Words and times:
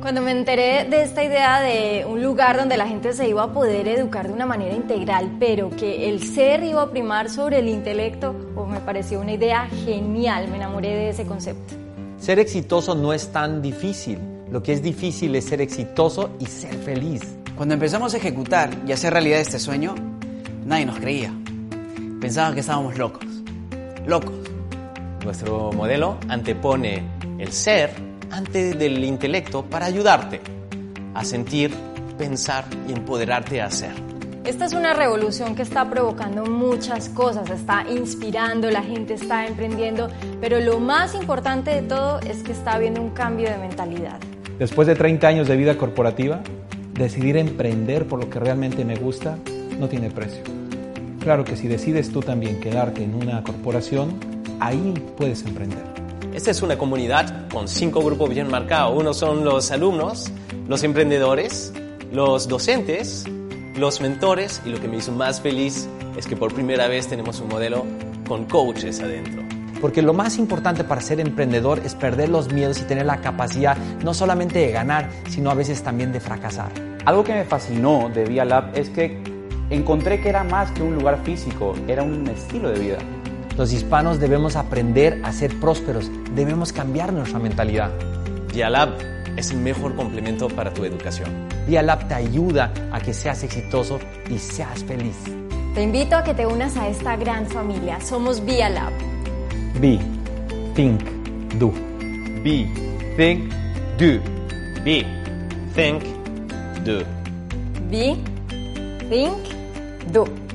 Cuando 0.00 0.22
me 0.22 0.30
enteré 0.30 0.86
de 0.88 1.02
esta 1.02 1.22
idea 1.22 1.60
de 1.60 2.06
un 2.06 2.22
lugar 2.22 2.56
donde 2.56 2.78
la 2.78 2.88
gente 2.88 3.12
se 3.12 3.28
iba 3.28 3.42
a 3.42 3.52
poder 3.52 3.86
educar 3.86 4.28
de 4.28 4.32
una 4.32 4.46
manera 4.46 4.74
integral, 4.74 5.36
pero 5.38 5.68
que 5.68 6.08
el 6.08 6.22
ser 6.22 6.62
iba 6.62 6.80
a 6.80 6.90
primar 6.90 7.28
sobre 7.28 7.58
el 7.58 7.68
intelecto, 7.68 8.34
oh, 8.56 8.64
me 8.64 8.80
pareció 8.80 9.20
una 9.20 9.34
idea 9.34 9.68
genial, 9.84 10.48
me 10.48 10.56
enamoré 10.56 10.88
de 10.88 11.10
ese 11.10 11.26
concepto. 11.26 11.74
Ser 12.18 12.38
exitoso 12.38 12.94
no 12.94 13.12
es 13.12 13.30
tan 13.30 13.60
difícil, 13.60 14.18
lo 14.50 14.62
que 14.62 14.72
es 14.72 14.82
difícil 14.82 15.36
es 15.36 15.44
ser 15.44 15.60
exitoso 15.60 16.30
y 16.38 16.46
ser 16.46 16.74
feliz. 16.76 17.20
Cuando 17.54 17.74
empezamos 17.74 18.14
a 18.14 18.16
ejecutar 18.16 18.70
y 18.86 18.92
hacer 18.92 19.12
realidad 19.12 19.40
este 19.40 19.58
sueño, 19.58 19.94
nadie 20.64 20.86
nos 20.86 20.98
creía. 20.98 21.30
Pensaban 22.22 22.54
que 22.54 22.60
estábamos 22.60 22.96
locos. 22.96 23.26
Locos. 24.06 24.32
Nuestro 25.24 25.70
modelo 25.72 26.16
antepone 26.28 27.02
el 27.38 27.52
ser 27.52 28.09
antes 28.30 28.78
del 28.78 29.04
intelecto 29.04 29.64
para 29.64 29.86
ayudarte 29.86 30.40
a 31.14 31.24
sentir, 31.24 31.72
pensar 32.18 32.64
y 32.88 32.92
empoderarte 32.92 33.60
a 33.60 33.66
hacer. 33.66 33.92
Esta 34.44 34.64
es 34.64 34.72
una 34.72 34.94
revolución 34.94 35.54
que 35.54 35.62
está 35.62 35.88
provocando 35.90 36.46
muchas 36.46 37.10
cosas, 37.10 37.50
está 37.50 37.84
inspirando, 37.90 38.70
la 38.70 38.82
gente 38.82 39.14
está 39.14 39.46
emprendiendo, 39.46 40.08
pero 40.40 40.60
lo 40.60 40.80
más 40.80 41.14
importante 41.14 41.70
de 41.70 41.82
todo 41.82 42.20
es 42.20 42.42
que 42.42 42.52
está 42.52 42.72
habiendo 42.72 43.02
un 43.02 43.10
cambio 43.10 43.50
de 43.50 43.58
mentalidad. 43.58 44.18
Después 44.58 44.88
de 44.88 44.94
30 44.94 45.28
años 45.28 45.48
de 45.48 45.56
vida 45.56 45.76
corporativa, 45.76 46.40
decidir 46.94 47.36
emprender 47.36 48.06
por 48.06 48.18
lo 48.18 48.30
que 48.30 48.40
realmente 48.40 48.84
me 48.84 48.96
gusta 48.96 49.38
no 49.78 49.88
tiene 49.88 50.10
precio. 50.10 50.42
Claro 51.20 51.44
que 51.44 51.56
si 51.56 51.68
decides 51.68 52.10
tú 52.10 52.20
también 52.20 52.60
quedarte 52.60 53.04
en 53.04 53.14
una 53.14 53.42
corporación, 53.44 54.18
ahí 54.58 54.94
puedes 55.16 55.44
emprender. 55.44 55.99
Esta 56.34 56.52
es 56.52 56.62
una 56.62 56.78
comunidad 56.78 57.48
con 57.48 57.66
cinco 57.66 58.02
grupos 58.02 58.30
bien 58.30 58.48
marcados. 58.48 58.96
Uno 58.96 59.12
son 59.12 59.44
los 59.44 59.72
alumnos, 59.72 60.30
los 60.68 60.84
emprendedores, 60.84 61.72
los 62.12 62.46
docentes, 62.46 63.24
los 63.76 64.00
mentores 64.00 64.62
y 64.64 64.70
lo 64.70 64.80
que 64.80 64.86
me 64.86 64.98
hizo 64.98 65.10
más 65.10 65.40
feliz 65.40 65.88
es 66.16 66.28
que 66.28 66.36
por 66.36 66.54
primera 66.54 66.86
vez 66.86 67.08
tenemos 67.08 67.40
un 67.40 67.48
modelo 67.48 67.84
con 68.28 68.44
coaches 68.44 69.00
adentro. 69.00 69.42
Porque 69.80 70.02
lo 70.02 70.12
más 70.12 70.38
importante 70.38 70.84
para 70.84 71.00
ser 71.00 71.18
emprendedor 71.18 71.80
es 71.84 71.96
perder 71.96 72.28
los 72.28 72.52
miedos 72.52 72.80
y 72.80 72.84
tener 72.84 73.06
la 73.06 73.20
capacidad 73.20 73.76
no 74.04 74.14
solamente 74.14 74.60
de 74.60 74.70
ganar, 74.70 75.10
sino 75.28 75.50
a 75.50 75.54
veces 75.54 75.82
también 75.82 76.12
de 76.12 76.20
fracasar. 76.20 76.70
Algo 77.06 77.24
que 77.24 77.32
me 77.32 77.44
fascinó 77.44 78.08
de 78.08 78.24
Via 78.24 78.44
Lab 78.44 78.70
es 78.74 78.88
que 78.90 79.20
encontré 79.68 80.20
que 80.20 80.28
era 80.28 80.44
más 80.44 80.70
que 80.70 80.82
un 80.82 80.94
lugar 80.94 81.18
físico, 81.24 81.74
era 81.88 82.04
un 82.04 82.28
estilo 82.28 82.70
de 82.70 82.78
vida. 82.78 82.98
Los 83.60 83.74
hispanos 83.74 84.18
debemos 84.18 84.56
aprender 84.56 85.20
a 85.22 85.34
ser 85.34 85.60
prósperos, 85.60 86.10
debemos 86.34 86.72
cambiar 86.72 87.12
nuestra 87.12 87.38
mentalidad. 87.38 87.90
Dialab 88.54 88.96
es 89.36 89.50
el 89.50 89.58
mejor 89.58 89.94
complemento 89.96 90.48
para 90.48 90.72
tu 90.72 90.82
educación. 90.82 91.28
Dialab 91.66 92.08
te 92.08 92.14
ayuda 92.14 92.72
a 92.90 93.00
que 93.00 93.12
seas 93.12 93.44
exitoso 93.44 93.98
y 94.30 94.38
seas 94.38 94.82
feliz. 94.84 95.14
Te 95.74 95.82
invito 95.82 96.16
a 96.16 96.24
que 96.24 96.32
te 96.32 96.46
unas 96.46 96.74
a 96.78 96.88
esta 96.88 97.16
gran 97.16 97.44
familia. 97.48 98.00
Somos 98.00 98.42
Lab. 98.42 98.94
Be, 99.78 99.98
think, 100.74 101.02
do. 101.58 101.70
Be, 102.42 102.66
think, 103.18 103.52
do. 103.98 104.22
Be, 104.82 105.04
think, 105.74 106.02
do. 106.82 107.04
Be, 107.90 108.16
think, 109.10 109.36
do. 110.10 110.49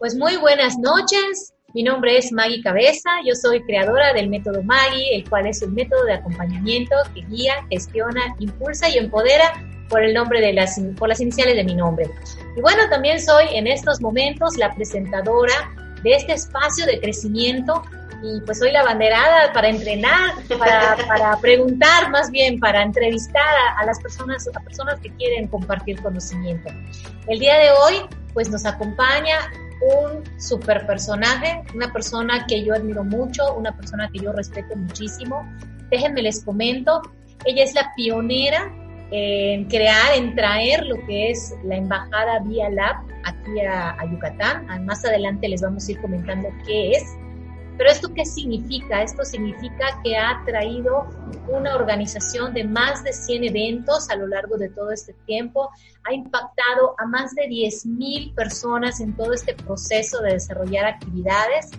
Pues 0.00 0.16
muy 0.16 0.38
buenas 0.38 0.78
noches. 0.78 1.52
Mi 1.74 1.82
nombre 1.82 2.16
es 2.16 2.32
Maggie 2.32 2.62
Cabeza. 2.62 3.10
Yo 3.22 3.34
soy 3.34 3.62
creadora 3.64 4.14
del 4.14 4.30
método 4.30 4.62
Maggie, 4.62 5.14
el 5.14 5.28
cual 5.28 5.46
es 5.46 5.60
un 5.60 5.74
método 5.74 6.02
de 6.06 6.14
acompañamiento 6.14 6.96
que 7.14 7.20
guía, 7.26 7.66
gestiona, 7.68 8.34
impulsa 8.38 8.88
y 8.88 8.96
empodera 8.96 9.52
por 9.90 10.02
el 10.02 10.14
nombre 10.14 10.40
de 10.40 10.54
las, 10.54 10.80
por 10.98 11.10
las 11.10 11.20
iniciales 11.20 11.54
de 11.54 11.64
mi 11.64 11.74
nombre. 11.74 12.08
Y 12.56 12.62
bueno, 12.62 12.88
también 12.88 13.20
soy 13.20 13.48
en 13.52 13.66
estos 13.66 14.00
momentos 14.00 14.56
la 14.56 14.74
presentadora 14.74 15.52
de 16.02 16.14
este 16.14 16.32
espacio 16.32 16.86
de 16.86 16.98
crecimiento 16.98 17.82
y 18.22 18.40
pues 18.46 18.58
soy 18.58 18.72
la 18.72 18.82
banderada 18.82 19.52
para 19.52 19.68
entrenar, 19.68 20.30
para, 20.58 20.96
para 21.08 21.36
preguntar 21.42 22.08
más 22.08 22.30
bien, 22.30 22.58
para 22.58 22.82
entrevistar 22.82 23.42
a, 23.42 23.80
a, 23.80 23.84
las 23.84 24.00
personas, 24.00 24.48
a 24.48 24.60
personas 24.60 24.98
que 25.00 25.10
quieren 25.16 25.46
compartir 25.48 26.00
conocimiento. 26.00 26.72
El 27.28 27.38
día 27.38 27.58
de 27.58 27.70
hoy 27.72 27.96
pues 28.32 28.48
nos 28.48 28.64
acompaña 28.64 29.36
un 29.80 30.22
super 30.40 30.86
personaje, 30.86 31.62
una 31.74 31.92
persona 31.92 32.46
que 32.46 32.64
yo 32.64 32.74
admiro 32.74 33.04
mucho, 33.04 33.54
una 33.54 33.76
persona 33.76 34.08
que 34.12 34.20
yo 34.20 34.32
respeto 34.32 34.76
muchísimo. 34.76 35.46
Déjenme 35.90 36.22
les 36.22 36.44
comento, 36.44 37.02
ella 37.44 37.64
es 37.64 37.74
la 37.74 37.92
pionera 37.96 38.72
en 39.10 39.64
crear, 39.64 40.14
en 40.14 40.34
traer 40.36 40.86
lo 40.86 40.96
que 41.06 41.30
es 41.30 41.54
la 41.64 41.76
embajada 41.76 42.38
Vía 42.44 42.70
Lab 42.70 42.96
aquí 43.24 43.60
a, 43.60 43.90
a 43.98 44.10
Yucatán. 44.10 44.66
Más 44.84 45.04
adelante 45.04 45.48
les 45.48 45.62
vamos 45.62 45.88
a 45.88 45.92
ir 45.92 46.00
comentando 46.00 46.48
qué 46.66 46.92
es. 46.92 47.04
Pero 47.80 47.92
esto 47.92 48.12
qué 48.12 48.26
significa? 48.26 49.02
Esto 49.02 49.24
significa 49.24 50.02
que 50.04 50.14
ha 50.14 50.42
traído 50.44 51.08
una 51.48 51.74
organización 51.74 52.52
de 52.52 52.64
más 52.64 53.02
de 53.02 53.14
100 53.14 53.44
eventos 53.44 54.10
a 54.10 54.16
lo 54.16 54.26
largo 54.26 54.58
de 54.58 54.68
todo 54.68 54.90
este 54.90 55.14
tiempo, 55.24 55.70
ha 56.04 56.12
impactado 56.12 56.94
a 56.98 57.06
más 57.06 57.34
de 57.34 57.44
10.000 57.44 58.34
personas 58.34 59.00
en 59.00 59.16
todo 59.16 59.32
este 59.32 59.54
proceso 59.54 60.20
de 60.20 60.34
desarrollar 60.34 60.84
actividades. 60.84 61.70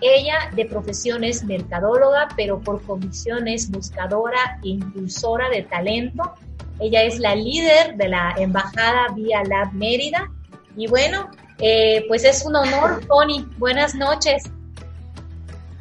Ella 0.00 0.50
de 0.56 0.64
profesión 0.64 1.22
es 1.22 1.44
mercadóloga, 1.44 2.28
pero 2.34 2.58
por 2.58 2.80
convicción 2.80 3.46
es 3.46 3.70
buscadora 3.70 4.58
e 4.64 4.68
impulsora 4.70 5.50
de 5.50 5.64
talento. 5.64 6.32
Ella 6.80 7.02
es 7.02 7.18
la 7.18 7.34
líder 7.34 7.96
de 7.96 8.08
la 8.08 8.34
embajada 8.38 9.08
Vía 9.14 9.42
Lab 9.44 9.74
Mérida. 9.74 10.32
Y 10.78 10.86
bueno, 10.86 11.30
eh, 11.58 12.06
pues 12.08 12.24
es 12.24 12.42
un 12.46 12.56
honor, 12.56 13.04
Tony. 13.06 13.46
Buenas 13.58 13.94
noches. 13.94 14.44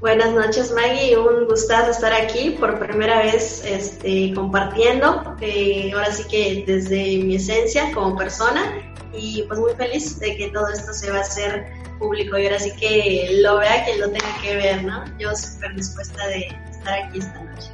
Buenas 0.02 0.34
noches 0.34 0.72
Maggie, 0.72 1.16
un 1.16 1.46
gustazo 1.46 1.92
estar 1.92 2.12
aquí 2.12 2.58
por 2.60 2.80
primera 2.80 3.20
vez 3.20 3.64
este, 3.64 4.34
compartiendo, 4.34 5.38
eh, 5.42 5.92
ahora 5.94 6.12
sí 6.12 6.24
que 6.28 6.64
desde 6.66 7.20
mi 7.20 7.36
esencia 7.36 7.92
como 7.94 8.18
persona 8.18 8.82
y 9.14 9.44
pues 9.44 9.60
muy 9.60 9.74
feliz 9.76 10.18
de 10.18 10.36
que 10.38 10.50
todo 10.50 10.70
esto 10.70 10.92
se 10.92 11.12
va 11.12 11.20
a 11.20 11.22
hacer 11.22 11.68
público 12.00 12.36
y 12.36 12.46
ahora 12.46 12.58
sí 12.58 12.72
que 12.78 13.42
lo 13.44 13.60
vea 13.60 13.86
quien 13.86 14.02
lo 14.02 14.10
tenga 14.10 14.42
que 14.42 14.56
ver, 14.56 14.84
¿no? 14.84 15.06
Yo 15.20 15.36
súper 15.36 15.76
dispuesta 15.76 16.28
de 16.30 16.48
estar 16.72 17.04
aquí 17.04 17.20
esta 17.20 17.40
noche. 17.40 17.70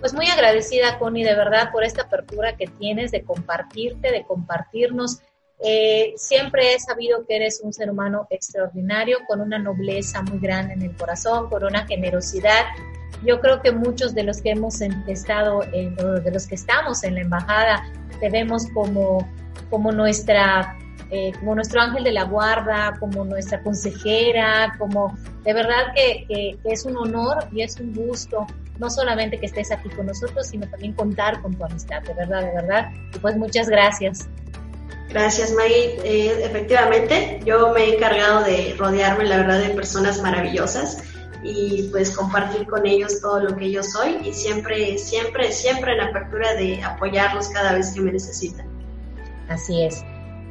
Pues 0.00 0.12
muy 0.12 0.26
agradecida 0.26 0.98
Connie 0.98 1.22
de 1.22 1.36
verdad 1.36 1.70
por 1.70 1.84
esta 1.84 2.02
apertura 2.02 2.56
que 2.56 2.66
tienes 2.66 3.12
de 3.12 3.22
compartirte, 3.22 4.10
de 4.10 4.24
compartirnos 4.24 5.20
eh, 5.66 6.12
siempre 6.16 6.74
he 6.74 6.78
sabido 6.78 7.26
que 7.26 7.36
eres 7.36 7.62
un 7.64 7.72
ser 7.72 7.90
humano 7.90 8.26
extraordinario, 8.28 9.16
con 9.26 9.40
una 9.40 9.58
nobleza 9.58 10.20
muy 10.20 10.38
grande 10.38 10.74
en 10.74 10.82
el 10.82 10.94
corazón, 10.94 11.48
con 11.48 11.64
una 11.64 11.86
generosidad. 11.86 12.66
Yo 13.24 13.40
creo 13.40 13.62
que 13.62 13.72
muchos 13.72 14.14
de 14.14 14.24
los 14.24 14.42
que 14.42 14.50
hemos 14.50 14.82
estado, 14.82 15.62
en, 15.72 15.96
de 15.96 16.30
los 16.30 16.46
que 16.46 16.56
estamos 16.56 17.02
en 17.02 17.14
la 17.14 17.22
embajada, 17.22 17.82
te 18.20 18.28
vemos 18.28 18.66
como, 18.74 19.26
como 19.70 19.90
nuestra 19.90 20.76
eh, 21.10 21.32
como 21.38 21.54
nuestro 21.54 21.80
ángel 21.80 22.04
de 22.04 22.12
la 22.12 22.24
guarda, 22.24 22.96
como 23.00 23.24
nuestra 23.24 23.62
consejera, 23.62 24.74
como 24.78 25.16
de 25.44 25.54
verdad 25.54 25.94
que, 25.94 26.26
que, 26.28 26.58
es 26.64 26.84
un 26.84 26.96
honor 26.96 27.46
y 27.52 27.62
es 27.62 27.78
un 27.78 27.94
gusto, 27.94 28.46
no 28.78 28.90
solamente 28.90 29.38
que 29.38 29.46
estés 29.46 29.70
aquí 29.70 29.88
con 29.90 30.06
nosotros, 30.06 30.46
sino 30.48 30.68
también 30.68 30.92
contar 30.92 31.40
con 31.40 31.54
tu 31.54 31.64
amistad, 31.64 32.02
de 32.02 32.12
verdad, 32.14 32.42
de 32.42 32.54
verdad. 32.54 32.90
Y 33.14 33.18
pues 33.18 33.36
muchas 33.36 33.68
gracias. 33.68 34.28
Gracias, 35.08 35.52
Maggie. 35.52 35.96
Eh, 36.04 36.44
efectivamente, 36.44 37.40
yo 37.44 37.72
me 37.72 37.84
he 37.84 37.94
encargado 37.96 38.42
de 38.44 38.74
rodearme, 38.78 39.24
la 39.24 39.38
verdad, 39.38 39.60
de 39.60 39.70
personas 39.70 40.20
maravillosas 40.22 41.02
y 41.42 41.88
pues 41.92 42.16
compartir 42.16 42.66
con 42.66 42.86
ellos 42.86 43.20
todo 43.20 43.40
lo 43.40 43.56
que 43.56 43.70
yo 43.70 43.82
soy 43.82 44.16
y 44.24 44.32
siempre, 44.32 44.96
siempre, 44.96 45.52
siempre 45.52 45.92
en 45.92 46.00
apertura 46.00 46.54
de 46.54 46.82
apoyarlos 46.82 47.48
cada 47.50 47.74
vez 47.74 47.92
que 47.92 48.00
me 48.00 48.12
necesitan. 48.12 48.66
Así 49.48 49.84
es. 49.84 50.02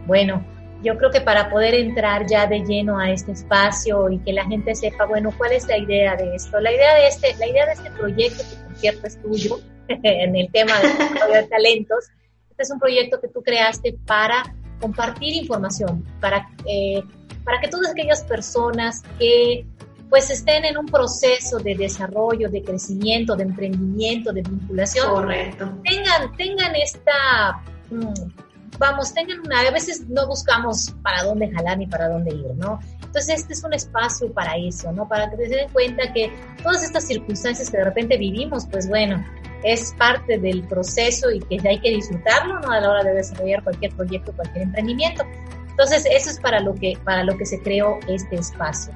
Bueno, 0.05 0.45
yo 0.83 0.97
creo 0.97 1.09
que 1.09 1.21
para 1.21 1.49
poder 1.49 1.73
entrar 1.73 2.27
ya 2.27 2.45
de 2.45 2.59
lleno 2.59 2.99
a 2.99 3.09
este 3.09 3.31
espacio 3.31 4.09
y 4.09 4.19
que 4.19 4.33
la 4.33 4.45
gente 4.45 4.75
sepa, 4.75 5.05
bueno, 5.05 5.33
cuál 5.35 5.53
es 5.53 5.65
la 5.67 5.77
idea 5.77 6.15
de 6.15 6.35
esto. 6.35 6.59
La 6.59 6.71
idea 6.71 6.93
de 6.95 7.07
este, 7.07 7.35
la 7.37 7.47
idea 7.47 7.65
de 7.65 7.73
este 7.73 7.89
proyecto, 7.91 8.43
que 8.43 8.55
por 8.67 8.75
cierto 8.75 9.07
es 9.07 9.21
tuyo, 9.21 9.59
en 9.87 10.35
el 10.35 10.51
tema 10.51 10.73
de 10.79 11.43
talentos, 11.49 12.05
este 12.53 12.63
es 12.63 12.71
un 12.71 12.79
proyecto 12.79 13.19
que 13.19 13.27
tú 13.29 13.41
creaste 13.41 13.97
para 14.05 14.43
compartir 14.79 15.33
información, 15.33 16.05
para, 16.21 16.47
eh, 16.67 17.03
para 17.43 17.59
que 17.59 17.67
todas 17.67 17.89
aquellas 17.89 18.23
personas 18.23 19.01
que 19.17 19.65
pues 20.07 20.29
estén 20.29 20.63
en 20.65 20.77
un 20.77 20.85
proceso 20.85 21.57
de 21.57 21.73
desarrollo, 21.73 22.47
de 22.47 22.61
crecimiento, 22.61 23.35
de 23.35 23.43
emprendimiento, 23.45 24.31
de 24.31 24.43
vinculación, 24.43 25.09
Correcto. 25.09 25.73
tengan, 25.83 26.37
tengan 26.37 26.75
esta, 26.75 27.63
mm, 27.89 28.77
vamos, 28.77 29.11
tengan 29.15 29.39
una, 29.39 29.61
a 29.61 29.71
veces 29.71 30.07
no 30.07 30.27
buscamos 30.27 30.93
para 31.01 31.23
dónde 31.23 31.49
jalar 31.49 31.79
ni 31.79 31.87
para 31.87 32.07
dónde 32.07 32.35
ir, 32.35 32.53
¿no? 32.55 32.79
Entonces 33.03 33.39
este 33.39 33.53
es 33.53 33.63
un 33.63 33.73
espacio 33.73 34.31
para 34.31 34.55
eso, 34.57 34.91
¿no? 34.91 35.07
Para 35.07 35.27
que 35.31 35.37
se 35.37 35.55
den 35.55 35.69
cuenta 35.71 36.13
que 36.13 36.31
todas 36.61 36.83
estas 36.83 37.07
circunstancias 37.07 37.71
que 37.71 37.77
de 37.77 37.85
repente 37.85 38.15
vivimos, 38.15 38.67
pues 38.69 38.87
bueno, 38.87 39.25
es 39.63 39.93
parte 39.97 40.37
del 40.37 40.63
proceso 40.63 41.31
y 41.31 41.39
que 41.39 41.67
hay 41.67 41.79
que 41.79 41.89
disfrutarlo, 41.89 42.59
¿no? 42.59 42.71
A 42.71 42.79
la 42.79 42.89
hora 42.89 43.03
de 43.03 43.13
desarrollar 43.13 43.63
cualquier 43.63 43.93
proyecto, 43.95 44.33
cualquier 44.33 44.63
emprendimiento. 44.63 45.23
Entonces, 45.69 46.05
eso 46.05 46.29
es 46.29 46.39
para 46.39 46.59
lo 46.59 46.75
que, 46.75 46.97
para 47.03 47.23
lo 47.23 47.37
que 47.37 47.45
se 47.45 47.61
creó 47.61 47.99
este 48.07 48.35
espacio. 48.35 48.93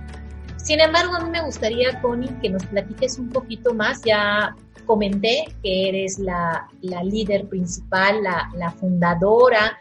Sin 0.58 0.80
embargo, 0.80 1.16
a 1.16 1.24
mí 1.24 1.30
me 1.30 1.42
gustaría, 1.42 2.00
Connie, 2.02 2.30
que 2.42 2.50
nos 2.50 2.66
platiques 2.66 3.18
un 3.18 3.30
poquito 3.30 3.74
más. 3.74 4.02
Ya 4.04 4.56
comenté 4.86 5.46
que 5.64 5.90
eres 5.90 6.20
la, 6.20 6.68
la 6.82 7.04
líder 7.04 7.48
principal, 7.48 8.22
la, 8.22 8.50
la 8.56 8.72
fundadora 8.72 9.78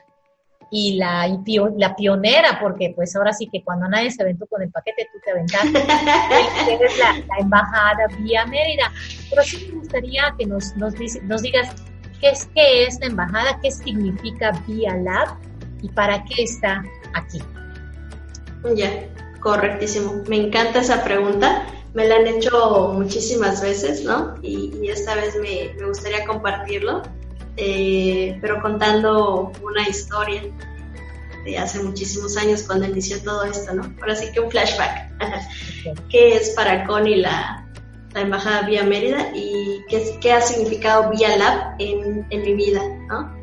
y 0.70 0.96
la, 0.96 1.28
y 1.28 1.38
pio, 1.38 1.72
la 1.76 1.94
pionera, 1.94 2.58
porque 2.60 2.92
pues 2.94 3.14
ahora 3.16 3.32
sí 3.32 3.48
que 3.48 3.62
cuando 3.62 3.88
nadie 3.88 4.10
se 4.10 4.22
aventó 4.22 4.46
con 4.46 4.62
el 4.62 4.70
paquete, 4.70 5.08
tú 5.12 5.18
te 5.24 5.30
aventaste. 5.30 5.68
eres 6.72 6.98
la, 6.98 7.12
la, 7.12 7.36
embajada 7.38 8.06
vía 8.18 8.46
Mérida. 8.46 8.92
Pero 9.30 9.42
sí 9.42 9.68
me 9.70 9.78
gustaría 9.78 10.34
que 10.38 10.46
nos, 10.46 10.76
nos, 10.76 10.94
nos 11.22 11.42
digas 11.42 11.74
qué 12.20 12.30
es, 12.30 12.48
qué 12.54 12.84
es 12.84 12.98
la 13.00 13.06
embajada, 13.06 13.58
qué 13.62 13.70
significa 13.70 14.52
Vía 14.66 14.96
Lab 14.96 15.36
y 15.82 15.88
para 15.88 16.24
qué 16.24 16.42
está 16.42 16.84
aquí. 17.14 17.40
Ya. 18.74 18.90
Correctísimo. 19.46 20.24
Me 20.28 20.36
encanta 20.36 20.80
esa 20.80 21.04
pregunta. 21.04 21.66
Me 21.94 22.08
la 22.08 22.16
han 22.16 22.26
hecho 22.26 22.90
muchísimas 22.92 23.62
veces, 23.62 24.02
¿no? 24.02 24.34
Y, 24.42 24.74
y 24.82 24.88
esta 24.88 25.14
vez 25.14 25.36
me, 25.36 25.72
me, 25.78 25.86
gustaría 25.86 26.26
compartirlo, 26.26 27.02
eh, 27.56 28.38
pero 28.40 28.60
contando 28.60 29.52
una 29.62 29.88
historia 29.88 30.42
de 31.44 31.58
hace 31.58 31.82
muchísimos 31.82 32.36
años 32.36 32.64
cuando 32.64 32.86
inició 32.86 33.22
todo 33.22 33.44
esto, 33.44 33.72
¿no? 33.74 33.94
Ahora 34.00 34.16
sí 34.16 34.26
que 34.32 34.40
un 34.40 34.50
flashback. 34.50 35.12
¿Qué 36.10 36.36
es 36.36 36.50
para 36.50 36.84
Connie 36.84 37.16
la, 37.16 37.66
la 38.12 38.20
Embajada 38.20 38.62
Vía 38.62 38.82
Mérida 38.82 39.30
y 39.34 39.84
qué, 39.88 40.18
qué, 40.20 40.32
ha 40.32 40.40
significado 40.40 41.10
Vía 41.10 41.36
Lab 41.36 41.76
en, 41.78 42.26
en 42.30 42.42
mi 42.42 42.54
vida, 42.54 42.82
¿no? 43.08 43.34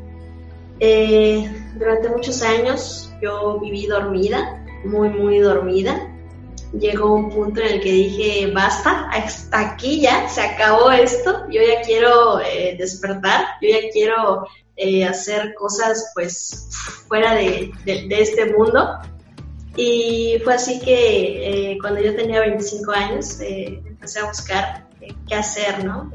Eh, 0.80 1.48
durante 1.76 2.08
muchos 2.10 2.42
años 2.42 3.12
yo 3.22 3.58
viví 3.60 3.86
dormida, 3.86 4.64
muy, 4.84 5.08
muy 5.08 5.38
dormida. 5.38 6.10
Llegó 6.78 7.14
un 7.14 7.30
punto 7.30 7.60
en 7.60 7.74
el 7.74 7.80
que 7.80 7.92
dije, 7.92 8.50
basta, 8.52 9.08
hasta 9.10 9.60
aquí 9.60 10.00
ya, 10.00 10.28
se 10.28 10.40
acabó 10.40 10.90
esto, 10.90 11.46
yo 11.48 11.62
ya 11.62 11.80
quiero 11.82 12.40
eh, 12.40 12.74
despertar, 12.76 13.44
yo 13.60 13.68
ya 13.68 13.90
quiero 13.92 14.46
eh, 14.76 15.04
hacer 15.04 15.54
cosas 15.54 16.10
pues 16.14 16.68
fuera 17.06 17.34
de, 17.34 17.70
de, 17.84 18.08
de, 18.08 18.20
este 18.20 18.46
mundo. 18.46 18.98
Y 19.76 20.40
fue 20.42 20.54
así 20.54 20.80
que 20.80 21.72
eh, 21.72 21.78
cuando 21.80 22.00
yo 22.00 22.14
tenía 22.16 22.40
25 22.40 22.90
años 22.92 23.38
empecé 23.40 24.20
a 24.20 24.26
buscar 24.26 24.88
qué 25.28 25.34
hacer, 25.34 25.84
¿no? 25.84 26.10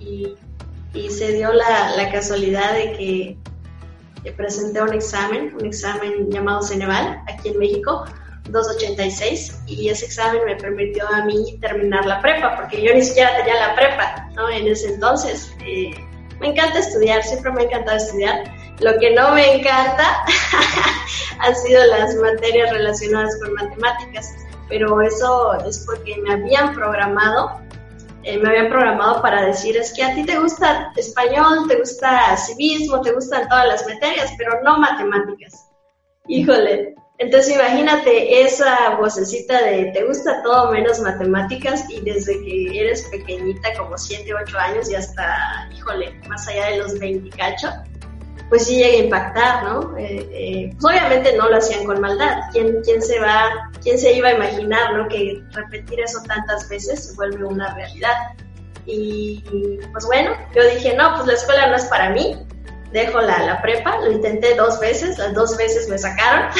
Y, 0.00 0.34
y 0.92 1.10
se 1.10 1.32
dio 1.32 1.52
la, 1.52 1.96
la 1.96 2.10
casualidad 2.10 2.72
de 2.74 2.92
que 2.92 4.32
presenté 4.32 4.82
un 4.82 4.92
examen, 4.92 5.54
un 5.54 5.66
examen 5.66 6.30
llamado 6.30 6.62
Ceneval, 6.62 7.22
aquí 7.26 7.50
en 7.50 7.58
México, 7.58 8.04
286, 8.50 9.62
y 9.66 9.88
ese 9.88 10.06
examen 10.06 10.44
me 10.44 10.56
permitió 10.56 11.06
a 11.08 11.24
mí 11.24 11.58
terminar 11.60 12.06
la 12.06 12.20
prepa, 12.20 12.56
porque 12.56 12.82
yo 12.82 12.94
ni 12.94 13.02
siquiera 13.02 13.36
tenía 13.36 13.68
la 13.68 13.74
prepa, 13.74 14.28
¿no? 14.34 14.48
En 14.48 14.66
ese 14.66 14.94
entonces. 14.94 15.52
Eh, 15.64 15.92
me 16.40 16.48
encanta 16.48 16.78
estudiar, 16.78 17.22
siempre 17.22 17.52
me 17.52 17.62
ha 17.62 17.64
encantado 17.64 17.98
estudiar. 17.98 18.44
Lo 18.80 18.98
que 18.98 19.10
no 19.10 19.34
me 19.34 19.60
encanta 19.60 20.24
han 21.38 21.54
sido 21.54 21.84
las 21.86 22.14
materias 22.16 22.70
relacionadas 22.72 23.38
con 23.42 23.52
matemáticas, 23.54 24.34
pero 24.68 25.02
eso 25.02 25.52
es 25.66 25.84
porque 25.86 26.16
me 26.22 26.32
habían 26.32 26.74
programado 26.74 27.60
eh, 28.22 28.38
me 28.38 28.50
habían 28.50 28.68
programado 28.68 29.22
para 29.22 29.46
decir, 29.46 29.76
es 29.78 29.94
que 29.94 30.02
a 30.02 30.14
ti 30.14 30.24
te 30.26 30.38
gusta 30.38 30.92
español, 30.96 31.66
te 31.68 31.78
gusta 31.78 32.36
civismo, 32.36 33.00
te 33.00 33.12
gustan 33.12 33.48
todas 33.48 33.66
las 33.66 33.86
materias, 33.86 34.30
pero 34.36 34.60
no 34.62 34.78
matemáticas. 34.78 35.66
Híjole, 36.28 36.94
entonces 37.20 37.54
imagínate 37.54 38.42
esa 38.42 38.96
vocecita 38.96 39.62
de 39.62 39.90
te 39.92 40.04
gusta 40.04 40.42
todo 40.42 40.72
menos 40.72 41.00
matemáticas 41.00 41.84
y 41.90 42.00
desde 42.00 42.42
que 42.42 42.80
eres 42.80 43.02
pequeñita, 43.10 43.74
como 43.76 43.98
7, 43.98 44.32
8 44.32 44.58
años 44.58 44.90
y 44.90 44.94
hasta, 44.94 45.68
híjole, 45.76 46.18
más 46.30 46.48
allá 46.48 46.70
de 46.70 46.78
los 46.78 46.98
20 46.98 47.28
cacho, 47.36 47.68
pues 48.48 48.66
sí 48.66 48.76
llega 48.76 48.96
a 48.96 49.04
impactar, 49.04 49.64
¿no? 49.64 49.98
Eh, 49.98 50.28
eh, 50.32 50.76
pues 50.80 50.94
obviamente 50.94 51.36
no 51.36 51.50
lo 51.50 51.58
hacían 51.58 51.84
con 51.84 52.00
maldad. 52.00 52.40
¿Quién, 52.52 52.80
¿Quién 52.84 53.02
se 53.02 53.20
va, 53.20 53.70
quién 53.82 53.98
se 53.98 54.14
iba 54.14 54.28
a 54.28 54.32
imaginar, 54.32 54.94
¿no? 54.94 55.06
Que 55.08 55.42
repetir 55.52 56.00
eso 56.00 56.22
tantas 56.26 56.70
veces 56.70 57.04
se 57.04 57.14
vuelve 57.16 57.44
una 57.44 57.74
realidad. 57.74 58.16
Y 58.86 59.44
pues 59.92 60.06
bueno, 60.06 60.32
yo 60.54 60.64
dije, 60.70 60.96
no, 60.96 61.16
pues 61.16 61.26
la 61.26 61.34
escuela 61.34 61.66
no 61.66 61.76
es 61.76 61.84
para 61.84 62.08
mí, 62.08 62.34
dejo 62.92 63.20
la, 63.20 63.42
la 63.44 63.62
prepa, 63.62 63.98
lo 63.98 64.12
intenté 64.12 64.54
dos 64.54 64.80
veces, 64.80 65.18
las 65.18 65.34
dos 65.34 65.56
veces 65.56 65.88
me 65.88 65.98
sacaron. 65.98 66.50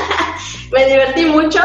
me 0.72 0.86
divertí 0.86 1.26
mucho, 1.26 1.60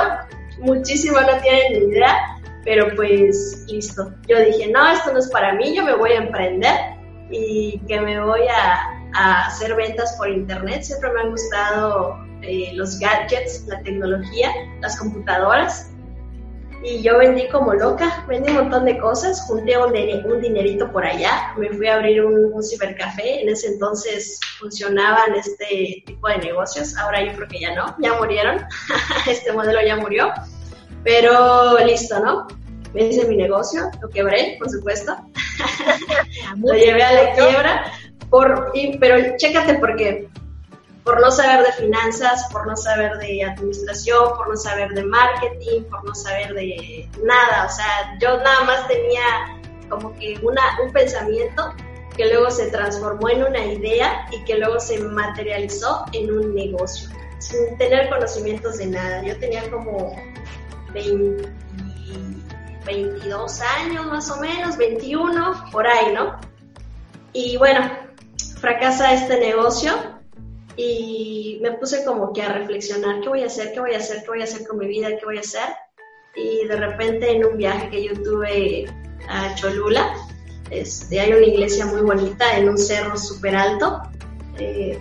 muchísimo, 0.59 1.19
no 1.21 1.37
tienen 1.41 1.73
ni 1.73 1.91
idea, 1.91 2.37
pero 2.63 2.95
pues 2.95 3.65
listo. 3.67 4.13
Yo 4.27 4.39
dije, 4.39 4.69
no, 4.71 4.87
esto 4.91 5.13
no 5.13 5.19
es 5.19 5.29
para 5.29 5.53
mí, 5.53 5.75
yo 5.75 5.83
me 5.83 5.95
voy 5.95 6.11
a 6.11 6.17
emprender 6.17 6.75
y 7.29 7.79
que 7.87 7.99
me 8.01 8.19
voy 8.23 8.47
a, 8.47 9.01
a 9.13 9.47
hacer 9.47 9.75
ventas 9.75 10.15
por 10.17 10.29
internet. 10.29 10.83
Siempre 10.83 11.11
me 11.11 11.21
han 11.21 11.31
gustado 11.31 12.17
eh, 12.41 12.71
los 12.73 12.99
gadgets, 12.99 13.65
la 13.67 13.81
tecnología, 13.81 14.49
las 14.81 14.97
computadoras. 14.97 15.90
Y 16.83 17.03
yo 17.03 17.19
vendí 17.19 17.47
como 17.49 17.75
loca, 17.75 18.25
vendí 18.27 18.49
un 18.49 18.55
montón 18.55 18.85
de 18.85 18.97
cosas, 18.97 19.41
junté 19.41 19.77
un, 19.77 19.93
un 20.25 20.41
dinerito 20.41 20.91
por 20.91 21.05
allá, 21.05 21.53
me 21.55 21.69
fui 21.69 21.87
a 21.87 21.95
abrir 21.95 22.25
un, 22.25 22.51
un, 22.51 22.63
cibercafé, 22.63 23.43
en 23.43 23.49
ese 23.49 23.67
entonces 23.67 24.39
funcionaban 24.57 25.35
este 25.35 26.03
tipo 26.07 26.27
de 26.27 26.39
negocios, 26.39 26.97
ahora 26.97 27.23
yo 27.23 27.33
creo 27.33 27.47
que 27.47 27.59
ya 27.59 27.75
no, 27.75 27.95
ya 27.99 28.13
murieron, 28.15 28.61
este 29.27 29.51
modelo 29.53 29.79
ya 29.85 29.97
murió, 29.97 30.31
pero 31.03 31.77
listo, 31.85 32.19
¿no? 32.19 32.47
Me 32.93 33.05
hice 33.05 33.27
mi 33.27 33.37
negocio, 33.37 33.91
lo 34.01 34.09
quebré, 34.09 34.55
por 34.57 34.69
supuesto, 34.69 35.15
lo 36.57 36.73
llevé 36.73 37.03
a 37.03 37.13
la 37.13 37.33
quiebra, 37.33 37.91
por, 38.31 38.71
y, 38.73 38.97
pero 38.97 39.37
chécate 39.37 39.75
porque 39.75 40.29
por 41.03 41.19
no 41.19 41.31
saber 41.31 41.65
de 41.65 41.71
finanzas, 41.73 42.47
por 42.51 42.67
no 42.67 42.75
saber 42.75 43.17
de 43.17 43.43
administración, 43.43 44.35
por 44.37 44.49
no 44.49 44.55
saber 44.55 44.89
de 44.91 45.03
marketing, 45.03 45.83
por 45.89 46.03
no 46.03 46.13
saber 46.13 46.53
de 46.53 47.09
nada. 47.23 47.65
O 47.65 47.69
sea, 47.69 48.17
yo 48.19 48.37
nada 48.37 48.63
más 48.65 48.87
tenía 48.87 49.59
como 49.89 50.13
que 50.15 50.39
una, 50.43 50.61
un 50.83 50.91
pensamiento 50.91 51.73
que 52.15 52.27
luego 52.27 52.51
se 52.51 52.69
transformó 52.69 53.29
en 53.29 53.43
una 53.43 53.65
idea 53.65 54.27
y 54.31 54.43
que 54.43 54.57
luego 54.57 54.79
se 54.79 54.99
materializó 54.99 56.05
en 56.13 56.31
un 56.31 56.53
negocio, 56.53 57.09
sin 57.39 57.77
tener 57.77 58.09
conocimientos 58.09 58.77
de 58.77 58.87
nada. 58.87 59.23
Yo 59.23 59.37
tenía 59.39 59.69
como 59.71 60.15
20, 60.93 61.49
22 62.85 63.61
años 63.61 64.05
más 64.05 64.29
o 64.29 64.37
menos, 64.37 64.77
21, 64.77 65.71
por 65.71 65.87
ahí, 65.87 66.13
¿no? 66.13 66.39
Y 67.33 67.57
bueno, 67.57 67.91
fracasa 68.59 69.13
este 69.13 69.39
negocio 69.39 70.20
y 70.77 71.59
me 71.61 71.73
puse 71.73 72.05
como 72.05 72.33
que 72.33 72.41
a 72.41 72.53
reflexionar, 72.53 73.21
¿qué 73.21 73.29
voy 73.29 73.43
a 73.43 73.47
hacer? 73.47 73.73
¿Qué 73.73 73.79
voy 73.79 73.93
a 73.93 73.97
hacer? 73.97 74.23
¿Qué 74.23 74.29
voy 74.29 74.41
a 74.41 74.45
hacer 74.45 74.65
con 74.67 74.77
mi 74.77 74.87
vida? 74.87 75.09
¿Qué 75.09 75.25
voy 75.25 75.37
a 75.37 75.41
hacer? 75.41 75.67
Y 76.35 76.65
de 76.65 76.75
repente 76.77 77.31
en 77.31 77.45
un 77.45 77.57
viaje 77.57 77.89
que 77.89 78.03
yo 78.03 78.13
tuve 78.23 78.85
a 79.27 79.53
Cholula, 79.55 80.13
este, 80.69 81.19
hay 81.19 81.33
una 81.33 81.45
iglesia 81.45 81.85
muy 81.85 82.01
bonita 82.01 82.57
en 82.57 82.69
un 82.69 82.77
cerro 82.77 83.17
súper 83.17 83.55
alto. 83.55 84.01
Eh, 84.57 84.97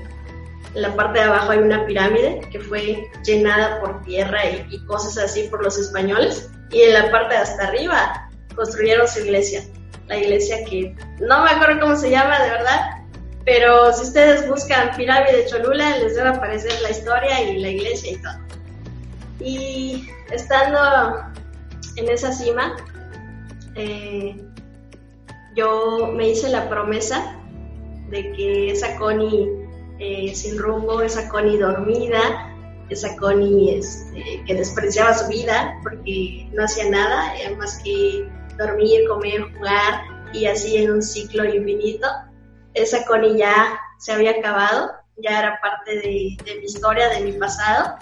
en 0.74 0.82
la 0.82 0.94
parte 0.94 1.20
de 1.20 1.24
abajo 1.26 1.52
hay 1.52 1.58
una 1.58 1.86
pirámide 1.86 2.40
que 2.50 2.60
fue 2.60 3.08
llenada 3.24 3.80
por 3.80 4.02
tierra 4.02 4.44
y, 4.44 4.66
y 4.70 4.84
cosas 4.86 5.18
así 5.18 5.44
por 5.44 5.62
los 5.62 5.78
españoles. 5.78 6.50
Y 6.70 6.82
en 6.82 6.94
la 6.94 7.10
parte 7.10 7.34
de 7.34 7.40
hasta 7.40 7.68
arriba 7.68 8.28
construyeron 8.56 9.06
su 9.06 9.20
iglesia. 9.20 9.62
La 10.08 10.18
iglesia 10.18 10.64
que 10.64 10.96
no 11.20 11.44
me 11.44 11.50
acuerdo 11.50 11.80
cómo 11.80 11.96
se 11.96 12.10
llama, 12.10 12.42
de 12.42 12.50
verdad, 12.50 12.99
Pero 13.44 13.92
si 13.92 14.02
ustedes 14.02 14.48
buscan 14.48 14.94
pirámide 14.96 15.46
Cholula, 15.46 15.98
les 15.98 16.14
debe 16.14 16.28
aparecer 16.28 16.72
la 16.82 16.90
historia 16.90 17.42
y 17.42 17.58
la 17.58 17.68
iglesia 17.70 18.12
y 18.12 18.16
todo. 18.16 18.50
Y 19.40 20.08
estando 20.30 20.78
en 21.96 22.08
esa 22.10 22.32
cima, 22.32 22.76
eh, 23.74 24.36
yo 25.56 26.12
me 26.14 26.28
hice 26.28 26.48
la 26.50 26.68
promesa 26.68 27.36
de 28.10 28.32
que 28.32 28.70
esa 28.72 28.96
Connie 28.96 29.48
eh, 29.98 30.34
sin 30.34 30.58
rumbo, 30.58 31.00
esa 31.02 31.28
Connie 31.28 31.58
dormida, 31.58 32.50
esa 32.88 33.16
Connie 33.16 33.78
este, 33.78 34.42
que 34.46 34.54
despreciaba 34.54 35.14
su 35.14 35.28
vida 35.28 35.78
porque 35.82 36.48
no 36.52 36.64
hacía 36.64 36.90
nada 36.90 37.34
eh, 37.36 37.54
más 37.56 37.80
que 37.82 38.28
dormir, 38.58 39.08
comer, 39.08 39.42
jugar 39.54 40.02
y 40.32 40.46
así 40.46 40.76
en 40.76 40.92
un 40.92 41.02
ciclo 41.02 41.44
infinito. 41.44 42.06
Esa 42.74 43.04
Connie 43.04 43.36
ya 43.36 43.78
se 43.98 44.12
había 44.12 44.32
acabado, 44.32 44.92
ya 45.16 45.38
era 45.40 45.60
parte 45.60 45.96
de, 45.96 46.36
de 46.44 46.54
mi 46.58 46.64
historia, 46.64 47.08
de 47.08 47.20
mi 47.20 47.32
pasado, 47.32 47.96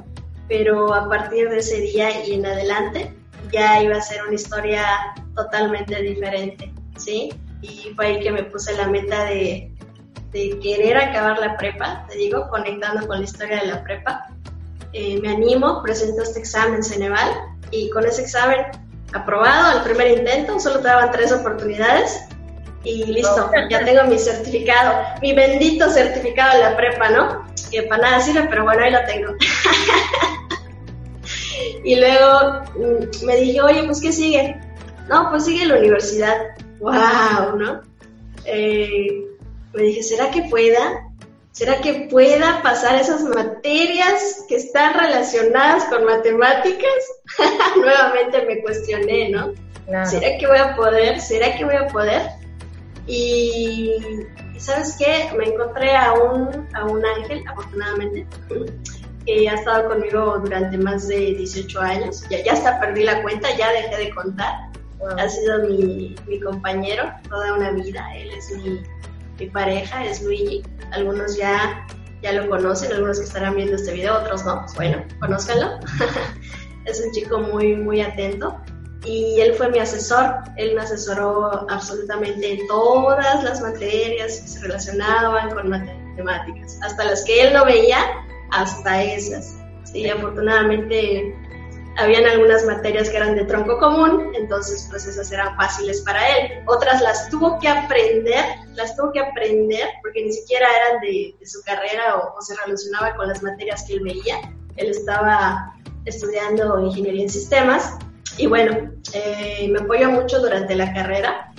pero 0.49 0.95
a 0.95 1.09
partir 1.09 1.49
de 1.49 1.59
ese 1.59 1.81
día 1.81 2.25
y 2.25 2.35
en 2.35 2.47
adelante 2.47 3.13
ya 3.53 3.83
iba 3.83 3.97
a 3.97 4.01
ser 4.01 4.23
una 4.25 4.35
historia 4.35 4.85
totalmente 5.35 6.01
diferente, 6.03 6.73
¿sí? 6.97 7.31
Y 7.61 7.93
fue 7.97 8.07
ahí 8.07 8.21
que 8.21 8.31
me 8.31 8.45
puse 8.45 8.75
la 8.77 8.89
meta 8.89 9.25
de, 9.25 9.73
de 10.33 10.59
querer 10.61 10.97
acabar 10.97 11.39
la 11.39 11.57
prepa, 11.57 12.07
te 12.09 12.17
digo, 12.17 12.49
conectando 12.49 13.07
con 13.07 13.19
la 13.19 13.25
historia 13.25 13.61
de 13.61 13.67
la 13.67 13.83
prepa. 13.83 14.29
Eh, 14.93 15.19
me 15.21 15.31
animo, 15.31 15.83
presento 15.83 16.23
este 16.23 16.41
examen 16.41 16.83
Ceneval 16.83 17.31
y 17.71 17.91
con 17.91 18.07
ese 18.07 18.23
examen 18.23 18.67
aprobado 19.13 19.79
al 19.79 19.85
primer 19.85 20.19
intento, 20.19 20.59
solo 20.61 20.81
te 20.81 20.89
daban 20.89 21.11
tres 21.11 21.33
oportunidades 21.33 22.21
y 22.89 23.05
listo, 23.05 23.51
ya 23.69 23.85
tengo 23.85 24.05
mi 24.05 24.19
certificado, 24.19 25.05
mi 25.21 25.35
bendito 25.35 25.91
certificado 25.91 26.57
de 26.57 26.65
la 26.65 26.77
prepa, 26.77 27.11
¿no? 27.11 27.45
Que 27.71 27.83
para 27.83 28.03
nada 28.03 28.21
sirve, 28.21 28.47
pero 28.49 28.65
bueno, 28.65 28.83
ahí 28.83 28.91
lo 28.91 29.05
tengo. 29.05 29.35
y 31.85 31.97
luego 31.97 32.63
mm, 32.77 33.27
me 33.27 33.37
dije, 33.37 33.61
oye, 33.61 33.83
pues 33.85 34.01
¿qué 34.01 34.11
sigue? 34.11 34.59
No, 35.07 35.29
pues 35.31 35.45
sigue 35.45 35.67
la 35.67 35.77
universidad. 35.77 36.35
¡Wow! 36.81 37.57
¿No? 37.57 37.83
Eh, 38.47 39.27
me 39.75 39.83
dije, 39.83 40.03
¿será 40.03 40.31
que 40.31 40.43
pueda? 40.43 41.05
¿Será 41.53 41.81
que 41.81 42.09
pueda 42.11 42.63
pasar 42.63 42.99
esas 42.99 43.23
materias 43.23 44.45
que 44.49 44.57
están 44.57 44.95
relacionadas 44.95 45.85
con 45.87 46.05
matemáticas? 46.05 47.05
Nuevamente 47.77 48.47
me 48.47 48.63
cuestioné, 48.63 49.29
¿no? 49.29 49.53
¿Será 50.07 50.39
que 50.39 50.47
voy 50.47 50.59
a 50.59 50.77
poder? 50.77 51.21
¿Será 51.21 51.57
que 51.57 51.65
voy 51.65 51.77
a 51.77 51.89
poder? 51.89 52.38
Y, 53.09 53.97
¿sabes 54.59 54.97
qué? 54.99 55.31
Me 55.37 55.47
encontré 55.47 55.97
a 55.97 56.13
un, 56.13 56.69
a 56.75 56.85
un 56.85 57.05
ángel, 57.05 57.43
afortunadamente, 57.49 58.27
que 59.25 59.49
ha 59.49 59.55
estado 59.55 59.89
conmigo 59.89 60.39
durante 60.41 60.77
más 60.77 61.09
de 61.09 61.35
18 61.35 61.81
años. 61.81 62.23
Ya, 62.29 62.45
ya 62.45 62.53
hasta 62.53 62.79
perdí 62.79 63.05
la 63.05 63.23
cuenta, 63.23 63.49
ya 63.57 63.73
dejé 63.73 63.97
de 63.97 64.11
contar. 64.15 64.69
Ha 65.17 65.29
sido 65.29 65.61
mi, 65.61 66.17
mi 66.27 66.41
compañero 66.41 67.11
toda 67.31 67.55
una 67.55 67.71
vida. 67.71 68.07
Él 68.15 68.31
es 68.31 68.51
mi, 68.57 68.83
mi 69.39 69.47
pareja, 69.47 70.05
es 70.05 70.23
Luigi. 70.23 70.63
Algunos 70.93 71.37
ya, 71.37 71.87
ya 72.23 72.33
lo 72.33 72.49
conocen, 72.49 72.93
algunos 72.93 73.21
que 73.21 73.25
estarán 73.25 73.57
viendo 73.57 73.77
este 73.77 73.95
video, 73.95 74.19
otros 74.19 74.45
no. 74.45 74.67
Bueno, 74.75 75.03
conózcanlo. 75.19 75.79
es 76.85 77.01
un 77.01 77.13
chico 77.13 77.39
muy, 77.39 77.75
muy 77.75 78.03
atento. 78.03 78.61
Y 79.05 79.41
él 79.41 79.55
fue 79.55 79.71
mi 79.71 79.79
asesor, 79.79 80.35
él 80.57 80.75
me 80.75 80.83
asesoró 80.83 81.71
absolutamente 81.71 82.55
en 82.61 82.67
todas 82.67 83.45
las 83.45 83.61
materias 83.61 84.41
que 84.41 84.49
se 84.49 84.61
relacionaban 84.61 85.51
con 85.55 85.69
matemáticas, 85.69 86.79
hasta 86.83 87.05
las 87.05 87.25
que 87.25 87.43
él 87.43 87.55
no 87.55 87.65
veía, 87.65 87.99
hasta 88.51 89.03
esas. 89.03 89.57
Sí, 89.85 90.09
afortunadamente 90.09 91.35
habían 91.99 92.25
algunas 92.27 92.65
materias 92.65 93.11
que 93.11 93.17
eran 93.17 93.35
de 93.35 93.45
tronco 93.45 93.79
común, 93.79 94.33
entonces 94.35 94.87
pues 94.91 95.07
esas 95.07 95.31
eran 95.33 95.57
fáciles 95.57 96.01
para 96.03 96.27
él. 96.37 96.63
Otras 96.67 97.01
las 97.03 97.29
tuvo 97.29 97.59
que 97.59 97.69
aprender, 97.69 98.45
las 98.75 98.97
tuvo 98.97 99.13
que 99.13 99.21
aprender 99.21 99.89
porque 100.03 100.25
ni 100.25 100.33
siquiera 100.33 100.67
eran 100.69 101.01
de, 101.01 101.35
su 101.45 101.63
carrera 101.63 102.17
o, 102.17 102.41
se 102.41 102.55
relacionaba 102.65 103.17
con 103.17 103.29
las 103.29 103.43
materias 103.43 103.85
que 103.87 103.95
él 103.95 104.01
veía. 104.01 104.39
Él 104.77 104.91
estaba 104.91 105.75
estudiando 106.05 106.81
ingeniería 106.81 107.23
en 107.23 107.31
sistemas 107.31 107.99
y 108.39 108.47
bueno, 108.47 108.93
eh, 109.13 109.69
me 109.71 109.81
apoyó 109.81 110.11
mucho 110.11 110.41
durante 110.41 110.75
la 110.75 110.93
carrera. 110.95 111.53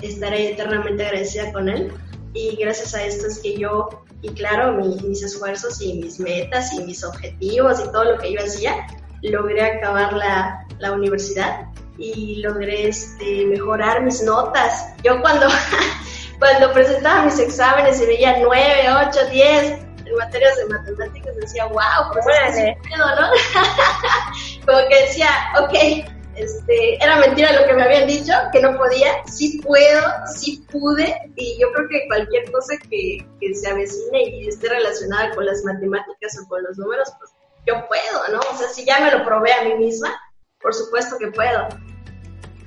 Estaré 0.00 0.52
eternamente 0.52 1.04
agradecida 1.04 1.52
con 1.52 1.68
él 1.68 1.92
y 2.32 2.56
gracias 2.56 2.94
a 2.94 3.04
esto 3.04 3.26
es 3.26 3.38
que 3.40 3.58
yo, 3.58 3.88
y 4.22 4.30
claro, 4.30 4.72
mis 4.72 5.22
esfuerzos 5.22 5.80
y 5.82 5.94
mis 5.94 6.18
metas 6.18 6.72
y 6.72 6.82
mis 6.84 7.04
objetivos 7.04 7.80
y 7.80 7.92
todo 7.92 8.04
lo 8.04 8.18
que 8.18 8.32
yo 8.32 8.40
hacía, 8.40 8.86
logré 9.22 9.62
acabar 9.62 10.12
la, 10.14 10.66
la 10.78 10.92
universidad 10.92 11.66
y 11.98 12.36
logré 12.36 12.88
este, 12.88 13.44
mejorar 13.46 14.02
mis 14.02 14.22
notas. 14.22 14.94
Yo 15.02 15.20
cuando, 15.20 15.46
cuando 16.38 16.72
presentaba 16.72 17.24
mis 17.24 17.38
exámenes 17.38 18.00
y 18.00 18.06
veía 18.06 18.38
9, 18.40 18.62
8, 19.08 19.18
10 19.30 19.72
en 20.06 20.14
materias 20.16 20.56
de 20.56 20.66
matemáticas, 20.66 21.17
decía, 21.40 21.66
wow, 21.66 22.12
pues 22.12 22.24
es 22.48 22.76
puedo, 22.88 23.06
¿no? 23.16 23.30
Como 24.66 24.88
que 24.88 25.02
decía, 25.02 25.28
ok, 25.60 25.74
este, 26.36 27.02
era 27.02 27.16
mentira 27.16 27.52
lo 27.52 27.66
que 27.66 27.74
me 27.74 27.82
habían 27.82 28.06
dicho, 28.06 28.32
que 28.52 28.60
no 28.60 28.76
podía, 28.76 29.24
sí 29.26 29.60
puedo, 29.62 30.02
sí 30.26 30.64
pude, 30.70 31.14
y 31.36 31.58
yo 31.60 31.72
creo 31.72 31.88
que 31.88 32.06
cualquier 32.06 32.50
cosa 32.52 32.74
que, 32.88 33.26
que 33.40 33.54
se 33.54 33.68
avecine 33.68 34.22
y 34.22 34.48
esté 34.48 34.68
relacionada 34.68 35.34
con 35.34 35.46
las 35.46 35.64
matemáticas 35.64 36.38
o 36.40 36.48
con 36.48 36.62
los 36.62 36.78
números, 36.78 37.10
pues 37.18 37.32
yo 37.66 37.86
puedo, 37.88 38.28
¿no? 38.32 38.40
O 38.52 38.56
sea, 38.56 38.68
si 38.68 38.84
ya 38.84 39.00
me 39.00 39.10
lo 39.10 39.24
probé 39.24 39.52
a 39.52 39.64
mí 39.64 39.74
misma, 39.74 40.16
por 40.60 40.74
supuesto 40.74 41.18
que 41.18 41.28
puedo. 41.28 41.68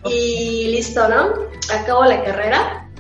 Y 0.04 0.68
listo, 0.72 1.08
¿no? 1.08 1.34
Acabo 1.72 2.06
la 2.06 2.24
carrera 2.24 2.91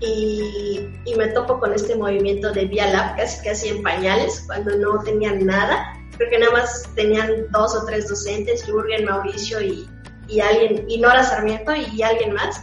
y, 0.00 1.14
me 1.16 1.28
topo 1.28 1.58
con 1.58 1.72
este 1.72 1.96
movimiento 1.96 2.52
de 2.52 2.66
Vía 2.66 2.92
Lab, 2.92 3.16
casi 3.16 3.44
casi 3.44 3.68
en 3.68 3.82
pañales, 3.82 4.44
cuando 4.46 4.76
no 4.76 5.02
tenían 5.02 5.44
nada. 5.44 5.94
Creo 6.16 6.30
que 6.30 6.38
nada 6.38 6.52
más 6.52 6.88
tenían 6.94 7.50
dos 7.50 7.74
o 7.74 7.84
tres 7.84 8.08
docentes, 8.08 8.64
Jürgen, 8.64 9.04
Mauricio 9.04 9.60
y, 9.60 9.88
y 10.28 10.40
alguien, 10.40 10.84
y 10.88 10.98
Nora 10.98 11.24
Sarmiento 11.24 11.74
y 11.74 12.02
alguien 12.02 12.34
más. 12.34 12.62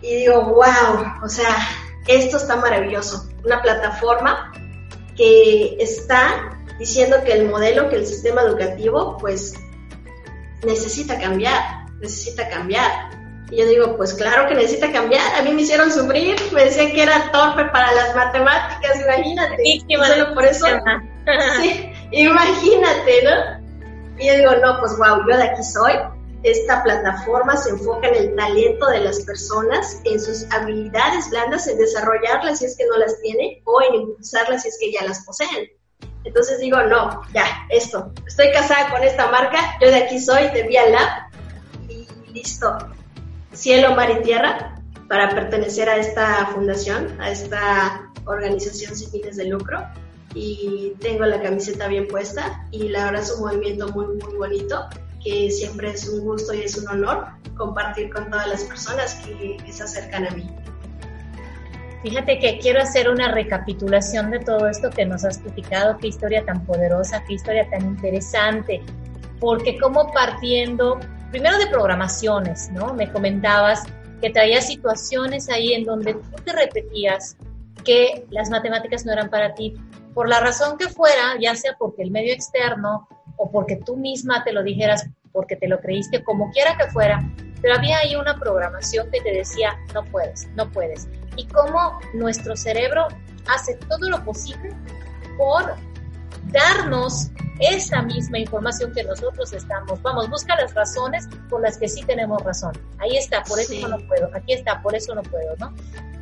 Y 0.00 0.16
digo, 0.16 0.42
wow, 0.44 1.24
o 1.24 1.28
sea, 1.28 1.56
esto 2.06 2.36
está 2.36 2.56
maravilloso. 2.56 3.28
Una 3.44 3.60
plataforma 3.62 4.52
que 5.16 5.76
está 5.80 6.58
diciendo 6.78 7.16
que 7.24 7.32
el 7.32 7.48
modelo, 7.48 7.88
que 7.88 7.96
el 7.96 8.06
sistema 8.06 8.42
educativo, 8.42 9.16
pues 9.18 9.54
necesita 10.64 11.18
cambiar, 11.18 11.62
necesita 12.00 12.48
cambiar. 12.48 12.90
Y 13.52 13.58
yo 13.58 13.66
digo, 13.66 13.96
pues 13.98 14.14
claro 14.14 14.48
que 14.48 14.54
necesita 14.54 14.90
cambiar. 14.90 15.20
A 15.34 15.42
mí 15.42 15.52
me 15.52 15.60
hicieron 15.60 15.92
sufrir, 15.92 16.36
me 16.52 16.64
decían 16.64 16.90
que 16.92 17.02
era 17.02 17.30
torpe 17.32 17.66
para 17.66 17.92
las 17.92 18.16
matemáticas, 18.16 18.98
imagínate. 18.98 19.62
y 19.62 19.84
solo 19.94 20.32
por 20.32 20.46
eso. 20.46 20.66
sí, 21.60 21.92
imagínate, 22.12 23.22
¿no? 23.22 24.16
Y 24.18 24.26
yo 24.26 24.36
digo, 24.38 24.52
no, 24.62 24.80
pues 24.80 24.96
wow, 24.96 25.28
yo 25.28 25.36
de 25.36 25.42
aquí 25.42 25.62
soy. 25.62 25.92
Esta 26.44 26.82
plataforma 26.82 27.54
se 27.58 27.70
enfoca 27.70 28.08
en 28.08 28.14
el 28.14 28.36
talento 28.36 28.86
de 28.86 29.00
las 29.00 29.20
personas, 29.20 30.00
en 30.04 30.18
sus 30.18 30.50
habilidades 30.50 31.28
blandas, 31.28 31.68
en 31.68 31.76
desarrollarlas 31.76 32.58
si 32.58 32.64
es 32.64 32.74
que 32.78 32.86
no 32.86 32.96
las 32.96 33.20
tiene 33.20 33.60
o 33.66 33.82
en 33.82 33.96
impulsarlas 33.96 34.62
si 34.62 34.68
es 34.68 34.78
que 34.80 34.92
ya 34.92 35.04
las 35.04 35.26
poseen. 35.26 35.68
Entonces 36.24 36.58
digo, 36.58 36.80
no, 36.84 37.20
ya, 37.34 37.44
esto. 37.68 38.14
Estoy 38.26 38.50
casada 38.50 38.88
con 38.90 39.02
esta 39.02 39.30
marca, 39.30 39.58
yo 39.78 39.88
de 39.88 39.96
aquí 39.96 40.18
soy, 40.18 40.48
de 40.48 40.62
Vía 40.62 40.88
Lab, 40.88 41.10
y 41.90 42.08
listo. 42.32 42.78
Cielo, 43.52 43.94
mar 43.94 44.10
y 44.10 44.22
tierra 44.22 44.80
para 45.08 45.28
pertenecer 45.28 45.88
a 45.88 45.96
esta 45.96 46.46
fundación, 46.46 47.20
a 47.20 47.30
esta 47.30 48.10
organización 48.24 48.96
sin 48.96 49.10
fines 49.10 49.36
de 49.36 49.46
lucro. 49.46 49.78
Y 50.34 50.94
tengo 51.00 51.24
la 51.26 51.42
camiseta 51.42 51.88
bien 51.88 52.08
puesta 52.08 52.66
y 52.70 52.88
la 52.88 53.04
verdad 53.04 53.22
es 53.22 53.32
un 53.32 53.42
movimiento 53.42 53.88
muy, 53.88 54.06
muy 54.06 54.34
bonito 54.38 54.88
que 55.22 55.50
siempre 55.50 55.90
es 55.90 56.08
un 56.08 56.20
gusto 56.20 56.54
y 56.54 56.62
es 56.62 56.76
un 56.78 56.88
honor 56.88 57.26
compartir 57.56 58.10
con 58.10 58.30
todas 58.30 58.48
las 58.48 58.64
personas 58.64 59.14
que, 59.16 59.58
que 59.62 59.72
se 59.72 59.82
acercan 59.82 60.26
a 60.26 60.30
mí. 60.30 60.48
Fíjate 62.02 62.38
que 62.38 62.58
quiero 62.58 62.80
hacer 62.80 63.08
una 63.08 63.30
recapitulación 63.30 64.30
de 64.30 64.40
todo 64.40 64.66
esto 64.68 64.90
que 64.90 65.04
nos 65.04 65.24
has 65.24 65.38
platicado, 65.38 65.98
qué 65.98 66.08
historia 66.08 66.44
tan 66.44 66.64
poderosa, 66.64 67.22
qué 67.28 67.34
historia 67.34 67.68
tan 67.70 67.82
interesante, 67.82 68.82
porque 69.38 69.78
como 69.78 70.10
partiendo, 70.10 70.98
primero 71.32 71.58
de 71.58 71.66
programaciones, 71.66 72.70
¿no? 72.70 72.92
Me 72.92 73.10
comentabas 73.10 73.82
que 74.20 74.30
traías 74.30 74.66
situaciones 74.66 75.48
ahí 75.48 75.72
en 75.72 75.84
donde 75.84 76.14
tú 76.14 76.36
te 76.44 76.52
repetías 76.52 77.36
que 77.84 78.26
las 78.30 78.50
matemáticas 78.50 79.04
no 79.06 79.12
eran 79.12 79.30
para 79.30 79.54
ti, 79.54 79.74
por 80.14 80.28
la 80.28 80.40
razón 80.40 80.76
que 80.76 80.88
fuera, 80.88 81.36
ya 81.40 81.56
sea 81.56 81.74
porque 81.78 82.02
el 82.02 82.10
medio 82.10 82.34
externo 82.34 83.08
o 83.38 83.50
porque 83.50 83.76
tú 83.76 83.96
misma 83.96 84.44
te 84.44 84.52
lo 84.52 84.62
dijeras, 84.62 85.08
porque 85.32 85.56
te 85.56 85.66
lo 85.66 85.80
creíste, 85.80 86.22
como 86.22 86.50
quiera 86.52 86.76
que 86.76 86.90
fuera, 86.90 87.18
pero 87.62 87.76
había 87.76 87.98
ahí 87.98 88.14
una 88.14 88.38
programación 88.38 89.10
que 89.10 89.22
te 89.22 89.32
decía, 89.32 89.74
no 89.94 90.04
puedes, 90.04 90.46
no 90.54 90.70
puedes. 90.70 91.08
y 91.36 91.46
cómo 91.46 91.98
nuestro 92.12 92.54
cerebro 92.54 93.08
hace 93.48 93.74
todo 93.88 94.10
lo 94.10 94.22
posible 94.22 94.76
por 95.38 95.74
darnos 96.44 97.30
esa 97.60 98.02
misma 98.02 98.38
información 98.38 98.92
que 98.92 99.04
nosotros 99.04 99.52
estamos. 99.52 100.00
Vamos, 100.02 100.28
busca 100.28 100.56
las 100.56 100.74
razones 100.74 101.28
por 101.48 101.60
las 101.60 101.78
que 101.78 101.88
sí 101.88 102.02
tenemos 102.04 102.42
razón. 102.42 102.72
Ahí 102.98 103.16
está, 103.16 103.42
por 103.44 103.58
eso 103.60 103.88
no 103.88 103.98
puedo. 104.06 104.28
Aquí 104.34 104.52
está, 104.54 104.82
por 104.82 104.94
eso 104.94 105.14
no 105.14 105.22
puedo, 105.22 105.54
¿no? 105.58 105.72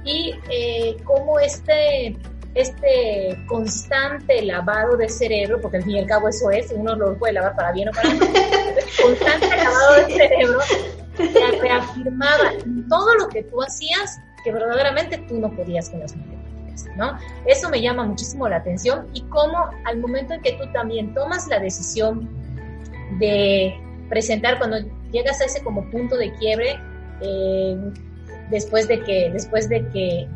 Y 0.05 0.35
eh, 0.51 0.97
cómo 1.05 1.39
este, 1.39 2.17
este 2.55 3.43
constante 3.47 4.43
lavado 4.43 4.97
de 4.97 5.09
cerebro, 5.09 5.61
porque 5.61 5.79
al 5.79 5.85
fin 5.85 5.97
y 5.97 5.99
al 6.01 6.07
cabo 6.07 6.29
eso 6.29 6.51
es, 6.51 6.73
uno 6.73 6.95
lo 6.95 7.17
puede 7.19 7.35
lavar 7.35 7.55
para 7.57 7.73
bien 7.73 7.89
o 7.89 7.93
para 7.93 8.09
mal, 8.11 8.19
constante 9.03 9.57
lavado 9.57 9.95
de 9.95 10.15
cerebro, 10.15 10.61
te 11.17 11.51
reafirmaba 11.61 12.53
todo 12.89 13.15
lo 13.15 13.29
que 13.29 13.43
tú 13.45 13.63
hacías 13.63 14.19
que 14.43 14.53
verdaderamente 14.53 15.19
tú 15.29 15.39
no 15.39 15.51
podías 15.51 15.91
con 15.91 16.01
las 16.01 16.15
¿no? 16.97 17.19
Eso 17.47 17.69
me 17.69 17.81
llama 17.81 18.05
muchísimo 18.05 18.49
la 18.49 18.57
atención 18.57 19.07
y 19.15 19.23
cómo 19.23 19.71
al 19.85 19.99
momento 19.99 20.35
en 20.35 20.43
que 20.43 20.53
tú 20.53 20.71
también 20.73 21.15
tomas 21.15 21.47
la 21.49 21.59
decisión 21.59 22.29
de 23.19 23.79
presentar, 24.09 24.59
cuando 24.59 24.79
llegas 25.13 25.41
a 25.41 25.45
ese 25.45 25.63
como 25.63 25.89
punto 25.91 26.17
de 26.17 26.33
quiebre, 26.35 26.79
eh, 27.21 27.77
después 28.51 28.89
de 28.89 29.03
que, 29.03 29.31
después 29.31 29.69
de 29.69 29.87
que, 29.89 30.29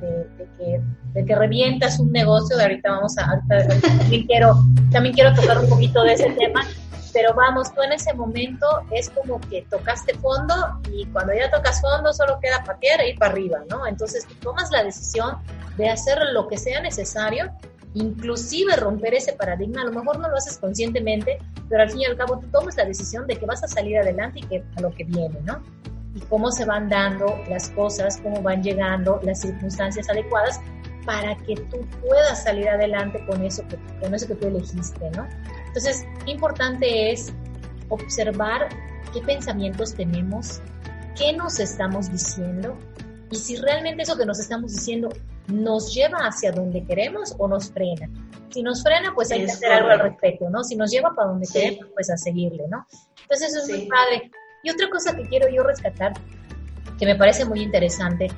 de, 1.12 1.24
que, 1.24 1.34
revientas 1.34 1.98
un 1.98 2.12
negocio, 2.12 2.58
ahorita 2.58 2.90
vamos 2.90 3.18
a, 3.18 3.40
también 3.48 4.26
quiero, 4.26 4.56
también 4.90 5.14
quiero 5.14 5.34
tocar 5.34 5.58
un 5.58 5.68
poquito 5.68 6.02
de 6.02 6.14
ese 6.14 6.30
tema, 6.30 6.64
pero 7.12 7.34
vamos, 7.34 7.72
tú 7.74 7.82
en 7.82 7.92
ese 7.92 8.12
momento 8.14 8.66
es 8.90 9.10
como 9.10 9.40
que 9.40 9.62
tocaste 9.70 10.14
fondo 10.14 10.54
y 10.92 11.06
cuando 11.06 11.32
ya 11.32 11.50
tocas 11.50 11.80
fondo 11.80 12.12
solo 12.12 12.38
queda 12.40 12.62
patear 12.64 13.00
e 13.00 13.10
ir 13.10 13.18
para 13.18 13.32
arriba, 13.32 13.58
¿no? 13.70 13.86
Entonces 13.86 14.26
tú 14.26 14.34
tomas 14.36 14.70
la 14.70 14.82
decisión 14.82 15.36
de 15.76 15.88
hacer 15.88 16.18
lo 16.32 16.48
que 16.48 16.56
sea 16.56 16.80
necesario, 16.80 17.50
inclusive 17.94 18.76
romper 18.76 19.14
ese 19.14 19.32
paradigma, 19.32 19.82
a 19.82 19.84
lo 19.84 19.92
mejor 19.92 20.18
no 20.18 20.28
lo 20.28 20.36
haces 20.36 20.58
conscientemente, 20.58 21.38
pero 21.68 21.82
al 21.82 21.90
fin 21.90 22.00
y 22.00 22.04
al 22.06 22.16
cabo 22.16 22.38
tú 22.38 22.48
tomas 22.48 22.76
la 22.76 22.84
decisión 22.84 23.26
de 23.26 23.36
que 23.36 23.46
vas 23.46 23.62
a 23.62 23.68
salir 23.68 23.98
adelante 23.98 24.40
y 24.40 24.42
que 24.42 24.64
a 24.76 24.80
lo 24.80 24.90
que 24.90 25.04
viene, 25.04 25.40
¿no? 25.44 25.62
Y 26.14 26.20
cómo 26.20 26.50
se 26.52 26.64
van 26.64 26.88
dando 26.88 27.26
las 27.48 27.70
cosas, 27.70 28.18
cómo 28.22 28.42
van 28.42 28.62
llegando 28.62 29.20
las 29.22 29.40
circunstancias 29.40 30.08
adecuadas 30.08 30.60
para 31.04 31.36
que 31.38 31.56
tú 31.56 31.80
puedas 32.06 32.42
salir 32.42 32.68
adelante 32.68 33.24
con 33.26 33.44
eso 33.44 33.66
que, 33.68 33.76
con 34.00 34.14
eso 34.14 34.26
que 34.26 34.34
tú 34.34 34.48
elegiste, 34.48 35.10
¿no? 35.10 35.26
Entonces, 35.66 36.04
importante 36.26 37.12
es 37.12 37.32
observar 37.88 38.68
qué 39.12 39.20
pensamientos 39.20 39.94
tenemos, 39.94 40.60
qué 41.16 41.32
nos 41.32 41.60
estamos 41.60 42.10
diciendo 42.10 42.76
y 43.30 43.36
si 43.36 43.56
realmente 43.56 44.02
eso 44.02 44.16
que 44.16 44.26
nos 44.26 44.38
estamos 44.40 44.72
diciendo 44.72 45.10
nos 45.48 45.94
lleva 45.94 46.18
hacia 46.26 46.52
donde 46.52 46.84
queremos 46.84 47.34
o 47.38 47.48
nos 47.48 47.70
frena. 47.70 48.08
Si 48.50 48.62
nos 48.62 48.82
frena, 48.82 49.12
pues 49.14 49.32
hay 49.32 49.44
que 49.44 49.52
hacer 49.52 49.72
algo 49.72 49.90
al 49.90 50.00
respecto, 50.00 50.48
¿no? 50.48 50.62
Si 50.64 50.76
nos 50.76 50.90
lleva 50.90 51.14
para 51.14 51.28
donde 51.28 51.46
queremos, 51.52 51.86
pues 51.94 52.10
a 52.10 52.16
seguirle, 52.16 52.64
¿no? 52.68 52.86
Entonces 53.22 53.54
eso 53.54 53.64
es 53.64 53.68
muy 53.68 53.88
padre. 53.88 54.30
Y 54.62 54.70
otra 54.70 54.88
cosa 54.88 55.14
que 55.14 55.26
quiero 55.28 55.48
yo 55.48 55.62
rescatar, 55.62 56.14
que 56.98 57.06
me 57.06 57.16
parece 57.16 57.44
muy 57.44 57.60
interesante, 57.60 58.28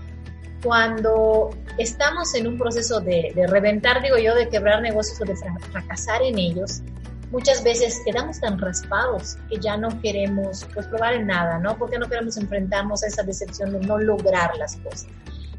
cuando 0.63 1.51
estamos 1.79 2.35
en 2.35 2.47
un 2.47 2.59
proceso 2.59 3.01
de, 3.01 3.33
de 3.35 3.47
reventar, 3.47 4.03
digo 4.03 4.17
yo, 4.17 4.35
de 4.35 4.49
quebrar 4.49 4.83
negocios 4.83 5.21
o 5.21 5.25
de 5.25 5.37
fracasar 5.71 6.23
en 6.23 6.39
ellos, 6.39 6.83
muchas 7.31 7.63
veces 7.63 8.01
quedamos 8.05 8.41
tan 8.41 8.59
raspados 8.59 9.37
que 9.49 9.59
ya 9.59 9.77
no 9.77 10.01
queremos 10.01 10.67
pues 10.73 10.87
probar 10.87 11.15
en 11.15 11.27
nada, 11.27 11.59
¿no? 11.59 11.77
Porque 11.77 11.99
no 11.99 12.09
queremos 12.09 12.37
enfrentarnos 12.37 13.03
a 13.03 13.07
esa 13.09 13.23
decepción 13.23 13.73
de 13.73 13.81
no 13.81 13.99
lograr 13.99 14.57
las 14.57 14.77
cosas. 14.77 15.07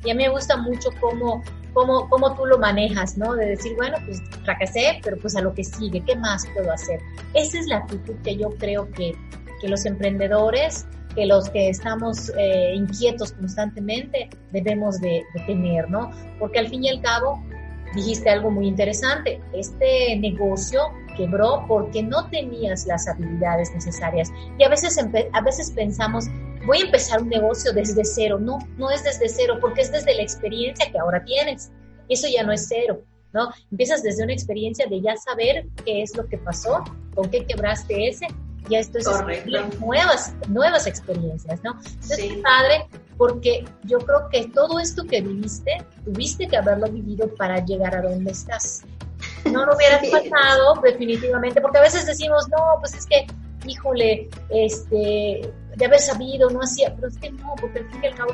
Y 0.04 0.12
a 0.12 0.16
mí 0.16 0.24
me 0.24 0.30
gusta 0.30 0.58
mucho 0.58 0.90
cómo, 1.00 1.44
cómo, 1.74 2.10
cómo 2.10 2.36
tú 2.36 2.46
lo 2.46 2.58
manejas, 2.58 3.18
¿no? 3.18 3.34
De 3.36 3.48
decir, 3.48 3.76
bueno, 3.76 3.98
pues 4.06 4.22
fracasé, 4.44 5.00
pero 5.04 5.18
pues 5.18 5.36
a 5.36 5.42
lo 5.42 5.54
que 5.54 5.64
sigue, 5.64 6.02
¿qué 6.06 6.16
más 6.16 6.46
puedo 6.54 6.72
hacer? 6.72 7.00
Esa 7.34 7.60
es 7.60 7.68
la 7.68 7.78
actitud 7.78 8.16
que 8.24 8.36
yo 8.38 8.50
creo 8.58 8.90
que, 8.92 9.16
que 9.62 9.68
los 9.68 9.86
emprendedores, 9.86 10.86
que 11.16 11.26
los 11.26 11.50
que 11.50 11.70
estamos 11.70 12.32
eh, 12.38 12.74
inquietos 12.76 13.32
constantemente 13.34 14.30
debemos 14.52 15.00
de, 15.02 15.24
de 15.34 15.40
tener, 15.46 15.90
¿no? 15.90 16.12
Porque 16.40 16.60
al 16.60 16.68
fin 16.68 16.84
y 16.84 16.90
al 16.90 17.02
cabo, 17.02 17.44
dijiste 17.96 18.30
algo 18.30 18.52
muy 18.52 18.68
interesante, 18.68 19.42
este 19.54 20.16
negocio 20.18 20.82
quebró 21.18 21.66
porque 21.68 22.04
no 22.04 22.30
tenías 22.30 22.86
las 22.86 23.08
habilidades 23.08 23.74
necesarias. 23.74 24.32
Y 24.58 24.64
a 24.64 24.70
veces, 24.70 24.98
a 24.98 25.42
veces 25.42 25.72
pensamos, 25.72 26.26
voy 26.68 26.82
a 26.82 26.86
empezar 26.86 27.22
un 27.22 27.30
negocio 27.30 27.74
desde 27.74 28.06
cero. 28.06 28.38
No, 28.40 28.60
no 28.78 28.92
es 28.92 29.04
desde 29.04 29.28
cero, 29.30 29.58
porque 29.60 29.82
es 29.82 29.92
desde 29.92 30.14
la 30.14 30.22
experiencia 30.22 30.92
que 30.92 31.00
ahora 31.00 31.24
tienes. 31.24 31.72
Y 32.08 32.14
eso 32.14 32.28
ya 32.28 32.44
no 32.44 32.52
es 32.52 32.68
cero, 32.68 33.02
¿no? 33.34 33.50
Empiezas 33.72 34.04
desde 34.04 34.24
una 34.24 34.34
experiencia 34.34 34.86
de 34.88 35.02
ya 35.02 35.16
saber 35.18 35.66
qué 35.84 36.04
es 36.04 36.16
lo 36.16 36.28
que 36.28 36.38
pasó, 36.38 36.84
con 37.16 37.30
qué 37.32 37.46
quebraste 37.46 38.10
ese, 38.10 38.28
ya 38.70 38.80
esto 38.80 39.00
es 39.00 39.08
nuevas, 39.80 40.36
nuevas 40.50 40.86
experiencias, 40.86 41.64
¿no? 41.64 41.72
Entonces, 41.72 42.18
sí. 42.18 42.42
padre, 42.44 42.86
porque 43.18 43.66
yo 43.84 43.98
creo 44.00 44.30
que 44.30 44.48
todo 44.50 44.80
esto 44.80 45.06
que 45.06 45.22
viviste, 45.22 45.78
tuviste 46.06 46.48
que 46.48 46.58
haberlo 46.58 46.88
vivido 46.92 47.34
para 47.36 47.64
llegar 47.66 47.96
a 47.96 48.02
donde 48.02 48.32
estás 48.32 48.84
no 49.52 49.66
lo 49.66 49.76
hubieras 49.76 50.02
pasado 50.10 50.80
definitivamente, 50.82 51.62
porque 51.62 51.78
a 51.78 51.82
veces 51.82 52.06
decimos, 52.06 52.48
no, 52.50 52.80
pues 52.80 52.94
es 52.96 53.06
que, 53.06 53.26
híjole, 53.66 54.30
este, 54.50 55.42
de 55.78 55.86
haber 55.86 56.00
sabido, 56.00 56.50
no 56.50 56.60
hacía, 56.62 56.94
pero 56.96 57.08
es 57.08 57.18
que 57.18 57.32
no, 57.32 57.54
porque 57.60 57.80
al 57.80 57.92
fin 57.92 58.04
y 58.04 58.08
al 58.08 58.16
cabo 58.16 58.34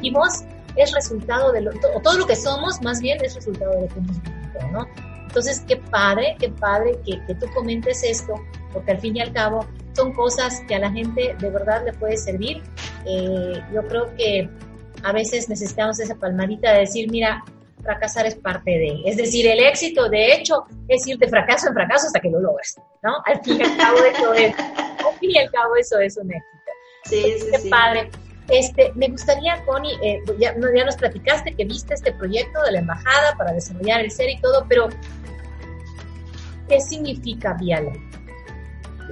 vivimos 0.00 0.42
es 0.76 0.92
resultado 0.92 1.52
de 1.52 1.60
lo, 1.60 1.70
o 1.94 2.00
todo 2.00 2.18
lo 2.18 2.26
que 2.26 2.36
somos, 2.36 2.82
más 2.82 3.00
bien 3.00 3.18
es 3.24 3.34
resultado 3.34 3.72
de 3.72 3.82
lo 3.82 3.88
que 3.88 3.98
hemos 3.98 4.22
vivido, 4.22 4.70
¿no? 4.72 4.86
Entonces, 5.22 5.64
qué 5.66 5.76
padre, 5.76 6.36
qué 6.38 6.48
padre 6.48 6.98
que, 7.04 7.24
que 7.26 7.34
tú 7.34 7.46
comentes 7.54 8.02
esto, 8.04 8.34
porque 8.72 8.92
al 8.92 9.00
fin 9.00 9.16
y 9.16 9.20
al 9.20 9.32
cabo 9.32 9.66
son 9.94 10.12
cosas 10.12 10.62
que 10.68 10.74
a 10.74 10.78
la 10.78 10.90
gente 10.90 11.36
de 11.38 11.50
verdad 11.50 11.84
le 11.84 11.92
puede 11.92 12.16
servir. 12.16 12.62
Eh, 13.06 13.60
yo 13.72 13.86
creo 13.88 14.14
que 14.16 14.48
a 15.02 15.12
veces 15.12 15.48
necesitamos 15.48 15.98
esa 16.00 16.14
palmadita 16.16 16.72
de 16.72 16.80
decir, 16.80 17.10
mira, 17.10 17.44
fracasar 17.82 18.26
es 18.26 18.34
parte 18.36 18.70
de. 18.70 19.02
Es 19.04 19.16
decir, 19.16 19.46
el 19.46 19.60
éxito, 19.60 20.08
de 20.08 20.34
hecho, 20.34 20.64
es 20.88 21.06
ir 21.06 21.18
de 21.18 21.28
fracaso 21.28 21.68
en 21.68 21.74
fracaso 21.74 22.06
hasta 22.06 22.20
que 22.20 22.30
lo 22.30 22.40
logras, 22.40 22.80
¿no? 23.02 23.12
Al 23.24 23.40
fin 23.42 23.60
y 23.60 23.64
al 23.64 23.76
cabo 23.76 23.98
eso 23.98 24.34
es, 24.34 24.54
al 24.58 25.18
fin 25.20 25.30
y 25.30 25.38
al 25.38 25.50
cabo 25.50 25.76
eso 25.76 25.98
es 25.98 26.16
un 26.16 26.32
éxito. 26.32 26.53
Sí, 27.04 27.36
sí, 27.38 27.46
Qué 27.52 27.58
sí. 27.58 27.68
padre. 27.68 28.10
Este, 28.48 28.92
me 28.94 29.08
gustaría, 29.08 29.64
Connie, 29.64 29.96
eh, 30.02 30.20
ya, 30.38 30.54
ya 30.54 30.84
nos 30.84 30.96
platicaste 30.96 31.54
que 31.54 31.64
viste 31.64 31.94
este 31.94 32.12
proyecto 32.12 32.60
de 32.62 32.72
la 32.72 32.78
embajada 32.80 33.34
para 33.38 33.52
desarrollar 33.52 34.00
el 34.00 34.10
ser 34.10 34.28
y 34.28 34.40
todo, 34.40 34.66
pero 34.68 34.88
¿qué 36.68 36.80
significa 36.80 37.54
Viala? 37.54 37.92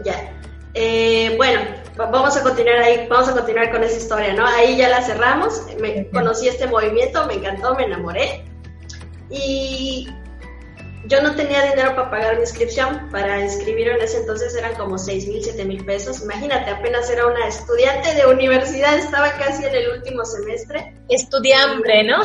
Ya. 0.04 0.30
Eh, 0.74 1.34
bueno, 1.36 1.60
vamos 1.96 2.36
a 2.36 2.42
continuar 2.42 2.78
ahí, 2.78 3.06
vamos 3.08 3.28
a 3.28 3.32
continuar 3.32 3.70
con 3.70 3.82
esa 3.84 3.96
historia, 3.96 4.34
¿no? 4.34 4.46
Ahí 4.46 4.76
ya 4.76 4.88
la 4.88 5.02
cerramos, 5.02 5.62
me 5.80 6.08
conocí 6.10 6.48
este 6.48 6.66
movimiento, 6.66 7.26
me 7.26 7.34
encantó, 7.34 7.74
me 7.74 7.84
enamoré 7.84 8.44
y 9.30 10.08
yo 11.06 11.20
no 11.22 11.34
tenía 11.34 11.62
dinero 11.62 11.96
para 11.96 12.10
pagar 12.10 12.34
mi 12.36 12.42
inscripción, 12.42 13.08
para 13.10 13.40
inscribir 13.40 13.88
en 13.88 14.00
ese 14.00 14.18
entonces 14.18 14.54
eran 14.54 14.74
como 14.76 14.98
6 14.98 15.26
mil, 15.28 15.42
7 15.42 15.64
mil 15.64 15.84
pesos, 15.84 16.22
imagínate, 16.22 16.70
apenas 16.70 17.10
era 17.10 17.26
una 17.26 17.46
estudiante 17.46 18.14
de 18.14 18.26
universidad, 18.26 18.96
estaba 18.96 19.32
casi 19.32 19.64
en 19.64 19.74
el 19.74 19.90
último 19.98 20.24
semestre. 20.24 20.94
Estudiambre, 21.08 22.04
¿no? 22.04 22.22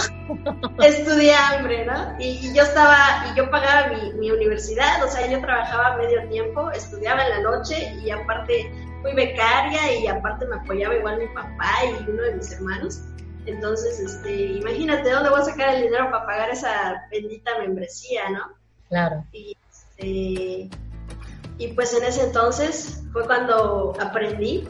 Estudiambre, 0.83 1.85
¿no? 1.85 2.15
Y, 2.19 2.39
y, 2.47 2.53
yo 2.53 2.63
estaba, 2.63 3.25
y 3.31 3.37
yo 3.37 3.49
pagaba 3.49 3.87
mi, 3.87 4.13
mi 4.13 4.31
universidad, 4.31 5.03
o 5.03 5.07
sea, 5.07 5.25
yo 5.27 5.41
trabajaba 5.41 5.97
medio 5.97 6.27
tiempo, 6.29 6.69
estudiaba 6.71 7.23
en 7.25 7.29
la 7.29 7.51
noche 7.51 7.93
y 8.03 8.11
aparte 8.11 8.71
fui 9.01 9.13
becaria 9.13 9.99
y 9.99 10.07
aparte 10.07 10.45
me 10.45 10.55
apoyaba 10.55 10.95
igual 10.95 11.17
mi 11.17 11.27
papá 11.27 11.73
y 11.85 12.09
uno 12.09 12.21
de 12.23 12.35
mis 12.35 12.51
hermanos. 12.51 13.01
Entonces, 13.47 13.99
este, 13.99 14.33
imagínate 14.33 15.09
dónde 15.09 15.29
voy 15.29 15.39
a 15.39 15.45
sacar 15.45 15.75
el 15.75 15.83
dinero 15.83 16.11
para 16.11 16.25
pagar 16.25 16.49
esa 16.49 17.07
bendita 17.09 17.57
membresía, 17.59 18.29
¿no? 18.29 18.56
Claro. 18.89 19.23
Y, 19.31 19.57
este, 19.69 20.69
y 21.57 21.67
pues 21.75 21.93
en 21.93 22.03
ese 22.03 22.23
entonces 22.23 23.03
fue 23.11 23.25
cuando 23.25 23.93
aprendí 23.99 24.67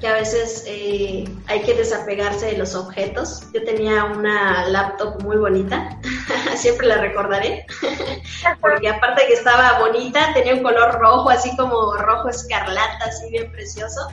que 0.00 0.08
a 0.08 0.14
veces 0.14 0.64
eh, 0.66 1.24
hay 1.46 1.62
que 1.62 1.74
desapegarse 1.74 2.46
de 2.46 2.58
los 2.58 2.74
objetos. 2.74 3.44
Yo 3.54 3.64
tenía 3.64 4.04
una 4.04 4.68
laptop 4.68 5.22
muy 5.22 5.36
bonita, 5.36 5.98
siempre 6.56 6.88
la 6.88 6.98
recordaré, 6.98 7.66
porque 8.60 8.88
aparte 8.88 9.26
que 9.26 9.32
estaba 9.32 9.78
bonita, 9.78 10.32
tenía 10.34 10.54
un 10.54 10.62
color 10.62 10.98
rojo, 10.98 11.30
así 11.30 11.56
como 11.56 11.94
rojo 11.94 12.28
escarlata, 12.28 13.06
así 13.06 13.30
bien 13.30 13.50
precioso. 13.50 14.08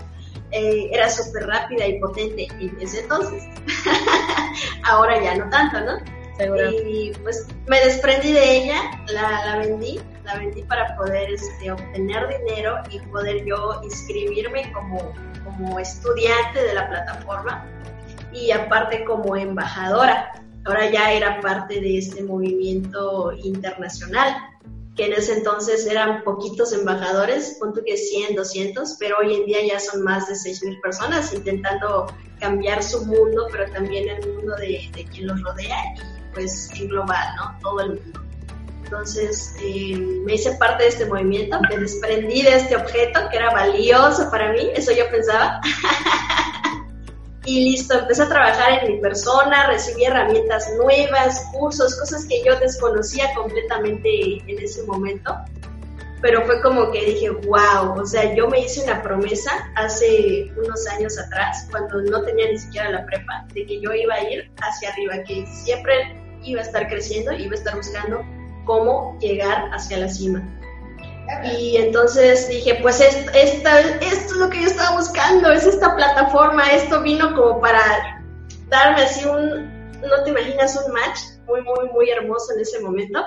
Eh, 0.51 0.89
era 0.91 1.09
súper 1.09 1.47
rápida 1.47 1.87
y 1.87 1.99
potente 1.99 2.47
en 2.59 2.77
ese 2.79 3.01
entonces. 3.01 3.43
Ahora 4.83 5.21
ya 5.21 5.35
no 5.35 5.49
tanto, 5.49 5.79
¿no? 5.79 6.20
Seguro. 6.41 6.71
Y 6.71 7.11
pues 7.23 7.47
me 7.67 7.79
desprendí 7.79 8.31
de 8.31 8.57
ella, 8.57 8.81
la, 9.11 9.45
la 9.45 9.57
vendí, 9.57 9.99
la 10.23 10.37
vendí 10.37 10.63
para 10.63 10.95
poder 10.95 11.31
este, 11.31 11.71
obtener 11.71 12.27
dinero 12.39 12.77
y 12.89 12.99
poder 13.11 13.45
yo 13.45 13.81
inscribirme 13.83 14.71
como, 14.73 15.13
como 15.43 15.79
estudiante 15.79 16.63
de 16.63 16.73
la 16.73 16.89
plataforma 16.89 17.65
y 18.33 18.51
aparte 18.51 19.03
como 19.03 19.35
embajadora. 19.35 20.31
ahora 20.65 20.89
ya 20.89 21.11
era 21.11 21.41
parte 21.41 21.79
de 21.81 21.97
este 21.97 22.23
movimiento 22.23 23.31
internacional, 23.43 24.35
que 24.95 25.05
en 25.05 25.13
ese 25.13 25.33
entonces 25.33 25.85
eran 25.87 26.23
poquitos 26.23 26.73
embajadores, 26.73 27.57
punto 27.59 27.81
que 27.85 27.97
100, 27.97 28.35
200, 28.35 28.95
pero 28.99 29.17
hoy 29.19 29.35
en 29.35 29.45
día 29.45 29.65
ya 29.65 29.79
son 29.79 30.03
más 30.03 30.27
de 30.27 30.33
6.000 30.33 30.81
personas 30.81 31.33
intentando 31.33 32.07
cambiar 32.39 32.83
su 32.83 33.05
mundo, 33.05 33.47
pero 33.51 33.71
también 33.71 34.09
el 34.09 34.33
mundo 34.33 34.55
de, 34.55 34.89
de 34.93 35.05
quien 35.05 35.27
los 35.27 35.41
rodea 35.41 35.77
pues 36.33 36.69
global, 36.87 37.27
¿no? 37.37 37.57
Todo 37.61 37.79
el 37.81 37.89
mundo. 37.99 38.21
Entonces 38.91 39.55
eh, 39.63 39.95
me 40.25 40.33
hice 40.33 40.51
parte 40.55 40.83
de 40.83 40.89
este 40.89 41.05
movimiento, 41.05 41.57
me 41.69 41.77
desprendí 41.77 42.41
de 42.41 42.57
este 42.57 42.75
objeto 42.75 43.21
que 43.31 43.37
era 43.37 43.49
valioso 43.49 44.29
para 44.29 44.51
mí, 44.51 44.69
eso 44.75 44.91
yo 44.91 45.09
pensaba. 45.09 45.61
y 47.45 47.71
listo, 47.71 47.97
empecé 47.97 48.23
a 48.23 48.27
trabajar 48.27 48.83
en 48.83 48.95
mi 48.95 48.99
persona, 48.99 49.67
recibí 49.67 50.03
herramientas 50.03 50.73
nuevas, 50.75 51.41
cursos, 51.53 51.97
cosas 51.97 52.25
que 52.25 52.43
yo 52.43 52.59
desconocía 52.59 53.33
completamente 53.33 54.43
en 54.45 54.59
ese 54.59 54.83
momento. 54.83 55.37
Pero 56.21 56.45
fue 56.45 56.61
como 56.61 56.91
que 56.91 57.03
dije, 57.05 57.29
wow, 57.29 57.99
o 57.99 58.05
sea, 58.05 58.35
yo 58.35 58.49
me 58.49 58.59
hice 58.59 58.83
una 58.83 59.01
promesa 59.01 59.51
hace 59.77 60.51
unos 60.57 60.85
años 60.87 61.17
atrás, 61.17 61.65
cuando 61.71 62.01
no 62.01 62.21
tenía 62.23 62.51
ni 62.51 62.59
siquiera 62.59 62.89
la 62.91 63.05
prepa, 63.05 63.45
de 63.53 63.65
que 63.65 63.79
yo 63.79 63.93
iba 63.93 64.15
a 64.15 64.29
ir 64.29 64.51
hacia 64.57 64.89
arriba, 64.89 65.23
que 65.25 65.47
siempre 65.47 66.20
iba 66.43 66.61
a 66.61 66.63
estar 66.63 66.87
creciendo, 66.87 67.31
iba 67.33 67.51
a 67.51 67.57
estar 67.57 67.75
buscando 67.75 68.23
cómo 68.65 69.17
llegar 69.19 69.69
hacia 69.73 69.97
la 69.97 70.09
cima. 70.09 70.41
Y 71.43 71.77
entonces 71.77 72.49
dije, 72.49 72.79
pues 72.81 72.99
esta, 72.99 73.31
esto 73.37 73.69
es 74.01 74.31
lo 74.31 74.49
que 74.49 74.61
yo 74.61 74.67
estaba 74.67 74.97
buscando, 74.97 75.51
es 75.51 75.65
esta 75.65 75.95
plataforma, 75.95 76.71
esto 76.71 77.01
vino 77.01 77.33
como 77.35 77.61
para 77.61 78.21
darme 78.67 79.03
así 79.03 79.25
un, 79.25 79.91
no 80.01 80.23
te 80.23 80.31
imaginas, 80.31 80.79
un 80.85 80.91
match 80.93 81.19
muy, 81.45 81.61
muy, 81.61 81.89
muy 81.93 82.09
hermoso 82.09 82.53
en 82.53 82.61
ese 82.61 82.79
momento. 82.81 83.19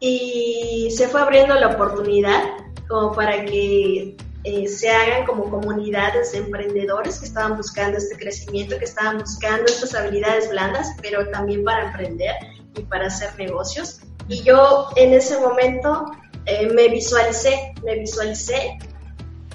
Y 0.00 0.92
se 0.96 1.08
fue 1.08 1.20
abriendo 1.20 1.54
la 1.54 1.68
oportunidad 1.68 2.42
como 2.88 3.12
para 3.12 3.44
que 3.44 4.16
eh, 4.44 4.68
se 4.68 4.88
hagan 4.88 5.26
como 5.26 5.50
comunidades 5.50 6.32
de 6.32 6.38
emprendedores 6.38 7.18
que 7.18 7.26
estaban 7.26 7.56
buscando 7.56 7.98
este 7.98 8.16
crecimiento, 8.16 8.78
que 8.78 8.86
estaban 8.86 9.18
buscando 9.18 9.66
estas 9.66 9.94
habilidades 9.94 10.48
blandas, 10.48 10.88
pero 11.02 11.28
también 11.28 11.62
para 11.62 11.88
emprender 11.88 12.34
y 12.74 12.82
para 12.82 13.08
hacer 13.08 13.36
negocios. 13.36 14.00
Y 14.28 14.42
yo 14.42 14.88
en 14.96 15.12
ese 15.12 15.38
momento 15.38 16.06
eh, 16.46 16.70
me 16.72 16.88
visualicé, 16.88 17.74
me 17.84 17.96
visualicé 17.98 18.78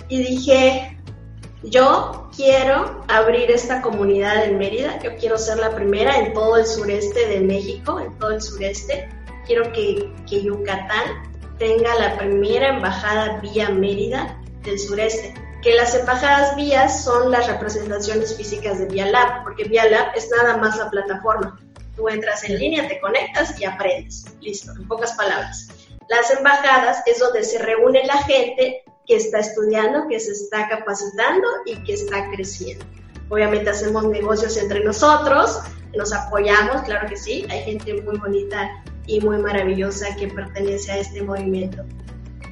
y 0.08 0.20
dije, 0.20 1.00
yo 1.64 2.30
quiero 2.36 3.04
abrir 3.08 3.50
esta 3.50 3.82
comunidad 3.82 4.46
en 4.46 4.60
Mérida, 4.60 5.00
yo 5.02 5.16
quiero 5.16 5.40
ser 5.40 5.58
la 5.58 5.74
primera 5.74 6.20
en 6.20 6.34
todo 6.34 6.58
el 6.58 6.68
sureste 6.68 7.28
de 7.28 7.40
México, 7.40 8.00
en 8.00 8.16
todo 8.20 8.32
el 8.32 8.42
sureste. 8.42 9.10
Quiero 9.48 9.72
que, 9.72 10.14
que 10.30 10.44
Yucatán 10.44 11.34
tenga 11.58 11.96
la 11.96 12.18
primera 12.18 12.76
embajada 12.76 13.40
vía 13.40 13.70
Mérida 13.70 14.40
del 14.66 14.80
sureste 14.80 15.34
que 15.66 15.74
las 15.74 15.96
embajadas 15.96 16.56
vías 16.56 17.04
son 17.04 17.32
las 17.32 17.48
representaciones 17.48 18.38
físicas 18.38 18.78
de 18.78 18.86
Vía 18.86 19.08
Lab, 19.08 19.44
porque 19.44 19.64
Vía 19.64 19.90
Lab 19.90 20.16
es 20.16 20.30
nada 20.30 20.58
más 20.58 20.78
la 20.78 20.92
plataforma. 20.92 21.60
Tú 21.96 22.08
entras 22.08 22.44
en 22.44 22.60
línea, 22.60 22.88
te 22.88 23.00
conectas 23.00 23.60
y 23.60 23.66
aprendes. 23.66 24.26
Listo, 24.42 24.74
en 24.74 24.88
pocas 24.88 25.14
palabras. 25.14 25.68
Las 26.08 26.30
embajadas 26.30 27.02
es 27.08 27.18
donde 27.18 27.44
se 27.44 27.58
reúne 27.58 28.06
la 28.06 28.18
gente 28.24 28.84
que 29.08 29.16
está 29.16 29.40
estudiando, 29.40 30.08
que 30.08 30.20
se 30.20 30.34
está 30.34 30.70
capacitando 30.70 31.48
y 31.66 31.84
que 31.84 31.94
está 31.94 32.30
creciendo. 32.30 32.86
Obviamente 33.30 33.72
hacemos 33.72 34.06
negocios 34.06 34.56
entre 34.58 34.84
nosotros, 34.84 35.62
nos 35.96 36.14
apoyamos, 36.14 36.84
claro 36.84 37.10
que 37.10 37.18
sí, 37.18 37.48
hay 37.50 37.64
gente 37.64 38.02
muy 38.04 38.20
bonita 38.20 38.84
y 39.08 39.20
muy 39.20 39.40
maravillosa 39.40 40.16
que 40.16 40.28
pertenece 40.28 40.92
a 40.92 40.98
este 41.00 41.24
movimiento. 41.24 41.84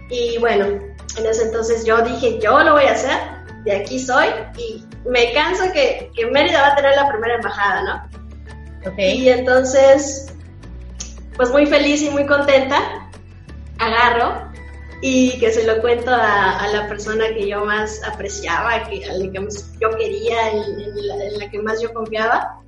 Y 0.10 0.40
bueno, 0.40 0.80
en 1.18 1.26
ese 1.26 1.44
entonces 1.44 1.86
yo 1.86 2.02
dije, 2.02 2.40
yo 2.40 2.60
lo 2.60 2.74
voy 2.74 2.86
a 2.86 2.94
hacer, 2.94 3.18
de 3.64 3.76
aquí 3.78 4.00
soy, 4.00 4.28
y 4.58 4.84
me 5.08 5.32
canso 5.34 5.64
que, 5.74 6.12
que 6.16 6.26
Mérida 6.28 6.62
va 6.62 6.68
a 6.70 6.76
tener 6.76 6.96
la 6.96 7.10
primera 7.10 7.36
embajada, 7.36 7.82
¿no? 7.84 8.24
Y 8.98 9.30
entonces, 9.30 10.34
pues 11.38 11.50
muy 11.52 11.66
feliz 11.66 12.02
y 12.02 12.10
muy 12.10 12.26
contenta, 12.26 13.10
agarro 13.80 14.52
y 15.02 15.38
que 15.40 15.52
se 15.52 15.66
lo 15.66 15.82
cuento 15.82 16.12
a, 16.12 16.68
la 16.72 16.88
persona 16.88 17.28
que 17.30 17.48
yo 17.48 17.66
más 17.66 18.02
apreciaba, 18.04 18.84
que, 18.84 19.06
a 19.06 19.14
la 19.14 19.32
que 19.32 19.48
yo 19.80 19.90
quería, 19.98 20.52
en 20.52 21.40
la 21.40 21.50
que 21.50 21.60
más 21.60 21.82
yo 21.82 21.94
confiaba 21.94 22.63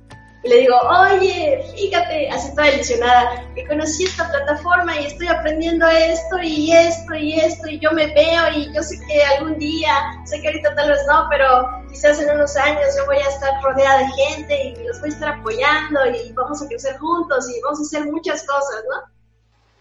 y 0.46 0.48
le 0.48 0.56
digo, 0.58 0.76
oye, 0.76 1.60
fíjate, 1.74 2.30
así 2.30 2.54
toda 2.54 2.70
ilusionada, 2.70 3.52
que 3.54 3.66
conocí 3.66 4.04
esta 4.04 4.28
plataforma 4.28 4.98
y 5.00 5.06
estoy 5.06 5.26
aprendiendo 5.26 5.86
esto 5.88 6.38
y 6.40 6.72
esto 6.72 7.14
y 7.16 7.34
esto 7.34 7.68
y 7.68 7.80
yo 7.80 7.90
me 7.90 8.06
veo 8.14 8.50
y 8.54 8.72
yo 8.72 8.82
sé 8.82 8.96
que 9.06 9.24
algún 9.24 9.58
día, 9.58 9.90
sé 10.24 10.40
que 10.40 10.48
ahorita 10.48 10.74
tal 10.76 10.90
vez 10.90 11.00
no, 11.08 11.26
pero 11.30 11.82
quizás 11.90 12.20
en 12.20 12.30
unos 12.30 12.56
años 12.56 12.94
yo 12.96 13.06
voy 13.06 13.16
a 13.16 13.28
estar 13.28 13.50
rodeada 13.62 13.98
de 13.98 14.08
gente 14.22 14.64
y 14.68 14.84
los 14.84 15.00
voy 15.00 15.10
a 15.10 15.12
estar 15.12 15.28
apoyando 15.30 16.06
y 16.06 16.32
vamos 16.32 16.62
a 16.62 16.68
crecer 16.68 16.96
juntos 16.98 17.50
y 17.50 17.60
vamos 17.62 17.80
a 17.80 17.82
hacer 17.82 18.12
muchas 18.12 18.46
cosas, 18.46 18.84
¿no? 18.88 19.12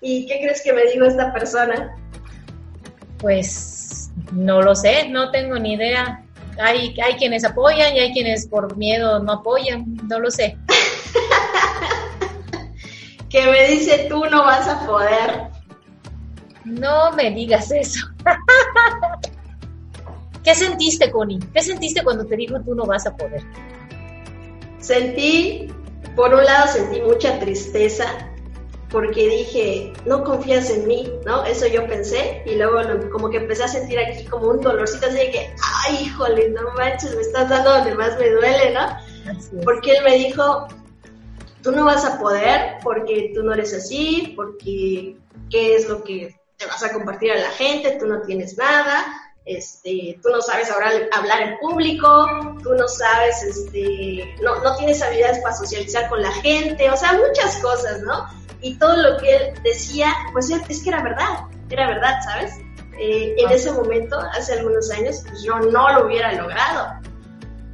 ¿Y 0.02 0.26
qué 0.26 0.40
crees 0.40 0.64
que 0.64 0.74
me 0.74 0.84
dijo 0.92 1.06
esta 1.06 1.32
persona? 1.32 1.96
Pues 3.20 4.10
no 4.32 4.62
lo 4.64 4.76
sé, 4.76 5.10
no 5.10 5.30
tengo 5.30 5.60
ni 5.60 5.74
idea. 5.74 6.25
Hay, 6.58 6.96
hay 7.00 7.16
quienes 7.16 7.44
apoyan 7.44 7.96
y 7.96 8.00
hay 8.00 8.14
quienes 8.14 8.48
por 8.48 8.78
miedo 8.78 9.20
no 9.20 9.34
apoyan, 9.34 9.86
no 10.08 10.20
lo 10.20 10.32
sé. 10.32 10.58
que 13.30 13.46
me 13.46 13.68
dice 13.68 14.08
tú 14.10 14.26
no 14.26 14.44
vas 14.44 14.68
a 14.68 14.86
poder. 14.86 15.50
No 16.64 17.12
me 17.12 17.32
digas 17.32 17.72
eso. 17.72 18.08
¿Qué 20.44 20.56
sentiste, 20.56 21.12
Connie? 21.12 21.40
¿Qué 21.54 21.62
sentiste 21.62 22.04
cuando 22.04 22.26
te 22.26 22.36
dijo 22.36 22.60
tú 22.62 22.76
no 22.76 22.86
vas 22.86 23.06
a 23.08 23.16
poder? 23.16 23.44
Sentí, 24.80 25.68
por 26.16 26.34
un 26.34 26.46
lado 26.46 26.72
sentí 26.72 27.02
mucha 27.02 27.40
tristeza, 27.40 28.06
porque 28.90 29.28
dije, 29.28 29.94
no 30.06 30.24
confías 30.24 30.70
en 30.70 30.88
mí, 30.88 31.12
¿no? 31.26 31.44
Eso 31.46 31.68
yo 31.68 31.88
pensé 31.88 32.44
y 32.46 32.56
luego 32.56 32.80
como 33.12 33.30
que 33.30 33.38
empecé 33.38 33.64
a 33.64 33.68
sentir 33.68 34.00
aquí 34.00 34.26
como 34.26 34.50
un 34.50 34.62
dolorcito 34.62 35.08
así 35.08 35.18
de 35.18 35.32
que, 35.32 35.56
ay, 35.86 36.04
híjole, 36.04 36.50
no 36.50 36.72
manches, 36.76 37.16
me 37.16 37.22
estás 37.22 37.50
dando 37.50 37.72
donde 37.72 37.96
más 37.96 38.18
me 38.20 38.30
duele, 38.30 38.72
¿no? 38.72 39.62
Porque 39.64 39.92
él 39.92 40.04
me 40.04 40.18
dijo, 40.18 40.68
tú 41.62 41.72
no 41.72 41.86
vas 41.86 42.06
a 42.06 42.20
poder 42.20 42.78
porque 42.84 43.32
tú 43.34 43.44
no 43.44 43.54
eres 43.54 43.74
así, 43.74 44.34
porque 44.36 45.18
qué 45.50 45.76
es 45.76 45.90
lo 45.90 46.04
que 46.04 46.36
te 46.58 46.66
vas 46.68 46.84
a 46.84 46.94
compartir 46.94 47.32
a 47.32 47.40
la 47.40 47.50
gente, 47.52 47.98
tú 48.00 48.06
no 48.06 48.22
tienes 48.22 48.56
nada, 48.58 49.06
este, 49.46 50.20
tú 50.22 50.30
no 50.30 50.42
sabes 50.42 50.72
hablar, 50.72 51.10
hablar 51.12 51.42
en 51.42 51.58
público, 51.58 52.28
tú 52.64 52.74
no 52.76 52.88
sabes, 52.88 53.44
este, 53.44 54.36
no, 54.42 54.62
no 54.62 54.76
tienes 54.78 55.02
habilidades 55.02 55.40
para 55.40 55.56
socializar 55.56 56.08
con 56.08 56.22
la 56.22 56.32
gente, 56.32 56.90
o 56.90 56.98
sea, 56.98 57.14
muchas 57.14 57.58
cosas, 57.58 58.02
¿no? 58.02 58.45
Y 58.62 58.78
todo 58.78 58.96
lo 58.98 59.18
que 59.18 59.36
él 59.36 59.54
decía, 59.64 60.14
pues 60.34 60.50
es 60.50 60.84
que 60.84 60.90
era 60.90 61.04
verdad, 61.04 61.46
era 61.70 61.88
verdad, 61.88 62.14
¿sabes? 62.24 62.54
Eh, 62.98 63.36
en 63.38 63.52
ese 63.52 63.72
momento, 63.72 64.18
hace 64.20 64.54
algunos 64.54 64.90
años, 64.92 65.22
pues 65.28 65.44
yo 65.44 65.60
no 65.60 65.94
lo 65.94 66.06
hubiera 66.06 66.32
logrado, 66.34 67.02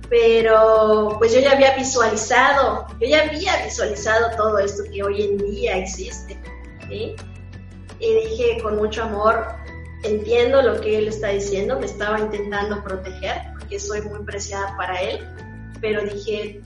pero 0.10 1.16
pues 1.20 1.34
yo 1.34 1.40
ya 1.40 1.52
había 1.52 1.76
visualizado, 1.76 2.88
yo 3.00 3.08
ya 3.08 3.24
había 3.24 3.64
visualizado 3.64 4.36
todo 4.36 4.58
esto 4.60 4.84
que 4.92 5.04
hoy 5.04 5.22
en 5.24 5.38
día 5.38 5.78
existe, 5.78 6.38
¿sí? 6.90 7.16
Y 8.00 8.14
dije 8.16 8.62
con 8.64 8.78
mucho 8.78 9.04
amor, 9.04 9.46
entiendo 10.04 10.62
lo 10.64 10.82
que 10.82 10.98
él 10.98 11.08
está 11.08 11.30
diciendo, 11.30 11.80
me 11.80 11.86
estaba 11.86 12.20
intentando 12.20 12.84
proteger, 12.84 13.42
porque 13.58 13.80
soy 13.80 14.02
muy 14.02 14.24
preciada 14.26 14.76
para 14.76 15.00
él, 15.00 15.28
pero 15.80 16.02
dije, 16.02 16.62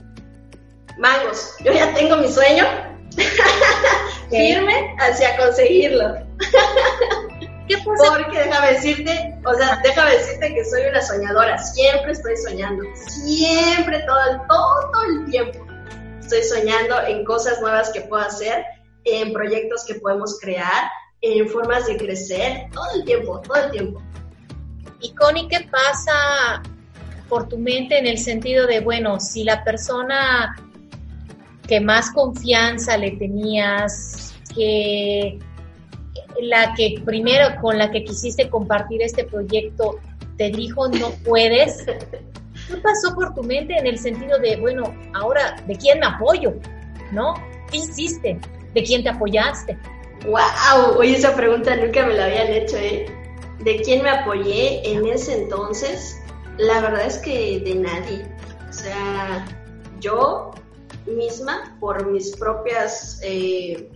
magos, 0.98 1.54
yo 1.62 1.72
ya 1.72 1.92
tengo 1.92 2.16
mi 2.16 2.28
sueño, 2.28 2.64
firme 4.30 4.96
hacia 4.98 5.36
conseguirlo. 5.36 6.14
¿Qué 7.68 7.76
Porque 7.84 8.38
déjame 8.38 8.72
decirte, 8.74 9.34
o 9.44 9.54
sea, 9.54 9.80
déjame 9.82 10.12
decirte 10.12 10.54
que 10.54 10.64
soy 10.64 10.82
una 10.88 11.02
soñadora, 11.02 11.58
siempre 11.58 12.12
estoy 12.12 12.36
soñando, 12.36 12.84
siempre, 12.94 14.04
todo, 14.06 14.46
todo 14.48 15.04
el 15.04 15.30
tiempo. 15.30 15.66
Estoy 16.20 16.44
soñando 16.44 17.02
en 17.06 17.24
cosas 17.24 17.60
nuevas 17.60 17.90
que 17.90 18.02
puedo 18.02 18.22
hacer, 18.22 18.64
en 19.04 19.32
proyectos 19.32 19.84
que 19.84 19.96
podemos 19.96 20.38
crear, 20.40 20.90
en 21.22 21.48
formas 21.48 21.86
de 21.86 21.96
crecer, 21.96 22.68
todo 22.72 22.86
el 22.94 23.04
tiempo, 23.04 23.40
todo 23.40 23.56
el 23.64 23.70
tiempo. 23.72 24.02
Y 25.00 25.12
Connie, 25.14 25.48
¿qué 25.48 25.68
pasa 25.68 26.62
por 27.28 27.48
tu 27.48 27.58
mente 27.58 27.98
en 27.98 28.06
el 28.06 28.18
sentido 28.18 28.66
de, 28.66 28.80
bueno, 28.80 29.18
si 29.18 29.42
la 29.42 29.64
persona 29.64 30.54
que 31.68 31.80
más 31.80 32.10
confianza 32.10 32.96
le 32.96 33.12
tenías, 33.12 34.34
que 34.54 35.38
la 36.40 36.74
que 36.74 37.00
primero 37.04 37.60
con 37.60 37.78
la 37.78 37.90
que 37.90 38.04
quisiste 38.04 38.48
compartir 38.48 39.02
este 39.02 39.24
proyecto 39.24 39.98
te 40.36 40.50
dijo 40.50 40.88
no 40.88 41.10
puedes. 41.24 41.84
¿Qué 41.84 42.76
pasó 42.76 43.14
por 43.14 43.34
tu 43.34 43.42
mente 43.42 43.76
en 43.76 43.86
el 43.86 43.98
sentido 43.98 44.38
de, 44.38 44.56
bueno, 44.56 44.92
ahora, 45.14 45.56
¿de 45.66 45.76
quién 45.76 46.00
me 46.00 46.06
apoyo? 46.06 46.54
¿no? 47.12 47.34
¿Qué 47.70 47.78
hiciste? 47.78 48.38
¿De 48.74 48.82
quién 48.82 49.02
te 49.02 49.10
apoyaste? 49.10 49.78
¡Wow! 50.24 50.98
Oye, 50.98 51.16
esa 51.16 51.34
pregunta 51.34 51.76
nunca 51.76 52.06
me 52.06 52.14
la 52.14 52.26
habían 52.26 52.48
hecho, 52.48 52.76
¿eh? 52.76 53.06
¿De 53.60 53.80
quién 53.82 54.02
me 54.02 54.10
apoyé 54.10 54.88
en 54.90 55.06
ese 55.06 55.42
entonces? 55.42 56.20
La 56.58 56.80
verdad 56.80 57.06
es 57.06 57.18
que 57.18 57.60
de 57.60 57.74
nadie. 57.74 58.26
O 58.68 58.72
sea, 58.72 59.44
yo 60.00 60.52
misma, 61.06 61.76
por 61.80 62.06
mis 62.06 62.36
propias 62.36 63.20
eh, 63.22 63.90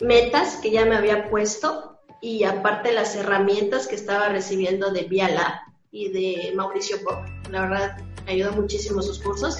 metas 0.00 0.56
que 0.56 0.70
ya 0.70 0.84
me 0.84 0.96
había 0.96 1.30
puesto 1.30 1.98
y 2.20 2.44
aparte 2.44 2.92
las 2.92 3.14
herramientas 3.14 3.86
que 3.86 3.94
estaba 3.94 4.28
recibiendo 4.28 4.90
de 4.90 5.04
Viala 5.04 5.62
y 5.90 6.10
de 6.10 6.52
Mauricio 6.54 7.02
Pop, 7.04 7.24
la 7.50 7.62
verdad 7.62 7.98
me 8.24 8.32
ayudó 8.32 8.52
muchísimo 8.52 9.02
sus 9.02 9.18
cursos. 9.20 9.58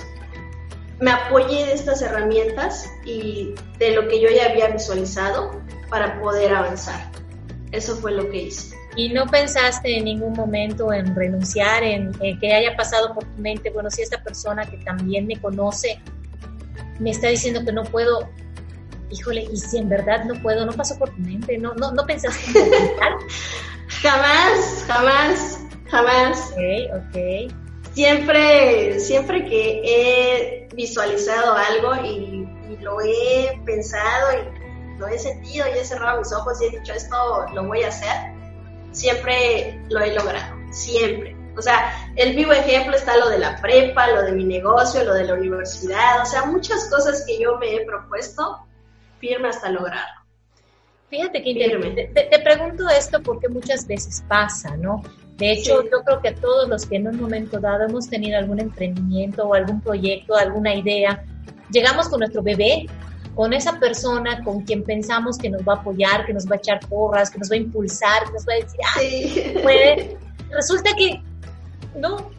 Me 0.99 1.11
apoyé 1.11 1.67
de 1.67 1.75
estas 1.75 2.01
herramientas 2.03 2.91
y 3.05 3.55
de 3.79 3.91
lo 3.91 4.09
que 4.09 4.21
yo 4.21 4.29
ya 4.31 4.51
había 4.51 4.69
visualizado 4.69 5.61
para 5.91 6.21
poder 6.21 6.55
avanzar. 6.55 7.11
Eso 7.73 7.97
fue 7.97 8.13
lo 8.13 8.29
que 8.31 8.45
hice. 8.45 8.75
¿Y 8.97 9.11
no 9.11 9.27
pensaste 9.27 9.99
en 9.99 10.05
ningún 10.05 10.33
momento 10.33 10.91
en 10.91 11.15
renunciar, 11.15 11.83
en, 11.83 12.13
que 12.41 12.55
haya 12.55 12.75
pasado 12.77 13.13
por 13.15 13.25
tu 13.25 13.43
mente, 13.43 13.71
bueno, 13.71 13.91
si 13.91 14.01
esta 14.01 14.23
persona 14.23 14.65
que 14.65 14.79
también 14.79 15.27
me 15.27 15.39
conoce 15.39 16.01
me 16.99 17.11
está 17.11 17.29
diciendo 17.29 17.65
que 17.65 17.73
no 17.73 17.85
puedo, 17.85 18.29
híjole, 19.11 19.49
y 19.53 19.57
si 19.57 19.79
en 19.79 19.89
verdad 19.89 20.25
no 20.25 20.41
puedo, 20.43 20.65
no 20.67 20.73
pasó 20.73 20.99
por 20.99 21.11
tu 21.11 21.21
mente, 21.21 21.59
no, 21.59 21.75
no, 21.75 21.93
no 21.93 22.07
pensaste 22.07 22.59
en 22.59 22.71
Jamás, 24.03 24.85
jamás, 24.87 25.61
jamás. 25.89 26.53
Ok, 26.53 26.59
ok. 26.95 27.53
Siempre, 27.95 29.01
siempre 29.01 29.45
que 29.47 29.81
he 29.85 30.69
visualizado 30.75 31.55
algo 31.55 32.05
y, 32.05 32.47
y 32.71 32.77
lo 32.83 33.01
he 33.01 33.59
pensado 33.65 34.33
y 34.33 34.99
lo 34.99 35.07
he 35.09 35.19
sentido 35.19 35.67
y 35.69 35.79
he 35.79 35.85
cerrado 35.85 36.19
mis 36.19 36.33
ojos 36.33 36.61
y 36.61 36.67
he 36.67 36.79
dicho 36.79 36.93
esto 36.93 37.47
lo 37.55 37.65
voy 37.67 37.83
a 37.83 37.89
hacer, 37.89 38.33
siempre 38.93 39.81
lo 39.89 40.01
he 40.01 40.15
logrado, 40.15 40.57
siempre. 40.73 41.37
O 41.57 41.63
sea, 41.63 42.13
el 42.17 42.35
vivo 42.35 42.53
ejemplo 42.53 42.95
está 42.97 43.17
lo 43.17 43.29
de 43.29 43.39
la 43.39 43.57
prepa, 43.61 44.09
lo 44.09 44.23
de 44.23 44.33
mi 44.33 44.45
negocio, 44.45 45.05
lo 45.05 45.15
de 45.15 45.25
la 45.25 45.35
universidad, 45.35 46.23
o 46.23 46.27
sea, 46.27 46.45
muchas 46.45 46.89
cosas 46.91 47.25
que 47.27 47.41
yo 47.41 47.57
me 47.59 47.75
he 47.75 47.85
propuesto, 47.85 48.67
firme 49.19 49.49
hasta 49.49 49.71
lograrlo. 49.71 50.21
Fíjate 51.09 51.43
que 51.43 51.51
interesante. 51.51 52.11
Te, 52.15 52.39
pregunto 52.41 52.89
esto 52.89 53.23
porque 53.23 53.49
muchas 53.49 53.87
veces 53.87 54.25
pasa, 54.29 54.77
¿no? 54.77 55.03
De 55.37 55.53
hecho, 55.53 55.85
yo 55.85 56.03
creo 56.03 56.21
que 56.21 56.29
a 56.29 56.35
todos 56.35 56.69
los 56.69 56.87
que 56.87 56.97
en 56.97 57.09
un 57.09 57.21
momento 57.21 57.61
dado 57.61 57.85
hemos 57.85 58.09
tenido 58.09 58.39
algún 58.39 58.59
emprendimiento 58.59 59.45
o 59.45 59.55
algún 59.55 59.81
proyecto, 59.81 60.35
alguna 60.35 60.75
idea, 60.75 61.23
llegamos 61.71 62.09
con 62.09 62.21
nuestro 62.21 62.43
bebé 62.43 62.87
con 63.37 63.53
esa 63.53 63.79
persona 63.79 64.43
con 64.43 64.63
quien 64.63 64.83
pensamos 64.83 65.37
que 65.37 65.51
nos 65.51 65.61
va 65.61 65.75
a 65.75 65.77
apoyar, 65.77 66.25
que 66.25 66.33
nos 66.33 66.51
va 66.51 66.55
a 66.55 66.59
echar 66.59 66.81
porras, 66.89 67.31
que 67.31 67.39
nos 67.39 67.51
va 67.51 67.55
a 67.55 67.59
impulsar, 67.59 68.25
que 68.25 68.33
nos 68.33 68.47
va 68.49 68.55
a 68.55 68.57
decir, 68.57 68.81
ah, 68.83 69.61
puede. 69.63 70.17
Resulta 70.51 70.91
que 70.97 71.21
no, 71.97 72.31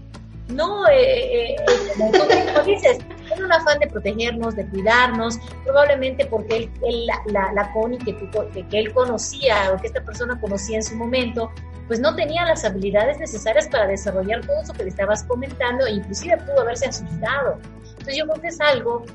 no, 0.49 0.87
eh, 0.87 0.93
eh, 0.95 1.55
eh 1.55 1.55
como 1.97 2.11
tú 2.11 2.19
dices, 2.65 2.97
en 3.35 3.43
un 3.43 3.51
afán 3.51 3.79
de 3.79 3.87
protegernos, 3.87 4.55
de 4.55 4.67
cuidarnos, 4.69 5.37
probablemente 5.63 6.25
porque 6.25 6.69
él, 6.85 7.05
la, 7.05 7.51
la, 7.53 7.71
Connie 7.73 7.97
que, 7.97 8.15
que, 8.15 8.79
él 8.79 8.93
conocía 8.93 9.73
o 9.73 9.81
que 9.81 9.87
esta 9.87 10.03
persona 10.03 10.39
conocía 10.39 10.77
en 10.77 10.83
su 10.83 10.95
momento, 10.95 11.51
pues 11.87 11.99
no 11.99 12.15
tenía 12.15 12.45
las 12.45 12.63
habilidades 12.65 13.19
necesarias 13.19 13.67
para 13.67 13.87
desarrollar 13.87 14.45
todo 14.45 14.61
eso 14.61 14.73
que 14.73 14.83
le 14.83 14.89
estabas 14.89 15.23
comentando 15.23 15.85
e 15.85 15.91
inclusive 15.91 16.37
pudo 16.37 16.61
haberse 16.61 16.87
asustado. 16.87 17.59
Entonces 17.89 18.17
yo 18.17 18.27
creo 18.27 18.41
que 18.41 18.47
es 18.47 18.61
algo 18.61 19.05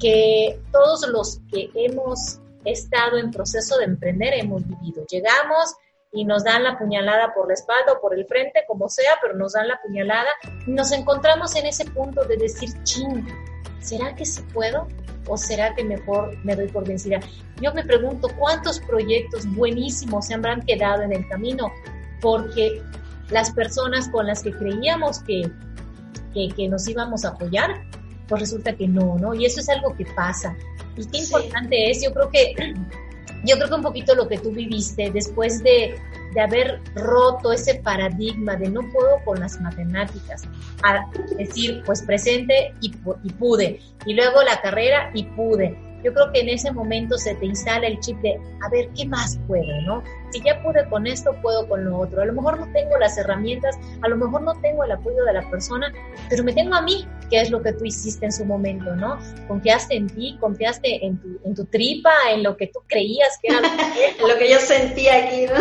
que 0.00 0.60
todos 0.72 1.08
los 1.08 1.40
que 1.50 1.70
hemos 1.74 2.40
estado 2.64 3.18
en 3.18 3.30
proceso 3.30 3.78
de 3.78 3.84
emprender 3.84 4.34
hemos 4.34 4.66
vivido. 4.66 5.04
Llegamos 5.10 5.74
y 6.12 6.24
nos 6.24 6.44
dan 6.44 6.62
la 6.62 6.78
puñalada 6.78 7.32
por 7.34 7.48
la 7.48 7.54
espalda 7.54 7.94
o 7.94 8.00
por 8.00 8.14
el 8.14 8.26
frente, 8.26 8.64
como 8.66 8.88
sea, 8.88 9.12
pero 9.20 9.34
nos 9.34 9.54
dan 9.54 9.68
la 9.68 9.80
puñalada. 9.80 10.28
nos 10.66 10.92
encontramos 10.92 11.56
en 11.56 11.66
ese 11.66 11.84
punto 11.86 12.24
de 12.24 12.36
decir, 12.36 12.70
ching, 12.84 13.26
¿será 13.80 14.14
que 14.14 14.24
sí 14.24 14.42
puedo? 14.52 14.86
¿O 15.26 15.36
será 15.36 15.74
que 15.74 15.84
mejor 15.84 16.36
me 16.44 16.54
doy 16.54 16.68
por 16.68 16.86
vencida? 16.86 17.20
Yo 17.60 17.72
me 17.72 17.84
pregunto 17.84 18.28
cuántos 18.38 18.80
proyectos 18.80 19.46
buenísimos 19.54 20.26
se 20.26 20.34
habrán 20.34 20.60
quedado 20.62 21.02
en 21.02 21.12
el 21.12 21.26
camino 21.28 21.72
porque 22.20 22.82
las 23.30 23.50
personas 23.52 24.08
con 24.08 24.26
las 24.26 24.42
que 24.42 24.52
creíamos 24.52 25.20
que, 25.20 25.50
que, 26.34 26.48
que 26.54 26.68
nos 26.68 26.86
íbamos 26.88 27.24
a 27.24 27.28
apoyar 27.28 27.82
pues 28.28 28.40
resulta 28.40 28.74
que 28.74 28.88
no, 28.88 29.18
¿no? 29.18 29.34
Y 29.34 29.44
eso 29.44 29.60
es 29.60 29.68
algo 29.68 29.94
que 29.94 30.06
pasa. 30.16 30.56
Y 30.96 31.06
qué 31.06 31.18
importante 31.18 31.90
es, 31.90 32.02
yo 32.02 32.12
creo 32.14 32.30
que, 32.30 32.54
yo 33.44 33.56
creo 33.56 33.68
que 33.68 33.74
un 33.74 33.82
poquito 33.82 34.14
lo 34.14 34.28
que 34.28 34.38
tú 34.38 34.50
viviste 34.52 35.10
después 35.10 35.62
de, 35.62 35.94
de 36.34 36.40
haber 36.40 36.80
roto 36.94 37.52
ese 37.52 37.76
paradigma 37.76 38.56
de 38.56 38.68
no 38.70 38.82
puedo 38.92 39.18
con 39.24 39.40
las 39.40 39.60
matemáticas, 39.60 40.42
a 40.82 41.06
decir, 41.36 41.82
pues 41.84 42.02
presente 42.02 42.74
y, 42.80 42.92
y 43.24 43.32
pude, 43.32 43.80
y 44.06 44.14
luego 44.14 44.42
la 44.42 44.60
carrera 44.60 45.10
y 45.14 45.24
pude, 45.24 45.76
yo 46.02 46.12
creo 46.12 46.32
que 46.32 46.40
en 46.40 46.48
ese 46.48 46.72
momento 46.72 47.16
se 47.16 47.34
te 47.36 47.46
instala 47.46 47.86
el 47.86 47.98
chip 48.00 48.18
de, 48.20 48.38
a 48.60 48.68
ver, 48.70 48.88
¿qué 48.96 49.06
más 49.06 49.38
puedo, 49.46 49.80
no? 49.82 50.02
Si 50.30 50.42
ya 50.42 50.62
pude 50.62 50.88
con 50.88 51.06
esto, 51.06 51.34
puedo 51.42 51.68
con 51.68 51.84
lo 51.84 51.98
otro. 51.98 52.22
A 52.22 52.24
lo 52.24 52.32
mejor 52.32 52.58
no 52.58 52.72
tengo 52.72 52.98
las 52.98 53.18
herramientas, 53.18 53.76
a 54.00 54.08
lo 54.08 54.16
mejor 54.16 54.42
no 54.42 54.54
tengo 54.60 54.84
el 54.84 54.92
apoyo 54.92 55.24
de 55.24 55.32
la 55.34 55.48
persona, 55.50 55.92
pero 56.28 56.42
me 56.42 56.52
tengo 56.52 56.74
a 56.74 56.82
mí, 56.82 57.06
que 57.30 57.40
es 57.40 57.50
lo 57.50 57.62
que 57.62 57.72
tú 57.72 57.84
hiciste 57.84 58.26
en 58.26 58.32
su 58.32 58.44
momento, 58.44 58.96
¿no? 58.96 59.18
Confiaste 59.46 59.94
en 59.94 60.08
ti, 60.08 60.36
confiaste 60.40 61.04
en 61.04 61.18
tu, 61.18 61.38
en 61.44 61.54
tu 61.54 61.64
tripa, 61.66 62.12
en 62.32 62.42
lo 62.42 62.56
que 62.56 62.68
tú 62.68 62.80
creías 62.86 63.38
que 63.40 63.48
era 63.48 63.60
lo 63.60 64.38
que, 64.38 64.50
yo 64.50 64.58
sentía 64.58 65.26
aquí, 65.26 65.46
¿no? 65.46 65.60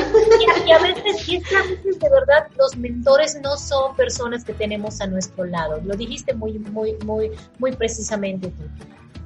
y, 0.65 0.71
a 0.71 0.79
veces, 0.79 1.27
y 1.27 1.37
es 1.37 1.47
que 1.47 1.55
a 1.55 1.63
veces 1.63 1.99
de 1.99 2.09
verdad 2.09 2.47
los 2.57 2.75
mentores 2.77 3.39
no 3.41 3.57
son 3.57 3.95
personas 3.95 4.43
que 4.43 4.53
tenemos 4.53 5.01
a 5.01 5.07
nuestro 5.07 5.43
lado. 5.45 5.81
Lo 5.83 5.95
dijiste 5.95 6.33
muy, 6.33 6.59
muy, 6.59 6.95
muy, 7.05 7.31
muy 7.59 7.71
precisamente 7.73 8.47
tú. 8.49 8.63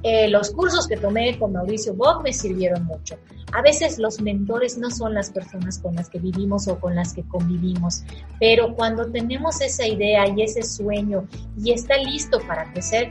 Eh, 0.08 0.28
los 0.28 0.52
cursos 0.52 0.86
que 0.86 0.96
tomé 0.96 1.36
con 1.36 1.52
Mauricio 1.52 1.92
Bob 1.92 2.22
me 2.22 2.32
sirvieron 2.32 2.84
mucho. 2.84 3.18
A 3.52 3.60
veces 3.60 3.98
los 3.98 4.20
mentores 4.20 4.78
no 4.78 4.88
son 4.88 5.14
las 5.14 5.30
personas 5.30 5.80
con 5.80 5.96
las 5.96 6.08
que 6.08 6.20
vivimos 6.20 6.68
o 6.68 6.78
con 6.78 6.94
las 6.94 7.12
que 7.12 7.24
convivimos, 7.24 8.04
pero 8.38 8.72
cuando 8.76 9.10
tenemos 9.10 9.60
esa 9.60 9.84
idea 9.84 10.28
y 10.28 10.42
ese 10.42 10.62
sueño 10.62 11.26
y 11.60 11.72
está 11.72 11.96
listo 11.96 12.38
para 12.46 12.72
crecer, 12.72 13.08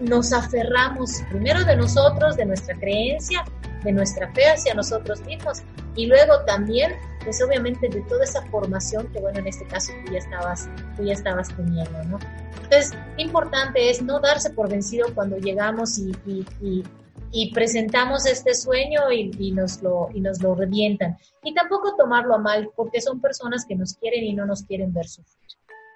nos 0.00 0.32
aferramos 0.32 1.12
primero 1.30 1.64
de 1.64 1.76
nosotros, 1.76 2.36
de 2.36 2.46
nuestra 2.46 2.74
creencia, 2.74 3.44
de 3.84 3.92
nuestra 3.92 4.32
fe 4.32 4.46
hacia 4.46 4.74
nosotros 4.74 5.20
mismos 5.22 5.62
y 5.96 6.06
luego 6.06 6.44
también, 6.46 6.92
pues 7.22 7.40
obviamente 7.42 7.88
de 7.88 8.00
toda 8.02 8.24
esa 8.24 8.42
formación 8.46 9.06
que 9.12 9.20
bueno, 9.20 9.38
en 9.38 9.46
este 9.46 9.64
caso 9.66 9.92
tú 10.04 10.12
ya 10.12 10.18
estabas, 10.18 10.68
tú 10.96 11.04
ya 11.04 11.12
estabas 11.12 11.48
teniendo, 11.54 12.02
¿no? 12.04 12.18
Entonces, 12.64 12.92
importante 13.18 13.90
es 13.90 14.02
no 14.02 14.20
darse 14.20 14.50
por 14.50 14.68
vencido 14.68 15.06
cuando 15.14 15.36
llegamos 15.36 15.98
y, 15.98 16.12
y, 16.60 17.52
presentamos 17.52 18.26
este 18.26 18.54
sueño 18.54 19.10
y, 19.12 19.52
nos 19.52 19.82
lo, 19.82 20.08
y 20.14 20.20
nos 20.20 20.40
lo 20.40 20.54
revientan. 20.54 21.18
Y 21.42 21.52
tampoco 21.52 21.94
tomarlo 21.96 22.34
a 22.34 22.38
mal, 22.38 22.70
porque 22.74 23.00
son 23.00 23.20
personas 23.20 23.66
que 23.66 23.74
nos 23.74 23.94
quieren 23.94 24.24
y 24.24 24.34
no 24.34 24.46
nos 24.46 24.62
quieren 24.62 24.92
ver 24.92 25.06
sufrir. 25.06 25.44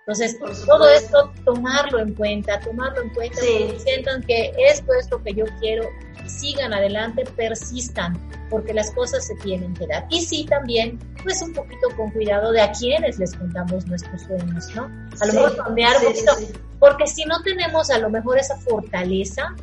Entonces, 0.08 0.38
todo 0.64 0.88
esto, 0.88 1.30
tomarlo 1.44 1.98
en 1.98 2.14
cuenta, 2.14 2.58
tomarlo 2.60 3.02
en 3.02 3.10
cuenta, 3.10 3.42
sientan 3.76 4.22
que 4.22 4.54
esto 4.56 4.94
es 4.94 5.10
lo 5.10 5.22
que 5.22 5.34
yo 5.34 5.44
quiero, 5.60 5.86
sigan 6.24 6.72
adelante, 6.72 7.24
persistan, 7.36 8.18
porque 8.48 8.72
las 8.72 8.90
cosas 8.92 9.26
se 9.26 9.34
tienen 9.34 9.74
que 9.74 9.86
dar. 9.86 10.06
Y 10.08 10.22
sí, 10.22 10.46
también, 10.46 10.98
pues 11.22 11.42
un 11.42 11.52
poquito 11.52 11.88
con 11.94 12.10
cuidado 12.10 12.52
de 12.52 12.62
a 12.62 12.72
quienes 12.72 13.18
les 13.18 13.34
contamos 13.34 13.86
nuestros 13.86 14.22
sueños, 14.22 14.74
¿no? 14.74 14.84
A 15.20 15.26
lo 15.26 15.32
mejor 15.34 15.56
cambiar 15.58 15.98
un 15.98 16.04
poquito, 16.04 16.32
porque 16.78 17.06
si 17.06 17.26
no 17.26 17.42
tenemos 17.42 17.90
a 17.90 17.98
lo 17.98 18.08
mejor 18.08 18.38
esa 18.38 18.56
fortaleza 18.56 19.54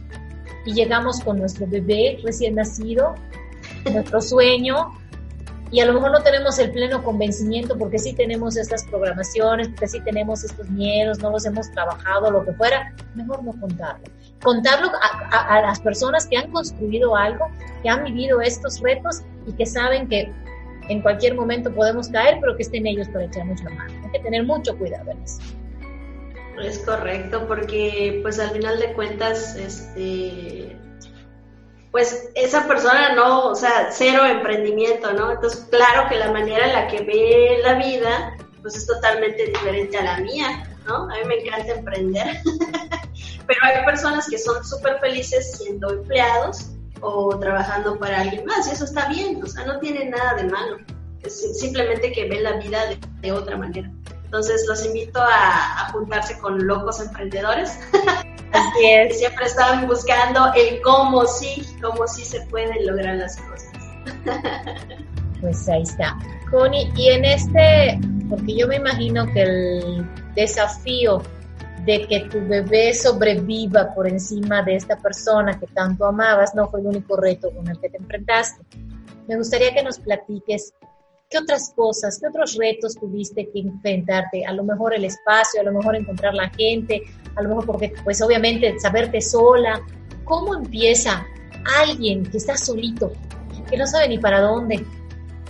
y 0.64 0.76
llegamos 0.76 1.22
con 1.22 1.40
nuestro 1.40 1.66
bebé 1.66 2.20
recién 2.24 2.54
nacido, 2.54 3.16
nuestro 3.92 4.22
sueño, 4.22 4.92
y 5.72 5.80
a 5.80 5.86
lo 5.86 5.94
mejor 5.94 6.12
no 6.12 6.22
tenemos 6.22 6.60
el 6.60 6.72
pleno 6.72 7.04
convencimiento 7.04 7.78
porque 7.78 7.98
sí 7.98 8.14
tenemos 8.14 8.56
estas 8.56 8.84
programaciones, 8.86 9.70
porque 9.70 9.88
sí 9.88 10.00
tenemos 10.02 10.44
estos 10.44 10.70
miedos, 10.70 11.20
no 11.20 11.32
los 11.32 11.46
hemos 11.46 11.72
trabajado, 11.72 12.32
lo 12.32 12.46
que 12.46 12.54
fuera, 12.54 12.94
mejor 13.16 13.44
no 13.44 13.52
contarlo. 13.60 14.06
Contarlo 14.44 14.92
a, 15.32 15.62
las 15.62 15.80
personas 15.80 16.28
que 16.28 16.38
han 16.38 16.52
construido 16.52 17.16
algo, 17.16 17.48
que 17.82 17.90
han 17.90 18.04
vivido 18.04 18.42
estos 18.42 18.80
retos 18.80 19.22
y 19.48 19.54
que 19.54 19.66
saben 19.66 20.08
que 20.08 20.32
en 20.88 21.02
cualquier 21.02 21.34
momento 21.34 21.74
podemos 21.74 22.10
caer, 22.10 22.38
pero 22.42 22.56
que 22.56 22.62
estén 22.62 22.86
ellos 22.86 23.08
para 23.10 23.26
echarnos 23.26 23.64
la 23.64 23.72
mano. 23.72 23.94
Hay 24.04 24.12
que 24.12 24.20
tener 24.20 24.44
mucho 24.44 24.78
cuidado 24.78 25.12
en 25.12 25.24
eso. 25.24 25.42
Es 26.62 26.80
correcto, 26.80 27.48
porque 27.48 28.20
pues 28.22 28.40
al 28.40 28.52
final 28.52 28.80
de 28.80 28.94
cuentas, 28.94 29.56
este, 29.56 30.78
pues 31.96 32.28
esa 32.36 32.68
persona 32.68 33.16
no, 33.16 33.46
o 33.46 33.56
sea, 33.56 33.88
cero 33.90 34.26
emprendimiento, 34.26 35.14
¿no? 35.14 35.32
Entonces, 35.32 35.66
claro 35.72 36.10
que 36.10 36.18
la 36.18 36.30
manera 36.30 36.68
en 36.68 36.74
la 36.74 36.88
que 36.90 37.02
ve 37.04 37.60
la 37.64 37.76
vida, 37.76 38.36
pues 38.62 38.76
es 38.76 38.86
totalmente 38.86 39.46
diferente 39.46 39.98
a 39.98 40.04
la 40.04 40.18
mía. 40.18 40.76
¿no? 40.86 41.04
A 41.04 41.16
mí 41.16 41.24
me 41.26 41.36
encanta 41.36 41.72
emprender, 41.72 42.42
pero 43.48 43.60
hay 43.64 43.86
personas 43.86 44.28
que 44.30 44.38
son 44.38 44.62
súper 44.66 45.00
felices 45.00 45.58
siendo 45.58 45.90
empleados 45.90 46.72
o 47.00 47.40
trabajando 47.40 47.98
para 47.98 48.20
alguien 48.20 48.46
más 48.46 48.68
y 48.68 48.72
eso 48.72 48.84
está 48.84 49.08
bien, 49.08 49.42
o 49.42 49.48
sea, 49.48 49.66
no 49.66 49.80
tiene 49.80 50.04
nada 50.10 50.34
de 50.34 50.50
malo, 50.50 50.80
simplemente 51.30 52.12
que 52.12 52.28
ven 52.28 52.44
la 52.44 52.58
vida 52.58 52.82
de, 53.22 53.32
otra 53.32 53.56
manera. 53.56 53.90
Entonces 54.26 54.66
los 54.68 54.86
invito 54.86 55.22
a, 55.22 55.80
a 55.80 55.92
juntarse 55.94 56.38
con 56.40 56.68
locos 56.68 57.00
emprendedores. 57.00 57.80
Así 58.56 58.86
es. 58.86 59.20
siempre 59.20 59.46
estaban 59.46 59.88
buscando 59.88 60.52
el 60.56 60.82
cómo 60.82 61.26
sí, 61.26 61.66
cómo 61.82 62.08
sí 62.08 62.24
se 62.24 62.42
pueden 62.48 62.86
lograr 62.86 63.16
las 63.16 63.38
cosas. 63.38 63.72
Pues 65.42 65.68
ahí 65.70 65.84
está. 65.84 66.18
Connie, 66.50 66.92
y 66.96 67.10
en 67.10 67.26
este, 67.26 68.00
porque 68.30 68.56
yo 68.56 68.68
me 68.68 68.78
imagino 68.78 69.26
que 69.32 69.42
el 69.42 70.06
desafío 70.34 71.22
de 71.86 72.08
que 72.08 72.22
tu 72.32 72.46
bebé 72.48 72.94
sobreviva 72.94 73.94
por 73.94 74.08
encima 74.08 74.64
de 74.64 74.76
esta 74.76 74.98
persona 74.98 75.60
que 75.60 75.68
tanto 75.68 76.06
amabas 76.06 76.56
no 76.56 76.68
fue 76.70 76.82
el 76.82 76.88
único 76.88 77.16
reto 77.16 77.52
con 77.52 77.68
el 77.68 77.80
que 77.80 77.90
te 77.90 77.98
enfrentaste. 77.98 78.64
Me 79.28 79.38
gustaría 79.38 79.74
que 79.74 79.84
nos 79.84 80.00
platiques 80.00 80.74
qué 81.36 81.42
otras 81.42 81.74
cosas, 81.76 82.18
qué 82.20 82.28
otros 82.28 82.56
retos 82.56 82.96
tuviste 82.96 83.50
que 83.50 83.60
enfrentarte. 83.60 84.46
A 84.46 84.54
lo 84.54 84.64
mejor 84.64 84.94
el 84.94 85.04
espacio, 85.04 85.60
a 85.60 85.64
lo 85.64 85.74
mejor 85.74 85.98
encontrar 85.98 86.34
la 86.34 86.50
gente, 86.50 87.02
a 87.36 87.42
lo 87.42 87.50
mejor 87.50 87.66
porque, 87.66 87.94
pues 88.06 88.22
obviamente, 88.22 88.74
saberte 88.80 89.20
sola. 89.20 89.82
¿Cómo 90.24 90.56
empieza 90.56 91.28
alguien 91.82 92.24
que 92.24 92.38
está 92.38 92.56
solito, 92.56 93.12
que 93.70 93.78
no 93.78 93.86
sabe 93.86 94.08
ni 94.08 94.18
para 94.18 94.40
dónde, 94.40 94.86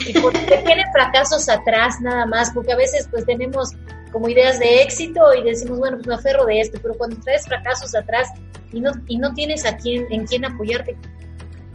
y 0.08 0.20
porque 0.20 0.40
tiene 0.66 0.84
fracasos 0.92 1.48
atrás 1.50 2.02
nada 2.02 2.26
más, 2.26 2.52
porque 2.52 2.74
a 2.74 2.78
veces 2.78 3.08
pues 3.12 3.26
tenemos 3.26 3.70
como 4.12 4.28
ideas 4.28 4.60
de 4.60 4.82
éxito 4.82 5.22
y 5.36 5.44
decimos, 5.44 5.78
bueno, 5.78 5.98
pues 5.98 6.08
me 6.08 6.16
aferro 6.16 6.46
de 6.46 6.62
esto, 6.62 6.80
pero 6.82 6.96
cuando 6.96 7.18
traes 7.18 7.46
fracasos 7.46 7.94
atrás 7.94 8.30
y 8.72 8.80
no, 8.80 8.92
y 9.08 9.18
no 9.18 9.34
tienes 9.34 9.66
a 9.66 9.78
quién, 9.78 10.08
en 10.10 10.26
quién 10.26 10.46
apoyarte, 10.46 10.98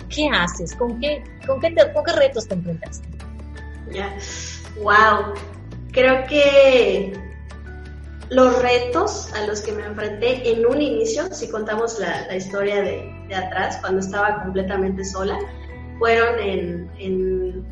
¿qué 0.08 0.28
haces? 0.32 0.74
¿Con 0.74 0.98
qué, 0.98 1.22
con 1.46 1.60
qué, 1.60 1.74
con 1.94 2.04
qué 2.04 2.12
retos 2.12 2.48
te 2.48 2.54
enfrentas? 2.54 3.02
Ya, 3.90 4.16
wow. 4.76 5.34
Creo 5.92 6.26
que 6.26 7.12
los 8.30 8.62
retos 8.62 9.32
a 9.34 9.46
los 9.46 9.60
que 9.60 9.72
me 9.72 9.84
enfrenté 9.84 10.52
en 10.52 10.64
un 10.64 10.80
inicio, 10.80 11.32
si 11.34 11.48
contamos 11.50 11.98
la, 11.98 12.26
la 12.28 12.36
historia 12.36 12.76
de, 12.82 13.12
de, 13.28 13.34
atrás, 13.34 13.78
cuando 13.80 14.00
estaba 14.00 14.42
completamente 14.44 15.04
sola, 15.04 15.36
fueron 15.98 16.38
en, 16.38 17.66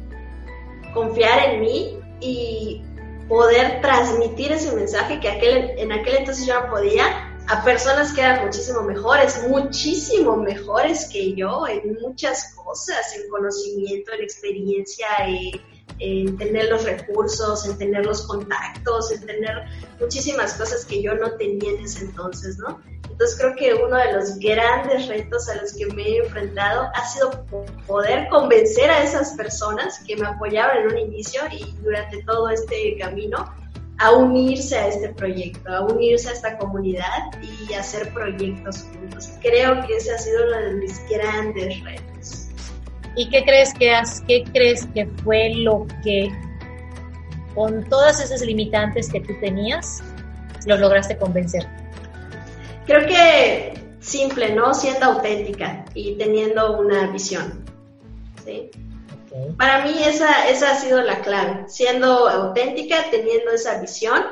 confiar 0.92 1.50
en 1.50 1.60
mí 1.60 1.98
y 2.20 2.82
poder 3.28 3.80
transmitir 3.80 4.52
ese 4.52 4.74
mensaje 4.74 5.20
que 5.20 5.28
aquel, 5.28 5.78
en 5.78 5.92
aquel 5.92 6.16
entonces 6.16 6.46
yo 6.46 6.60
no 6.60 6.70
podía 6.70 7.04
a 7.46 7.64
personas 7.64 8.12
que 8.12 8.20
eran 8.20 8.44
muchísimo 8.44 8.82
mejores, 8.82 9.42
muchísimo 9.48 10.36
mejores 10.36 11.08
que 11.10 11.34
yo 11.34 11.66
en 11.66 11.96
muchas 12.02 12.54
cosas, 12.54 13.16
en 13.16 13.28
conocimiento, 13.30 14.12
en 14.12 14.22
experiencia, 14.22 15.06
en, 15.26 15.77
en 15.98 16.36
tener 16.36 16.68
los 16.70 16.84
recursos, 16.84 17.66
en 17.66 17.78
tener 17.78 18.06
los 18.06 18.26
contactos, 18.26 19.10
en 19.12 19.26
tener 19.26 19.64
muchísimas 20.00 20.54
cosas 20.54 20.84
que 20.84 21.02
yo 21.02 21.14
no 21.14 21.32
tenía 21.32 21.72
en 21.72 21.84
ese 21.84 22.04
entonces, 22.04 22.58
¿no? 22.58 22.80
Entonces 23.10 23.36
creo 23.38 23.56
que 23.56 23.74
uno 23.74 23.96
de 23.96 24.12
los 24.12 24.38
grandes 24.38 25.08
retos 25.08 25.48
a 25.48 25.60
los 25.60 25.72
que 25.72 25.86
me 25.86 26.02
he 26.02 26.18
enfrentado 26.18 26.88
ha 26.94 27.04
sido 27.08 27.44
poder 27.86 28.28
convencer 28.28 28.88
a 28.90 29.02
esas 29.02 29.32
personas 29.32 29.98
que 30.06 30.16
me 30.16 30.26
apoyaban 30.26 30.78
en 30.78 30.86
un 30.88 30.98
inicio 30.98 31.40
y 31.50 31.74
durante 31.82 32.22
todo 32.22 32.48
este 32.48 32.96
camino 32.98 33.52
a 33.98 34.12
unirse 34.12 34.78
a 34.78 34.86
este 34.86 35.08
proyecto, 35.08 35.68
a 35.68 35.80
unirse 35.80 36.28
a 36.28 36.32
esta 36.32 36.56
comunidad 36.58 37.32
y 37.42 37.74
hacer 37.74 38.12
proyectos 38.14 38.84
juntos. 38.92 39.30
Creo 39.42 39.84
que 39.86 39.96
ese 39.96 40.12
ha 40.12 40.18
sido 40.18 40.44
uno 40.46 40.56
de 40.56 40.74
mis 40.74 41.00
grandes 41.08 41.82
retos. 41.82 42.07
¿Y 43.18 43.28
qué 43.30 43.42
crees 43.44 43.74
que, 43.74 43.90
has, 43.90 44.20
qué 44.28 44.44
crees 44.44 44.86
que 44.94 45.04
fue 45.24 45.50
lo 45.52 45.88
que, 46.04 46.30
con 47.52 47.84
todas 47.88 48.20
esas 48.20 48.42
limitantes 48.42 49.10
que 49.10 49.20
tú 49.20 49.32
tenías, 49.40 50.04
los 50.66 50.78
lograste 50.78 51.18
convencer? 51.18 51.66
Creo 52.86 53.08
que 53.08 53.74
simple, 53.98 54.54
¿no? 54.54 54.72
Siendo 54.72 55.06
auténtica 55.06 55.84
y 55.94 56.14
teniendo 56.14 56.78
una 56.78 57.08
visión. 57.10 57.64
¿sí? 58.44 58.70
Okay. 59.26 59.52
Para 59.58 59.84
mí 59.84 60.00
esa, 60.00 60.48
esa 60.48 60.70
ha 60.70 60.76
sido 60.76 61.02
la 61.02 61.20
clave, 61.20 61.64
siendo 61.66 62.28
auténtica, 62.28 63.10
teniendo 63.10 63.50
esa 63.50 63.80
visión 63.80 64.22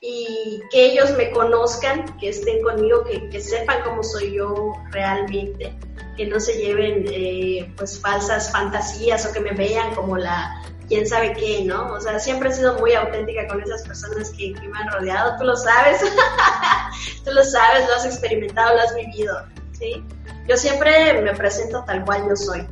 y 0.00 0.58
que 0.72 0.86
ellos 0.86 1.16
me 1.16 1.30
conozcan, 1.30 2.18
que 2.18 2.30
estén 2.30 2.64
conmigo, 2.64 3.04
que, 3.04 3.28
que 3.28 3.40
sepan 3.40 3.84
cómo 3.84 4.02
soy 4.02 4.34
yo 4.34 4.72
realmente, 4.90 5.72
que 6.16 6.26
no 6.26 6.40
se 6.40 6.54
lleven 6.54 7.04
eh, 7.10 7.72
pues 7.76 8.00
falsas 8.00 8.50
fantasías 8.52 9.26
o 9.26 9.32
que 9.32 9.40
me 9.40 9.52
vean 9.52 9.94
como 9.94 10.16
la 10.16 10.62
quién 10.88 11.06
sabe 11.06 11.32
qué, 11.32 11.64
¿no? 11.64 11.92
O 11.92 12.00
sea, 12.00 12.18
siempre 12.18 12.50
he 12.50 12.52
sido 12.52 12.78
muy 12.78 12.92
auténtica 12.92 13.46
con 13.48 13.62
esas 13.62 13.82
personas 13.82 14.30
que, 14.30 14.52
que 14.52 14.68
me 14.68 14.78
han 14.78 14.90
rodeado, 14.92 15.36
tú 15.38 15.44
lo 15.44 15.56
sabes, 15.56 16.00
tú 17.24 17.30
lo 17.32 17.42
sabes, 17.42 17.86
lo 17.86 17.94
has 17.94 18.04
experimentado, 18.04 18.76
lo 18.76 18.82
has 18.82 18.94
vivido, 18.94 19.34
¿sí? 19.72 20.04
Yo 20.46 20.56
siempre 20.56 21.22
me 21.22 21.34
presento 21.34 21.82
tal 21.84 22.04
cual 22.04 22.28
yo 22.28 22.36
soy 22.36 22.66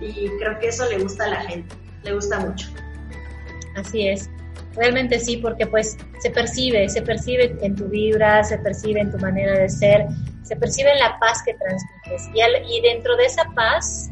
y 0.00 0.28
creo 0.38 0.58
que 0.58 0.68
eso 0.68 0.88
le 0.88 0.98
gusta 0.98 1.24
a 1.24 1.28
la 1.28 1.40
gente, 1.42 1.74
le 2.02 2.14
gusta 2.14 2.40
mucho. 2.40 2.68
Así 3.76 4.08
es, 4.08 4.28
realmente 4.74 5.18
sí, 5.20 5.36
porque 5.36 5.66
pues 5.66 5.96
se 6.20 6.30
percibe, 6.30 6.88
se 6.88 7.02
percibe 7.02 7.56
en 7.62 7.76
tu 7.76 7.86
vibra, 7.86 8.42
se 8.42 8.58
percibe 8.58 9.00
en 9.00 9.12
tu 9.12 9.18
manera 9.18 9.58
de 9.58 9.68
ser, 9.68 10.06
se 10.42 10.56
percibe 10.56 10.94
la 10.96 11.18
paz 11.18 11.42
que 11.44 11.54
transmites 11.54 12.30
y, 12.34 12.40
al, 12.40 12.52
y 12.68 12.80
dentro 12.80 13.16
de 13.16 13.24
esa 13.24 13.44
paz 13.54 14.10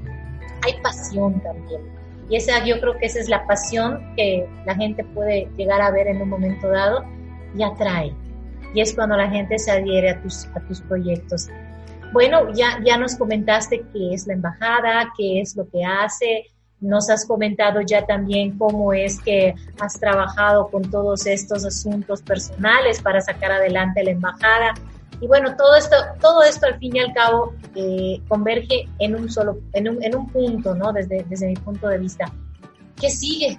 hay 0.62 0.80
pasión 0.82 1.40
también 1.42 2.00
y 2.30 2.36
esa, 2.36 2.64
yo 2.64 2.80
creo 2.80 2.96
que 2.96 3.06
esa 3.06 3.18
es 3.18 3.28
la 3.28 3.44
pasión 3.44 4.14
que 4.16 4.48
la 4.64 4.76
gente 4.76 5.02
puede 5.02 5.48
llegar 5.56 5.82
a 5.82 5.90
ver 5.90 6.06
en 6.06 6.22
un 6.22 6.28
momento 6.28 6.68
dado 6.68 7.04
y 7.56 7.62
atrae. 7.64 8.14
Y 8.72 8.80
es 8.80 8.94
cuando 8.94 9.16
la 9.16 9.28
gente 9.28 9.58
se 9.58 9.72
adhiere 9.72 10.10
a 10.10 10.22
tus, 10.22 10.46
a 10.54 10.60
tus 10.60 10.80
proyectos. 10.80 11.48
Bueno, 12.12 12.52
ya, 12.54 12.78
ya 12.84 12.96
nos 12.96 13.16
comentaste 13.16 13.84
qué 13.92 14.14
es 14.14 14.28
la 14.28 14.34
embajada, 14.34 15.12
qué 15.18 15.40
es 15.40 15.56
lo 15.56 15.68
que 15.68 15.84
hace. 15.84 16.46
Nos 16.80 17.10
has 17.10 17.26
comentado 17.26 17.80
ya 17.80 18.06
también 18.06 18.56
cómo 18.56 18.92
es 18.92 19.20
que 19.20 19.56
has 19.80 19.98
trabajado 19.98 20.68
con 20.68 20.88
todos 20.88 21.26
estos 21.26 21.64
asuntos 21.64 22.22
personales 22.22 23.02
para 23.02 23.20
sacar 23.20 23.50
adelante 23.50 24.04
la 24.04 24.12
embajada. 24.12 24.74
Y 25.20 25.26
bueno, 25.26 25.54
todo 25.56 25.76
esto, 25.76 25.96
todo 26.20 26.42
esto 26.42 26.66
al 26.66 26.78
fin 26.78 26.96
y 26.96 27.00
al 27.00 27.12
cabo 27.12 27.52
eh, 27.74 28.20
converge 28.28 28.88
en 28.98 29.14
un 29.14 29.30
solo, 29.30 29.58
en 29.74 29.88
un, 29.88 30.02
en 30.02 30.16
un 30.16 30.26
punto, 30.28 30.74
¿no? 30.74 30.92
Desde, 30.92 31.24
desde 31.28 31.48
mi 31.48 31.56
punto 31.56 31.88
de 31.88 31.98
vista. 31.98 32.32
¿Qué 32.98 33.10
sigue? 33.10 33.58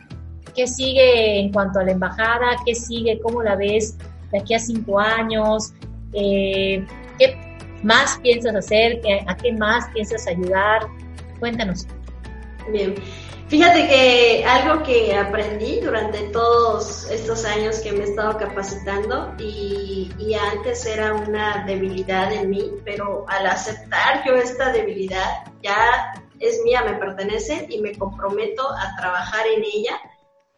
¿Qué 0.55 0.67
sigue 0.67 1.39
en 1.39 1.51
cuanto 1.51 1.79
a 1.79 1.83
la 1.83 1.91
embajada? 1.91 2.57
¿Qué 2.65 2.75
sigue? 2.75 3.19
¿Cómo 3.21 3.43
la 3.43 3.55
ves 3.55 3.97
de 4.31 4.39
aquí 4.39 4.53
a 4.53 4.59
cinco 4.59 4.99
años? 4.99 5.73
Eh, 6.13 6.85
¿Qué 7.19 7.37
más 7.83 8.19
piensas 8.19 8.55
hacer? 8.55 9.01
¿A 9.27 9.37
qué 9.37 9.53
más 9.53 9.87
piensas 9.93 10.27
ayudar? 10.27 10.81
Cuéntanos. 11.39 11.87
Fíjate 13.51 13.85
que 13.89 14.45
algo 14.45 14.81
que 14.81 15.13
aprendí 15.13 15.81
durante 15.81 16.21
todos 16.29 17.05
estos 17.11 17.43
años 17.43 17.79
que 17.79 17.91
me 17.91 17.99
he 17.99 18.03
estado 18.03 18.37
capacitando 18.37 19.35
y, 19.37 20.09
antes 20.53 20.85
era 20.85 21.13
una 21.13 21.65
debilidad 21.67 22.31
en 22.31 22.49
mí, 22.49 22.71
pero 22.85 23.25
al 23.27 23.45
aceptar 23.45 24.23
yo 24.25 24.37
esta 24.37 24.71
debilidad 24.71 25.43
ya 25.61 26.13
es 26.39 26.61
mía, 26.63 26.81
me 26.85 26.93
pertenece 26.93 27.67
y 27.69 27.81
me 27.81 27.93
comprometo 27.93 28.63
a 28.71 28.95
trabajar 28.95 29.45
en 29.47 29.63
ella, 29.65 29.99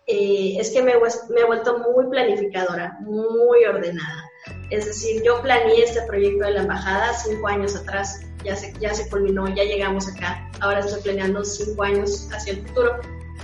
eh, 0.06 0.58
es 0.60 0.70
que 0.70 0.84
me, 0.84 0.94
me 1.30 1.42
he 1.42 1.46
vuelto 1.46 1.80
muy 1.80 2.06
planificadora, 2.12 2.96
muy 3.00 3.66
ordenada. 3.66 4.24
Es 4.70 4.86
decir, 4.86 5.24
yo 5.26 5.42
planeé 5.42 5.82
este 5.82 6.04
proyecto 6.04 6.46
de 6.46 6.52
la 6.52 6.62
embajada 6.62 7.12
cinco 7.14 7.48
años 7.48 7.76
atrás 7.76 8.20
ya 8.44 8.56
se, 8.56 8.74
ya 8.80 8.94
se 8.94 9.10
culminó, 9.10 9.48
ya 9.48 9.64
llegamos 9.64 10.08
acá. 10.08 10.50
Ahora 10.60 10.80
estoy 10.80 11.02
planeando 11.02 11.44
cinco 11.44 11.84
años 11.84 12.30
hacia 12.32 12.54
el 12.54 12.68
futuro. 12.68 13.00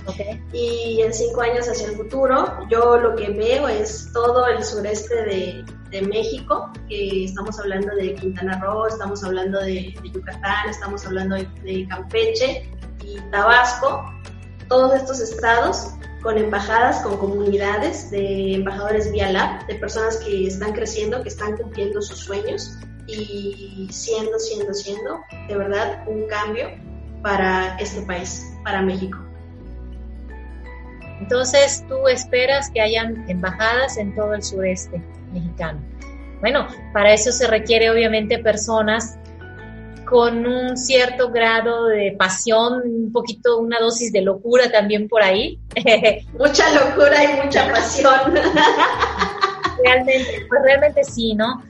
Okay. 0.06 0.42
Y 0.52 1.02
en 1.02 1.12
cinco 1.12 1.42
años 1.42 1.68
hacia 1.68 1.88
el 1.88 1.96
futuro, 1.96 2.58
yo 2.70 2.96
lo 2.98 3.14
que 3.16 3.30
veo 3.30 3.68
es 3.68 4.08
todo 4.12 4.46
el 4.46 4.64
sureste 4.64 5.14
de, 5.14 5.64
de 5.90 6.02
México, 6.02 6.70
que 6.88 7.24
estamos 7.24 7.58
hablando 7.58 7.94
de 7.96 8.14
Quintana 8.14 8.58
Roo, 8.60 8.86
estamos 8.86 9.22
hablando 9.24 9.60
de, 9.60 9.94
de 10.02 10.10
Yucatán, 10.10 10.70
estamos 10.70 11.04
hablando 11.04 11.36
de, 11.36 11.46
de 11.64 11.86
Campeche 11.88 12.70
y 13.04 13.20
Tabasco, 13.30 14.10
todos 14.68 14.94
estos 14.94 15.20
estados 15.20 15.88
con 16.22 16.38
embajadas, 16.38 17.00
con 17.02 17.16
comunidades 17.16 18.10
de 18.10 18.54
embajadores 18.54 19.10
vía 19.10 19.32
lab, 19.32 19.66
de 19.66 19.74
personas 19.76 20.18
que 20.18 20.46
están 20.46 20.72
creciendo, 20.72 21.22
que 21.22 21.28
están 21.28 21.56
cumpliendo 21.56 22.00
sus 22.02 22.18
sueños 22.18 22.76
y 23.12 23.88
siendo, 23.90 24.38
siendo, 24.38 24.74
siendo 24.74 25.20
de 25.48 25.56
verdad 25.56 26.04
un 26.06 26.26
cambio 26.26 26.70
para 27.22 27.76
este 27.78 28.02
país, 28.02 28.46
para 28.64 28.82
México. 28.82 29.18
Entonces, 31.20 31.84
tú 31.86 32.08
esperas 32.08 32.70
que 32.70 32.80
hayan 32.80 33.28
embajadas 33.28 33.98
en 33.98 34.14
todo 34.14 34.34
el 34.34 34.42
sureste 34.42 35.02
mexicano. 35.32 35.80
Bueno, 36.40 36.66
para 36.94 37.12
eso 37.12 37.30
se 37.30 37.46
requiere 37.46 37.90
obviamente 37.90 38.38
personas 38.38 39.18
con 40.10 40.44
un 40.44 40.76
cierto 40.76 41.30
grado 41.30 41.86
de 41.86 42.16
pasión, 42.18 42.82
un 42.84 43.12
poquito, 43.12 43.58
una 43.58 43.78
dosis 43.78 44.12
de 44.12 44.22
locura 44.22 44.70
también 44.72 45.08
por 45.08 45.22
ahí. 45.22 45.60
mucha 46.32 46.64
locura 46.74 47.22
y 47.22 47.44
mucha 47.44 47.70
pasión. 47.70 48.34
realmente, 49.84 50.46
pues 50.48 50.62
realmente 50.64 51.04
sí, 51.04 51.34
¿no? 51.34 51.62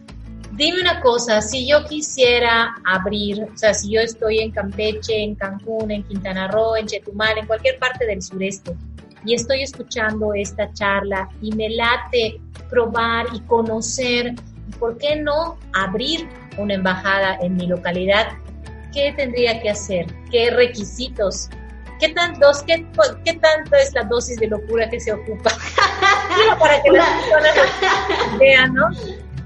Dime 0.61 0.79
una 0.79 1.01
cosa, 1.01 1.41
si 1.41 1.67
yo 1.67 1.87
quisiera 1.87 2.75
abrir, 2.85 3.45
o 3.45 3.57
sea, 3.57 3.73
si 3.73 3.93
yo 3.93 4.01
estoy 4.03 4.41
en 4.41 4.51
Campeche, 4.51 5.23
en 5.23 5.35
Cancún, 5.35 5.91
en 5.91 6.03
Quintana 6.03 6.49
Roo, 6.49 6.77
en 6.77 6.87
Chetumal, 6.87 7.39
en 7.39 7.47
cualquier 7.47 7.79
parte 7.79 8.05
del 8.05 8.21
sureste, 8.21 8.77
y 9.25 9.33
estoy 9.33 9.63
escuchando 9.63 10.35
esta 10.35 10.71
charla 10.75 11.31
y 11.41 11.53
me 11.53 11.71
late 11.71 12.43
probar 12.69 13.25
y 13.33 13.41
conocer, 13.47 14.35
¿por 14.79 14.99
qué 14.99 15.17
no 15.17 15.57
abrir 15.73 16.29
una 16.59 16.75
embajada 16.75 17.39
en 17.41 17.57
mi 17.57 17.67
localidad? 17.67 18.27
¿Qué 18.93 19.15
tendría 19.17 19.63
que 19.63 19.71
hacer? 19.71 20.15
¿Qué 20.31 20.51
requisitos? 20.51 21.49
¿Qué, 21.99 22.11
tantos, 22.11 22.63
qué, 22.65 22.87
qué 23.25 23.33
tanto 23.33 23.77
es 23.77 23.95
la 23.95 24.03
dosis 24.05 24.37
de 24.37 24.49
locura 24.49 24.91
que 24.91 25.01
se 25.01 25.11
ocupa? 25.11 25.53
para 26.59 26.83
que 26.83 26.91
las 26.91 27.09
personas 27.09 28.39
vean, 28.39 28.75
¿no? 28.75 28.89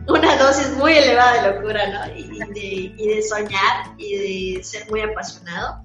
Una 0.06 0.36
dosis 0.36 0.70
muy 0.76 0.92
elevada 0.92 1.42
de 1.42 1.54
locura, 1.54 1.86
¿no? 1.88 2.16
Y, 2.16 2.38
de, 2.38 2.94
y 2.96 3.08
de 3.08 3.22
soñar 3.22 3.94
y 3.96 4.56
de 4.56 4.64
ser 4.64 4.90
muy 4.90 5.00
apasionado. 5.00 5.82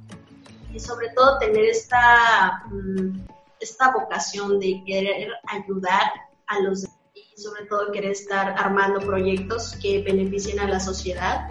Y 0.73 0.79
sobre 0.79 1.09
todo 1.15 1.37
tener 1.39 1.65
esta... 1.65 2.63
Mm, 2.69 3.21
esta 3.59 3.91
vocación 3.91 4.59
de 4.59 4.83
querer 4.85 5.31
ayudar 5.47 6.11
a 6.47 6.59
los 6.61 6.85
y 7.13 7.41
sobre 7.41 7.65
todo 7.65 7.91
querer 7.91 8.11
estar 8.11 8.55
armando 8.57 8.99
proyectos 8.99 9.75
que 9.81 10.01
beneficien 10.01 10.59
a 10.59 10.67
la 10.67 10.79
sociedad 10.79 11.47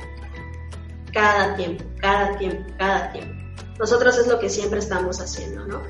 cada 1.13 1.57
tiempo, 1.57 1.85
cada 2.01 2.37
tiempo, 2.39 2.73
cada 2.79 3.13
tiempo. 3.13 3.35
Nosotros 3.79 4.19
es 4.19 4.27
lo 4.27 4.39
que 4.39 4.51
siempre 4.51 4.79
estamos 4.79 5.21
haciendo, 5.21 5.67
¿no? 5.67 5.83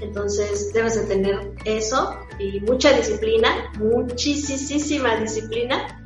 Entonces 0.00 0.72
debes 0.72 0.94
de 1.00 1.06
tener 1.06 1.52
eso 1.64 2.18
y 2.38 2.60
mucha 2.60 2.92
disciplina, 2.92 3.70
muchísima 3.78 5.16
disciplina 5.16 6.02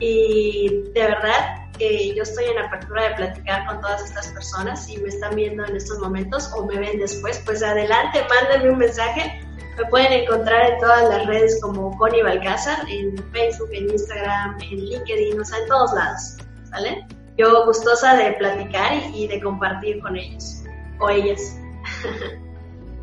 y 0.00 0.68
de 0.92 1.00
verdad 1.00 1.62
que 1.78 2.14
yo 2.14 2.22
estoy 2.22 2.44
en 2.44 2.58
apertura 2.58 3.08
de 3.08 3.14
platicar 3.14 3.66
con 3.66 3.80
todas 3.80 4.04
estas 4.04 4.28
personas. 4.28 4.86
Si 4.86 4.98
me 4.98 5.08
están 5.08 5.36
viendo 5.36 5.64
en 5.64 5.76
estos 5.76 5.98
momentos 5.98 6.50
o 6.56 6.66
me 6.66 6.78
ven 6.78 6.98
después, 6.98 7.40
pues 7.44 7.62
adelante, 7.62 8.24
mándenme 8.28 8.72
un 8.72 8.78
mensaje. 8.78 9.40
Me 9.78 9.84
pueden 9.86 10.12
encontrar 10.12 10.72
en 10.72 10.78
todas 10.80 11.08
las 11.08 11.26
redes 11.26 11.58
como 11.62 11.96
Connie 11.96 12.22
Balcázar, 12.22 12.78
en 12.90 13.16
Facebook, 13.32 13.70
en 13.72 13.90
Instagram, 13.90 14.58
en 14.60 14.84
LinkedIn, 14.84 15.40
o 15.40 15.44
sea, 15.44 15.58
en 15.58 15.68
todos 15.68 15.92
lados, 15.94 16.36
¿vale? 16.70 17.06
Yo 17.38 17.64
gustosa 17.64 18.16
de 18.16 18.32
platicar 18.32 18.92
y, 19.14 19.26
de 19.28 19.40
compartir 19.40 20.00
con 20.00 20.16
ellos 20.16 20.62
o 20.98 21.08
ellas. 21.08 21.56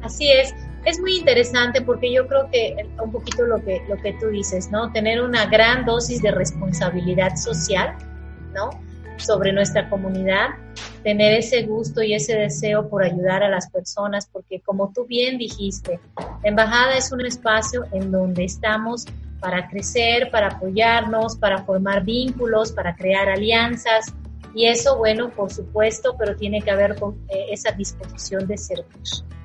Así 0.01 0.31
es 0.31 0.53
es 0.85 0.97
muy 1.01 1.17
interesante 1.17 1.81
porque 1.81 2.11
yo 2.11 2.25
creo 2.25 2.49
que 2.49 2.87
un 3.03 3.11
poquito 3.11 3.43
lo 3.43 3.61
que, 3.63 3.81
lo 3.89 3.97
que 3.97 4.13
tú 4.13 4.27
dices, 4.27 4.71
¿no? 4.71 4.89
Tener 4.93 5.21
una 5.21 5.45
gran 5.45 5.85
dosis 5.85 6.21
de 6.21 6.31
responsabilidad 6.31 7.35
social 7.35 7.97
¿no? 8.53 8.69
Sobre 9.17 9.51
nuestra 9.51 9.89
comunidad, 9.89 10.49
tener 11.03 11.33
ese 11.33 11.63
gusto 11.63 12.01
y 12.01 12.13
ese 12.13 12.35
deseo 12.35 12.89
por 12.89 13.03
ayudar 13.03 13.43
a 13.43 13.49
las 13.49 13.69
personas, 13.69 14.29
porque 14.31 14.61
como 14.61 14.91
tú 14.93 15.05
bien 15.05 15.37
dijiste, 15.37 15.99
la 16.17 16.49
embajada 16.49 16.95
es 16.95 17.11
un 17.11 17.25
espacio 17.25 17.85
en 17.91 18.11
donde 18.11 18.45
estamos 18.45 19.05
para 19.41 19.67
crecer, 19.69 20.29
para 20.31 20.47
apoyarnos, 20.47 21.37
para 21.37 21.63
formar 21.63 22.03
vínculos, 22.03 22.71
para 22.71 22.95
crear 22.95 23.29
alianzas. 23.29 24.13
Y 24.53 24.67
eso, 24.67 24.97
bueno, 24.97 25.29
por 25.29 25.51
supuesto, 25.51 26.15
pero 26.17 26.35
tiene 26.35 26.61
que 26.61 26.71
haber 26.71 26.99
con 26.99 27.15
eh, 27.29 27.47
esa 27.51 27.71
disposición 27.71 28.47
de 28.47 28.57
servir, 28.57 28.85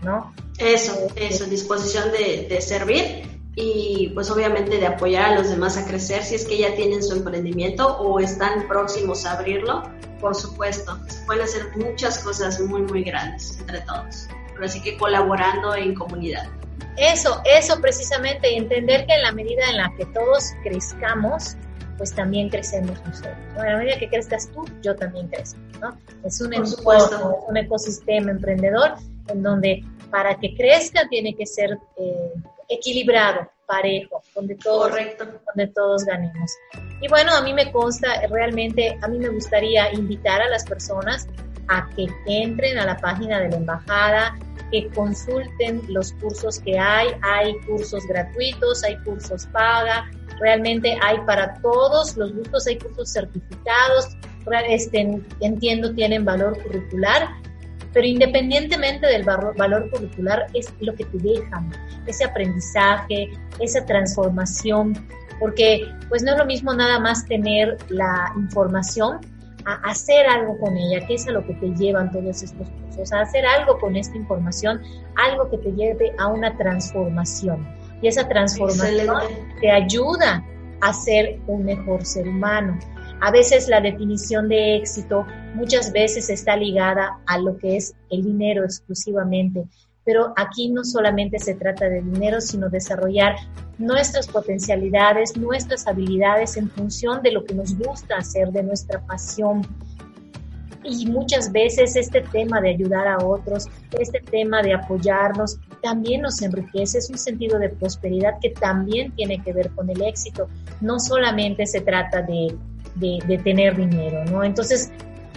¿no? 0.03 0.35
Eso, 0.59 1.09
eso, 1.17 1.45
disposición 1.45 2.11
de, 2.13 2.47
de 2.49 2.61
servir 2.61 3.35
y 3.57 4.11
pues 4.15 4.31
obviamente 4.31 4.79
de 4.79 4.87
apoyar 4.87 5.33
a 5.33 5.35
los 5.37 5.49
demás 5.49 5.77
a 5.77 5.87
crecer 5.87 6.25
si 6.25 6.35
es 6.35 6.45
que 6.45 6.59
ya 6.59 6.75
tienen 6.75 7.03
su 7.03 7.15
emprendimiento 7.15 7.97
o 7.99 8.19
están 8.19 8.67
próximos 8.67 9.25
a 9.25 9.35
abrirlo, 9.35 9.83
por 10.21 10.35
supuesto. 10.35 10.99
Se 11.09 11.25
pueden 11.27 11.43
hacer 11.43 11.77
muchas 11.77 12.19
cosas 12.19 12.61
muy, 12.61 12.83
muy 12.83 13.05
grandes 13.05 13.59
entre 13.61 13.81
todos. 13.83 14.29
Pero 14.53 14.67
así 14.67 14.81
que 14.83 14.97
colaborando 14.97 15.75
en 15.75 15.95
comunidad. 15.95 16.49
Eso, 16.97 17.41
eso 17.45 17.81
precisamente, 17.81 18.57
entender 18.57 19.07
que 19.07 19.15
en 19.15 19.23
la 19.23 19.33
medida 19.33 19.69
en 19.69 19.77
la 19.79 19.93
que 19.97 20.07
todos 20.07 20.53
crezcamos, 20.63 21.57
pues 21.97 22.15
también 22.15 22.49
crecemos 22.49 22.99
nosotros. 23.05 23.37
En 23.57 23.65
la 23.65 23.77
medida 23.79 23.99
que 23.99 24.09
crezcas 24.09 24.51
tú, 24.53 24.65
yo 24.83 24.95
también 24.97 25.29
crezco. 25.29 25.59
¿no? 25.81 25.97
Es 26.25 26.41
un 26.41 26.53
entorno, 26.55 27.45
un 27.49 27.57
ecosistema 27.57 28.31
emprendedor 28.31 28.95
en 29.29 29.43
donde 29.43 29.85
para 30.11 30.39
que 30.39 30.55
crezca 30.55 31.09
tiene 31.09 31.35
que 31.35 31.47
ser 31.47 31.79
eh, 31.97 32.33
equilibrado, 32.69 33.51
parejo, 33.67 34.23
donde 34.35 34.55
todos, 34.57 34.93
donde 35.47 35.73
todos 35.73 36.05
ganemos. 36.05 36.53
Y 37.01 37.09
bueno, 37.09 37.35
a 37.35 37.43
mí 37.43 37.53
me 37.53 37.73
consta, 37.73 38.27
realmente, 38.29 38.99
a 39.03 39.09
mí 39.09 39.19
me 39.19 39.29
gustaría 39.29 39.93
invitar 39.93 40.41
a 40.43 40.49
las 40.49 40.65
personas 40.65 41.27
a 41.69 41.89
que 41.97 42.07
entren 42.27 42.79
a 42.79 42.87
la 42.87 42.97
página 42.99 43.41
de 43.41 43.49
la 43.51 43.57
embajada, 43.57 44.39
que 44.71 44.89
consulten 44.91 45.83
los 45.89 46.13
cursos 46.15 46.61
que 46.61 46.79
hay. 46.79 47.09
Hay 47.23 47.55
cursos 47.67 48.05
gratuitos, 48.07 48.85
hay 48.85 48.97
cursos 48.99 49.47
paga, 49.47 50.11
realmente 50.41 50.97
hay 51.03 51.18
para 51.26 51.55
todos 51.61 52.16
los 52.16 52.35
gustos, 52.35 52.66
hay 52.66 52.78
cursos 52.78 53.12
certificados, 53.12 54.16
este, 54.68 55.22
entiendo 55.41 55.95
tienen 55.95 56.24
valor 56.24 56.62
curricular 56.62 57.28
pero 57.95 58.07
independientemente 58.07 59.07
del 59.07 59.22
valor 59.22 59.89
curricular 59.91 60.47
es 60.53 60.66
lo 60.80 60.95
que 60.95 61.05
te 61.05 61.18
dejan, 61.18 61.70
ese 62.07 62.24
aprendizaje, 62.24 63.30
esa 63.61 63.87
transformación, 63.87 64.95
porque 65.39 65.89
pues 66.09 66.22
no 66.24 66.32
es 66.32 66.39
lo 66.39 66.45
mismo 66.45 66.74
nada 66.74 66.99
más 66.99 67.24
tener 67.24 67.78
la 67.89 68.32
información 68.37 69.20
a 69.64 69.74
hacer 69.89 70.26
algo 70.26 70.59
con 70.59 70.76
ella, 70.76 71.07
que 71.07 71.14
es 71.14 71.26
a 71.28 71.30
lo 71.30 71.47
que 71.47 71.55
te 71.55 71.68
llevan 71.76 72.11
todos 72.11 72.43
estos 72.43 72.68
cursos, 72.68 73.12
a 73.12 73.20
hacer 73.20 73.47
algo 73.47 73.78
con 73.78 73.97
esta 73.97 74.16
información, 74.16 74.82
algo 75.16 75.49
que 75.49 75.59
te 75.59 75.72
lleve 75.72 76.12
a 76.18 76.26
una 76.26 76.55
transformación. 76.59 77.64
Y 78.03 78.09
esa 78.09 78.29
transformación 78.29 79.17
te 79.61 79.71
ayuda 79.71 80.45
a 80.81 80.93
ser 80.93 81.39
un 81.47 81.65
mejor 81.65 82.05
ser 82.05 82.29
humano. 82.29 82.79
A 83.21 83.31
veces 83.31 83.69
la 83.69 83.81
definición 83.81 84.49
de 84.49 84.77
éxito 84.77 85.27
muchas 85.55 85.93
veces 85.93 86.29
está 86.29 86.57
ligada 86.57 87.21
a 87.27 87.39
lo 87.39 87.57
que 87.57 87.77
es 87.77 87.95
el 88.11 88.23
dinero 88.23 88.65
exclusivamente, 88.65 89.65
pero 90.05 90.35
aquí 90.37 90.69
no 90.69 90.85
solamente 90.85 91.39
se 91.39 91.55
trata 91.55 91.89
de 91.89 92.03
dinero, 92.03 92.41
sino 92.41 92.69
desarrollar 92.69 93.37
nuestras 93.79 94.29
potencialidades, 94.29 95.37
nuestras 95.37 95.87
habilidades 95.87 96.57
en 96.57 96.69
función 96.71 97.23
de 97.23 97.33
lo 97.33 97.45
que 97.45 97.55
nos 97.55 97.77
gusta 97.79 98.19
hacer, 98.19 98.51
de 98.53 98.63
nuestra 98.63 99.01
pasión. 99.07 99.67
Y 100.83 101.07
muchas 101.07 101.51
veces 101.51 101.97
este 101.97 102.21
tema 102.21 102.61
de 102.61 102.71
ayudar 102.71 103.09
a 103.09 103.25
otros, 103.25 103.69
este 103.99 104.21
tema 104.21 104.61
de 104.61 104.75
apoyarnos, 104.75 105.59
también 105.85 106.22
nos 106.22 106.43
enriquece, 106.43 106.99
es 106.99 107.11
un 107.11 107.18
sentido 107.18 107.59
de 107.59 107.68
prosperidad 107.68 108.39
que 108.41 108.51
también 108.51 109.12
tiene 109.12 109.41
que 109.43 109.53
ver 109.53 109.70
con 109.70 109.89
el 109.91 110.03
éxito. 110.03 110.49
No 110.80 110.99
solamente 110.99 111.66
se 111.66 111.82
trata 111.82 112.22
de 112.22 112.57
de, 112.95 113.41
tener 113.43 113.76
dinero, 113.76 114.24
¿no? 114.26 114.45
Entonces, 114.45 114.93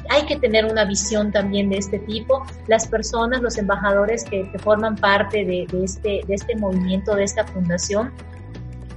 hay 0.09 0.25
que 0.25 0.37
tener 0.37 0.65
una 0.65 0.85
visión 0.85 1.31
también 1.31 1.69
de 1.69 1.77
este 1.77 1.99
tipo. 1.99 2.45
Las 2.67 2.87
personas, 2.87 3.41
los 3.41 3.57
embajadores 3.57 4.23
que, 4.23 4.49
forman 4.59 4.95
parte 4.95 5.43
de, 5.43 5.67
este, 5.83 6.21
de 6.25 6.33
este 6.33 6.55
movimiento, 6.55 7.15
de 7.15 7.23
esta 7.23 7.45
fundación, 7.45 8.11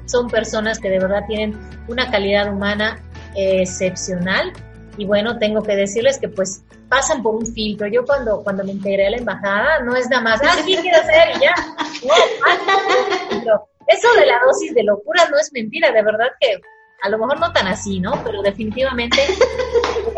son 0.06 0.28
personas 0.28 0.78
que 0.78 0.88
de 0.90 0.98
verdad 0.98 1.24
tienen 1.26 1.58
una 1.88 2.10
calidad 2.10 2.52
humana 2.52 3.02
excepcional. 3.34 4.52
Y 4.96 5.04
bueno, 5.06 5.38
tengo 5.38 5.62
que 5.62 5.76
decirles 5.76 6.18
que 6.18 6.28
pues 6.28 6.62
pasan 6.88 7.22
por 7.22 7.34
un 7.34 7.46
filtro. 7.46 7.86
Yo 7.88 8.04
cuando, 8.04 8.42
cuando 8.42 8.64
me 8.64 8.72
integré 8.72 9.06
a 9.06 9.10
la 9.10 9.16
embajada, 9.18 9.80
no 9.80 9.94
es 9.96 10.08
nada 10.10 10.22
más, 10.22 10.40
ah, 10.42 10.56
sí, 10.64 10.76
quiero 10.80 10.98
hacer 10.98 11.36
y 11.36 11.40
ya. 11.40 11.54
No, 13.46 13.68
Eso 13.86 14.08
de 14.18 14.26
la 14.26 14.40
dosis 14.44 14.74
de 14.74 14.82
locura 14.82 15.26
no 15.30 15.38
es 15.38 15.52
mentira, 15.52 15.92
de 15.92 16.02
verdad 16.02 16.28
que 16.40 16.60
a 17.02 17.08
lo 17.08 17.18
mejor 17.18 17.40
no 17.40 17.52
tan 17.52 17.66
así, 17.66 18.00
¿no? 18.00 18.12
Pero 18.24 18.42
definitivamente 18.42 19.22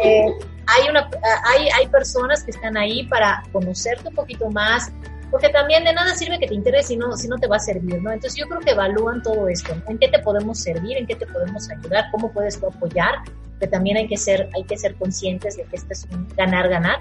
eh, 0.03 0.27
hay, 0.67 0.89
una, 0.89 1.09
hay, 1.45 1.69
hay 1.69 1.87
personas 1.89 2.43
que 2.43 2.51
están 2.51 2.77
ahí 2.77 3.07
para 3.07 3.43
conocerte 3.53 4.09
un 4.09 4.15
poquito 4.15 4.51
más, 4.51 4.91
porque 5.33 5.49
también 5.49 5.83
de 5.83 5.95
nada 5.95 6.15
sirve 6.15 6.39
que 6.39 6.47
te 6.47 6.55
interese 6.55 6.89
si 6.89 6.97
no, 6.97 7.17
si 7.17 7.27
no 7.27 7.39
te 7.39 7.49
va 7.49 7.57
a 7.57 7.59
servir, 7.59 8.01
¿no? 8.03 8.13
Entonces 8.13 8.39
yo 8.39 8.47
creo 8.47 8.61
que 8.61 8.73
evalúan 8.73 9.23
todo 9.23 9.49
esto, 9.49 9.75
en 9.89 9.99
qué 9.99 10.09
te 10.09 10.19
podemos 10.19 10.61
servir, 10.61 10.99
en 10.99 11.07
qué 11.07 11.17
te 11.17 11.27
podemos 11.27 11.71
ayudar, 11.71 12.05
cómo 12.13 12.31
puedes 12.31 12.61
tú 12.61 12.67
apoyar, 12.67 13.15
que 13.59 13.67
también 13.67 13.97
hay 13.97 14.07
que 14.07 14.19
ser, 14.19 14.51
hay 14.55 14.63
que 14.65 14.77
ser 14.77 14.95
conscientes 14.97 15.57
de 15.57 15.65
que 15.65 15.77
esto 15.77 15.89
es 15.91 16.07
un 16.13 16.29
ganar-ganar, 16.37 16.99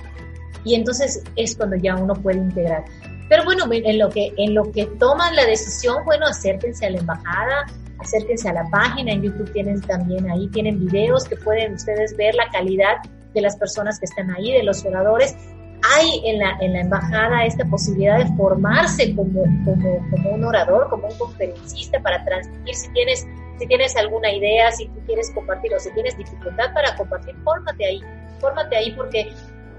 y 0.64 0.76
entonces 0.76 1.22
es 1.36 1.58
cuando 1.58 1.76
ya 1.76 1.96
uno 1.98 2.14
puede 2.14 2.38
integrar. 2.38 2.86
Pero 3.28 3.44
bueno, 3.44 3.66
en 3.70 4.00
lo 4.00 4.10
que, 4.10 4.34
en 4.38 4.56
lo 4.56 4.72
que 4.72 4.86
toman 4.98 5.36
la 5.36 5.46
decisión, 5.46 6.06
bueno, 6.06 6.26
acérquense 6.26 6.86
a 6.86 6.90
la 6.90 7.00
embajada, 7.00 7.66
acérquense 8.00 8.48
a 8.48 8.54
la 8.54 8.64
página, 8.70 9.12
en 9.12 9.24
YouTube 9.24 9.52
tienen 9.52 9.82
también 9.82 10.30
ahí, 10.30 10.48
tienen 10.50 10.80
videos 10.80 11.26
que 11.26 11.36
pueden 11.36 11.74
ustedes 11.74 12.16
ver 12.16 12.34
la 12.36 12.50
calidad 12.50 12.98
de 13.34 13.42
las 13.42 13.58
personas 13.58 14.00
que 14.00 14.06
están 14.06 14.32
ahí, 14.32 14.54
de 14.54 14.64
los 14.64 14.86
oradores. 14.86 15.36
Hay 15.84 16.22
en 16.26 16.40
la, 16.40 16.58
en 16.62 16.74
la 16.74 16.82
embajada 16.82 17.46
esta 17.46 17.66
posibilidad 17.66 18.20
de 18.20 18.36
formarse 18.36 19.16
como, 19.16 19.44
como, 19.66 20.10
como 20.10 20.30
un 20.32 20.44
orador, 20.44 20.90
como 20.90 21.08
un 21.08 21.18
conferencista 21.18 22.00
para 22.02 22.24
transmitir 22.24 22.76
si 22.76 22.92
tienes 22.94 23.28
si 23.62 23.68
tienes 23.68 23.96
alguna 23.96 24.32
idea, 24.32 24.72
si 24.72 24.88
tú 24.88 25.00
quieres 25.06 25.30
compartir 25.36 25.72
o 25.76 25.80
si 25.80 25.94
tienes 25.94 26.18
dificultad 26.18 26.74
para 26.74 26.96
compartir, 26.96 27.36
fórmate 27.44 27.86
ahí, 27.86 28.02
fórmate 28.40 28.76
ahí 28.76 28.92
porque 28.94 29.32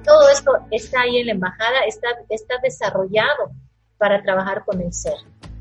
todo 0.05 0.29
esto 0.29 0.53
está 0.71 1.01
ahí 1.01 1.19
en 1.19 1.27
la 1.27 1.33
embajada, 1.33 1.81
está, 1.89 2.09
está 2.29 2.55
desarrollado 2.63 3.51
para 3.99 4.23
trabajar 4.23 4.65
con 4.65 4.81
el 4.81 4.93
ser. 4.93 5.15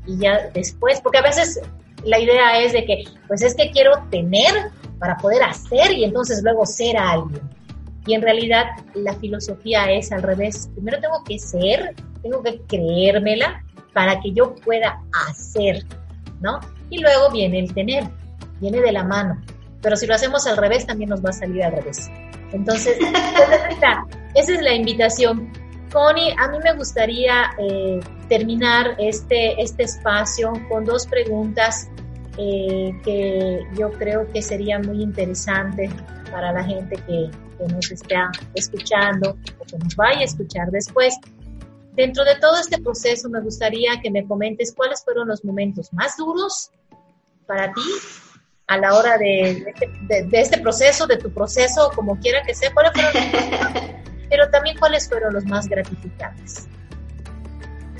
Y 0.06 0.18
ya 0.18 0.50
después, 0.54 1.00
porque 1.00 1.18
a 1.18 1.22
veces 1.22 1.60
la 2.04 2.20
idea 2.20 2.60
es 2.60 2.72
de 2.72 2.84
que, 2.84 3.04
pues 3.26 3.42
es 3.42 3.56
que 3.56 3.72
quiero 3.72 3.92
tener 4.08 4.70
para 5.00 5.16
poder 5.16 5.42
hacer 5.42 5.90
y 5.92 6.04
entonces 6.04 6.42
luego 6.44 6.64
ser 6.64 6.96
alguien. 6.96 7.42
Y 8.06 8.14
en 8.14 8.22
realidad 8.22 8.66
la 8.94 9.14
filosofía 9.14 9.90
es 9.92 10.12
al 10.12 10.22
revés. 10.22 10.68
Primero 10.74 11.00
tengo 11.00 11.22
que 11.24 11.38
ser, 11.38 11.94
tengo 12.22 12.42
que 12.42 12.60
creérmela 12.62 13.62
para 13.92 14.20
que 14.20 14.32
yo 14.32 14.54
pueda 14.56 15.00
hacer, 15.28 15.84
¿no? 16.40 16.58
Y 16.90 16.98
luego 16.98 17.30
viene 17.30 17.60
el 17.60 17.72
tener, 17.72 18.04
viene 18.60 18.80
de 18.80 18.92
la 18.92 19.04
mano. 19.04 19.40
Pero 19.80 19.96
si 19.96 20.06
lo 20.06 20.14
hacemos 20.14 20.46
al 20.46 20.56
revés, 20.56 20.86
también 20.86 21.10
nos 21.10 21.24
va 21.24 21.30
a 21.30 21.34
salir 21.34 21.62
al 21.62 21.72
revés. 21.72 22.10
Entonces, 22.52 22.96
esa 24.34 24.52
es 24.52 24.62
la 24.62 24.74
invitación. 24.74 25.52
Connie, 25.92 26.34
a 26.38 26.48
mí 26.48 26.58
me 26.62 26.74
gustaría 26.74 27.50
eh, 27.58 28.00
terminar 28.28 28.96
este, 28.98 29.60
este 29.60 29.82
espacio 29.82 30.52
con 30.68 30.84
dos 30.84 31.06
preguntas 31.06 31.88
eh, 32.38 32.94
que 33.04 33.60
yo 33.78 33.90
creo 33.92 34.26
que 34.32 34.40
sería 34.40 34.78
muy 34.78 35.02
interesante 35.02 35.90
para 36.30 36.50
la 36.52 36.64
gente 36.64 36.96
que, 37.06 37.30
que 37.62 37.72
nos 37.72 37.90
está 37.90 38.30
escuchando 38.54 39.36
o 39.58 39.64
que 39.64 39.78
nos 39.78 39.94
vaya 39.96 40.20
a 40.20 40.24
escuchar 40.24 40.70
después. 40.70 41.14
Dentro 41.94 42.24
de 42.24 42.36
todo 42.36 42.58
este 42.58 42.80
proceso 42.80 43.28
me 43.28 43.40
gustaría 43.40 44.00
que 44.00 44.10
me 44.10 44.26
comentes 44.26 44.72
cuáles 44.74 45.04
fueron 45.04 45.28
los 45.28 45.44
momentos 45.44 45.92
más 45.92 46.16
duros 46.16 46.70
para 47.46 47.72
ti 47.72 47.82
a 48.66 48.78
la 48.78 48.94
hora 48.94 49.18
de, 49.18 49.66
este 50.32 50.58
proceso, 50.58 51.06
de 51.06 51.18
tu 51.18 51.30
proceso, 51.30 51.90
como 51.94 52.18
quiera 52.18 52.42
que 52.44 52.54
sea, 52.54 52.72
cuáles 52.72 52.92
fueron 52.92 53.12
pero 54.30 54.48
también 54.50 54.78
cuáles 54.78 55.08
fueron 55.08 55.34
los 55.34 55.44
más 55.44 55.68
gratificantes. 55.68 56.66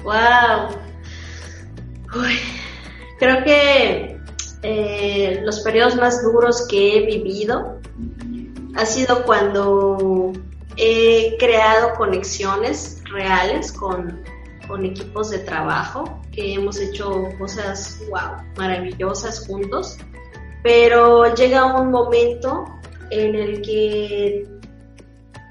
Wow. 0.03 0.75
creo 3.19 3.45
que 3.45 4.19
eh, 4.63 5.41
los 5.45 5.61
periodos 5.61 5.97
más 5.97 6.23
duros 6.23 6.67
que 6.69 6.97
he 6.97 7.07
vivido 7.07 7.81
ha 8.77 8.87
sido 8.87 9.25
cuando 9.25 10.33
he 10.77 11.37
creado 11.39 11.95
conexiones 11.95 13.03
reales 13.11 13.73
con, 13.73 14.23
con 14.67 14.85
equipos 14.85 15.31
de 15.31 15.41
trabajo, 15.41 16.21
que 16.33 16.55
hemos 16.55 16.79
hecho 16.79 17.29
cosas 17.39 18.01
wow, 18.11 18.43
maravillosas 18.57 19.47
juntos 19.47 19.99
pero 20.63 21.35
llega 21.35 21.81
un 21.81 21.91
momento 21.91 22.65
en 23.11 23.35
el 23.35 23.63
que 23.63 24.47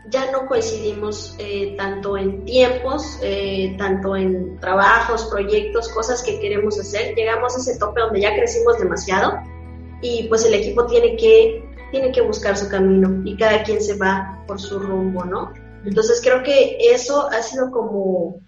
ya 0.09 0.32
no 0.32 0.45
coincidimos 0.47 1.36
eh, 1.38 1.76
tanto 1.78 2.17
en 2.17 2.43
tiempos, 2.45 3.19
eh, 3.22 3.76
tanto 3.78 4.15
en 4.15 4.57
trabajos, 4.59 5.26
proyectos, 5.26 5.89
cosas 5.89 6.24
que 6.24 6.39
queremos 6.39 6.80
hacer. 6.80 7.13
Llegamos 7.15 7.55
a 7.55 7.59
ese 7.59 7.78
tope 7.78 8.01
donde 8.01 8.22
ya 8.22 8.36
crecimos 8.36 8.78
demasiado 8.80 9.34
y 10.01 10.28
pues 10.28 10.45
el 10.45 10.53
equipo 10.53 10.86
tiene 10.86 11.15
que, 11.17 11.63
tiene 11.91 12.11
que 12.11 12.21
buscar 12.21 12.57
su 12.57 12.69
camino 12.69 13.21
y 13.25 13.37
cada 13.37 13.63
quien 13.63 13.81
se 13.81 13.95
va 13.95 14.43
por 14.47 14.59
su 14.59 14.79
rumbo, 14.79 15.23
¿no? 15.25 15.53
Entonces 15.85 16.21
creo 16.23 16.43
que 16.43 16.77
eso 16.79 17.29
ha 17.29 17.41
sido 17.41 17.71
como 17.71 18.39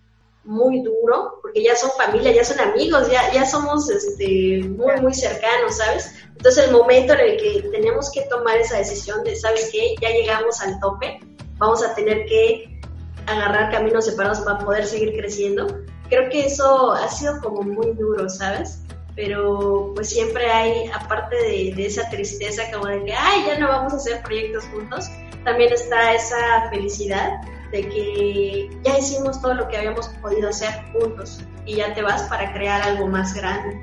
muy 0.44 0.82
duro, 0.82 1.40
porque 1.42 1.64
ya 1.64 1.76
son 1.76 1.92
familia, 1.92 2.34
ya 2.34 2.44
son 2.44 2.60
amigos, 2.60 3.10
ya, 3.10 3.32
ya 3.32 3.46
somos 3.46 3.90
este, 3.90 4.62
muy, 4.68 5.00
muy 5.02 5.14
cercanos, 5.14 5.78
¿sabes? 5.78 6.14
Entonces 6.36 6.66
el 6.66 6.74
momento 6.74 7.14
en 7.14 7.20
el 7.20 7.38
que 7.38 7.70
tenemos 7.72 8.12
que 8.12 8.22
tomar 8.24 8.58
esa 8.58 8.78
decisión 8.78 9.24
de, 9.24 9.36
¿sabes 9.36 9.70
qué? 9.72 9.96
Ya 10.02 10.10
llegamos 10.10 10.62
al 10.62 10.80
tope, 10.80 11.20
vamos 11.58 11.84
a 11.84 11.96
tener 11.96 12.26
que 12.26 12.82
agarrar 13.28 13.72
caminos 13.72 14.06
separados 14.06 14.42
para 14.42 14.60
poder 14.60 14.86
seguir 14.86 15.14
creciendo. 15.16 15.68
Creo 16.10 16.30
que 16.30 16.46
eso 16.46 16.92
ha 16.92 17.08
sido 17.08 17.40
como 17.42 17.62
muy 17.62 17.94
duro, 17.94 18.30
¿sabes? 18.30 18.83
Pero 19.16 19.92
pues 19.94 20.10
siempre 20.10 20.50
hay, 20.50 20.90
aparte 20.94 21.36
de, 21.36 21.74
de 21.76 21.86
esa 21.86 22.10
tristeza 22.10 22.64
como 22.72 22.88
de 22.88 23.04
que, 23.06 23.14
ay, 23.14 23.46
ya 23.46 23.60
no 23.60 23.68
vamos 23.68 23.94
a 23.94 23.98
hacer 23.98 24.24
proyectos 24.24 24.66
juntos, 24.66 25.10
también 25.44 25.72
está 25.72 26.14
esa 26.14 26.70
felicidad 26.70 27.42
de 27.72 27.90
que 27.90 28.70
ya 28.84 28.98
hicimos 28.98 29.42
todo 29.42 29.56
lo 29.56 29.68
que 29.68 29.78
habíamos 29.78 30.08
podido 30.22 30.50
hacer 30.50 30.70
juntos 30.94 31.40
y 31.66 31.78
ya 31.78 31.94
te 31.94 32.02
vas 32.02 32.24
para 32.24 32.54
crear 32.54 32.82
algo 32.82 33.08
más 33.08 33.34
grande. 33.34 33.82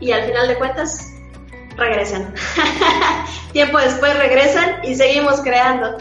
Y 0.00 0.12
al 0.12 0.24
final 0.24 0.48
de 0.48 0.56
cuentas, 0.56 1.14
regresan. 1.76 2.34
Tiempo 3.52 3.78
después 3.78 4.16
regresan 4.18 4.84
y 4.84 4.94
seguimos 4.94 5.40
creando. 5.42 5.98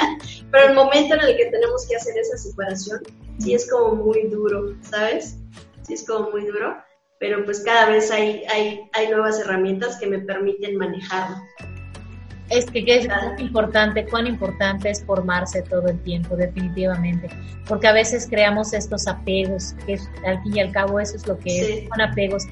Pero 0.50 0.68
el 0.68 0.74
momento 0.74 1.14
en 1.14 1.20
el 1.20 1.36
que 1.36 1.46
tenemos 1.46 1.86
que 1.86 1.96
hacer 1.96 2.16
esa 2.18 2.36
separación, 2.38 3.00
sí 3.38 3.54
es 3.54 3.70
como 3.70 3.94
muy 3.96 4.28
duro, 4.28 4.74
¿sabes? 4.82 5.36
Sí 5.82 5.94
es 5.94 6.06
como 6.06 6.30
muy 6.30 6.46
duro, 6.46 6.76
pero 7.18 7.44
pues 7.44 7.60
cada 7.60 7.88
vez 7.88 8.10
hay, 8.10 8.42
hay, 8.48 8.80
hay 8.92 9.08
nuevas 9.08 9.40
herramientas 9.40 9.98
que 9.98 10.06
me 10.06 10.18
permiten 10.18 10.76
manejarlo. 10.76 11.36
Es 12.50 12.64
que, 12.66 12.84
es 12.86 13.08
muy 13.08 13.42
importante, 13.42 14.06
cuán 14.06 14.26
importante 14.28 14.90
es 14.90 15.04
formarse 15.04 15.62
todo 15.62 15.88
el 15.88 16.00
tiempo, 16.02 16.36
definitivamente, 16.36 17.28
porque 17.66 17.88
a 17.88 17.92
veces 17.92 18.28
creamos 18.30 18.72
estos 18.72 19.08
apegos, 19.08 19.74
que 19.84 19.98
al 20.24 20.40
fin 20.42 20.56
y 20.56 20.60
al 20.60 20.70
cabo 20.70 21.00
eso 21.00 21.16
es 21.16 21.26
lo 21.26 21.36
que 21.38 21.58
es, 21.58 21.88
son 21.88 22.00
apegos. 22.00 22.44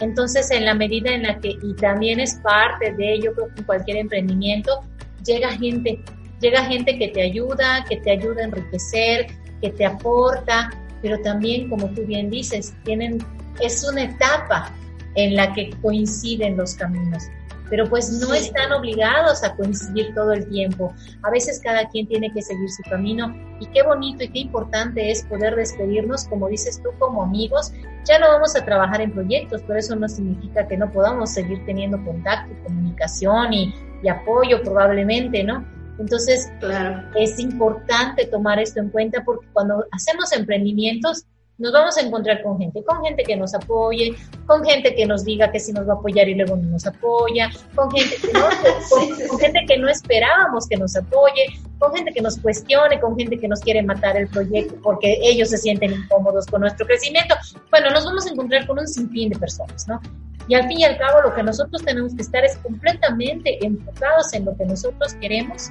Entonces, 0.00 0.50
en 0.50 0.64
la 0.64 0.74
medida 0.74 1.10
en 1.10 1.24
la 1.24 1.38
que, 1.40 1.56
y 1.62 1.74
también 1.76 2.20
es 2.20 2.36
parte 2.36 2.92
de 2.94 3.14
ello, 3.14 3.34
creo 3.34 3.48
que 3.54 3.60
en 3.60 3.66
cualquier 3.66 3.96
emprendimiento, 3.98 4.80
llega 5.26 5.52
gente, 5.52 6.00
llega 6.40 6.64
gente 6.64 6.98
que 6.98 7.08
te 7.08 7.22
ayuda, 7.22 7.84
que 7.86 7.98
te 7.98 8.12
ayuda 8.12 8.42
a 8.42 8.44
enriquecer, 8.44 9.26
que 9.60 9.70
te 9.70 9.84
aporta, 9.84 10.70
pero 11.02 11.18
también, 11.20 11.68
como 11.68 11.90
tú 11.90 12.06
bien 12.06 12.30
dices, 12.30 12.74
tienen, 12.84 13.18
es 13.60 13.84
una 13.88 14.04
etapa 14.04 14.72
en 15.14 15.36
la 15.36 15.52
que 15.52 15.70
coinciden 15.80 16.56
los 16.56 16.74
caminos 16.74 17.24
pero 17.70 17.88
pues 17.88 18.10
no 18.10 18.32
están 18.34 18.72
obligados 18.72 19.42
a 19.42 19.54
coincidir 19.56 20.14
todo 20.14 20.32
el 20.32 20.48
tiempo. 20.48 20.94
A 21.22 21.30
veces 21.30 21.60
cada 21.62 21.88
quien 21.88 22.06
tiene 22.06 22.32
que 22.32 22.42
seguir 22.42 22.70
su 22.70 22.82
camino 22.88 23.34
y 23.60 23.66
qué 23.66 23.82
bonito 23.82 24.24
y 24.24 24.28
qué 24.28 24.38
importante 24.40 25.10
es 25.10 25.24
poder 25.24 25.56
despedirnos, 25.56 26.24
como 26.26 26.48
dices 26.48 26.80
tú, 26.82 26.90
como 26.98 27.22
amigos. 27.22 27.72
Ya 28.04 28.18
no 28.18 28.28
vamos 28.28 28.54
a 28.54 28.64
trabajar 28.64 29.00
en 29.00 29.12
proyectos, 29.12 29.62
pero 29.66 29.78
eso 29.78 29.96
no 29.96 30.08
significa 30.08 30.68
que 30.68 30.76
no 30.76 30.90
podamos 30.92 31.30
seguir 31.30 31.64
teniendo 31.64 32.02
contacto, 32.04 32.54
comunicación 32.64 33.52
y, 33.52 33.74
y 34.02 34.08
apoyo 34.08 34.62
probablemente, 34.62 35.42
¿no? 35.42 35.66
Entonces, 35.98 36.52
claro. 36.60 37.02
es 37.16 37.38
importante 37.38 38.26
tomar 38.26 38.58
esto 38.58 38.80
en 38.80 38.90
cuenta 38.90 39.24
porque 39.24 39.46
cuando 39.52 39.84
hacemos 39.92 40.32
emprendimientos, 40.32 41.24
nos 41.58 41.72
vamos 41.72 41.96
a 41.96 42.00
encontrar 42.00 42.42
con 42.42 42.58
gente, 42.58 42.82
con 42.84 43.02
gente 43.04 43.22
que 43.22 43.36
nos 43.36 43.54
apoye, 43.54 44.14
con 44.46 44.64
gente 44.64 44.94
que 44.94 45.06
nos 45.06 45.24
diga 45.24 45.50
que 45.52 45.60
sí 45.60 45.72
nos 45.72 45.88
va 45.88 45.92
a 45.92 45.96
apoyar 45.96 46.28
y 46.28 46.34
luego 46.34 46.56
no 46.56 46.70
nos 46.70 46.86
apoya, 46.86 47.50
con 47.74 47.90
gente 47.92 48.16
que 48.16 48.32
no, 48.32 48.48
con, 48.90 49.38
gente 49.40 49.64
que 49.66 49.78
no 49.78 49.88
esperábamos 49.88 50.66
que 50.66 50.76
nos 50.76 50.96
apoye, 50.96 51.46
con 51.78 51.94
gente 51.94 52.12
que 52.12 52.20
nos 52.20 52.38
cuestione, 52.38 53.00
con 53.00 53.16
gente 53.16 53.38
que 53.38 53.46
nos 53.46 53.60
quiere 53.60 53.82
matar 53.82 54.16
el 54.16 54.26
proyecto 54.28 54.74
porque 54.82 55.18
ellos 55.22 55.50
se 55.50 55.58
sienten 55.58 55.92
incómodos 55.92 56.46
con 56.46 56.60
nuestro 56.60 56.86
crecimiento. 56.86 57.36
Bueno, 57.70 57.90
nos 57.90 58.04
vamos 58.04 58.26
a 58.26 58.30
encontrar 58.30 58.66
con 58.66 58.78
un 58.78 58.88
sinfín 58.88 59.30
de 59.30 59.38
personas, 59.38 59.86
¿no? 59.86 60.00
Y 60.48 60.54
al 60.54 60.66
fin 60.66 60.80
y 60.80 60.84
al 60.84 60.98
cabo 60.98 61.22
lo 61.22 61.34
que 61.34 61.42
nosotros 61.42 61.82
tenemos 61.84 62.14
que 62.14 62.22
estar 62.22 62.44
es 62.44 62.56
completamente 62.58 63.64
enfocados 63.64 64.32
en 64.34 64.44
lo 64.44 64.56
que 64.56 64.66
nosotros 64.66 65.14
queremos 65.14 65.70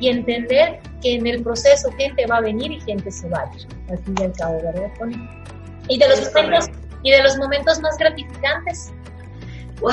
y 0.00 0.08
entender 0.08 0.80
que 1.02 1.14
en 1.14 1.26
el 1.26 1.42
proceso 1.42 1.92
gente 1.92 2.26
va 2.26 2.38
a 2.38 2.40
venir 2.40 2.72
y 2.72 2.80
gente 2.80 3.10
se 3.10 3.28
va 3.28 3.42
a 3.42 3.54
ir, 3.54 3.66
al 3.90 3.98
fin 3.98 4.14
y 4.18 4.24
al 4.24 4.32
cabo, 4.32 4.60
¿verdad, 4.62 4.90
Y 5.88 5.98
de 5.98 6.08
los 6.08 6.32
momentos, 6.34 6.66
y 7.02 7.10
de 7.10 7.22
los 7.22 7.36
momentos 7.36 7.80
más 7.80 7.96
gratificantes. 7.98 8.92
Wow, 9.80 9.92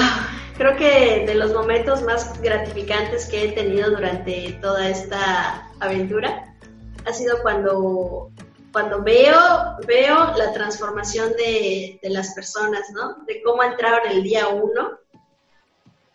creo 0.58 0.76
que 0.78 1.26
de 1.26 1.36
los 1.36 1.54
momentos 1.54 2.02
más 2.04 2.42
gratificantes 2.42 3.28
que 3.28 3.46
he 3.46 3.52
tenido 3.52 3.90
durante 3.92 4.58
toda 4.62 4.90
esta 4.90 5.70
aventura 5.80 6.56
ha 7.06 7.14
sido 7.14 7.42
cuando, 7.42 8.32
cuando 8.72 9.02
veo, 9.02 9.38
veo 9.86 10.34
la 10.38 10.52
transformación 10.54 11.34
de, 11.34 12.00
de 12.02 12.10
las 12.10 12.34
personas, 12.34 12.82
¿no? 12.94 13.24
De 13.26 13.42
cómo 13.44 13.64
entraron 13.64 14.10
el 14.10 14.24
día 14.24 14.48
uno 14.48 14.98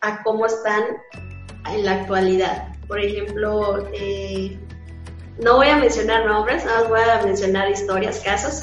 a 0.01 0.23
cómo 0.23 0.47
están 0.47 0.85
en 1.71 1.85
la 1.85 1.93
actualidad 1.93 2.72
por 2.93 3.01
ejemplo, 3.01 3.89
eh, 3.95 4.59
no 5.39 5.57
voy 5.57 5.69
a 5.69 5.79
mencionar 5.79 6.27
nombres, 6.27 6.63
nada 6.63 6.81
más 6.81 6.89
voy 6.91 7.01
a 7.01 7.23
mencionar 7.23 7.71
historias, 7.71 8.21
casos, 8.21 8.61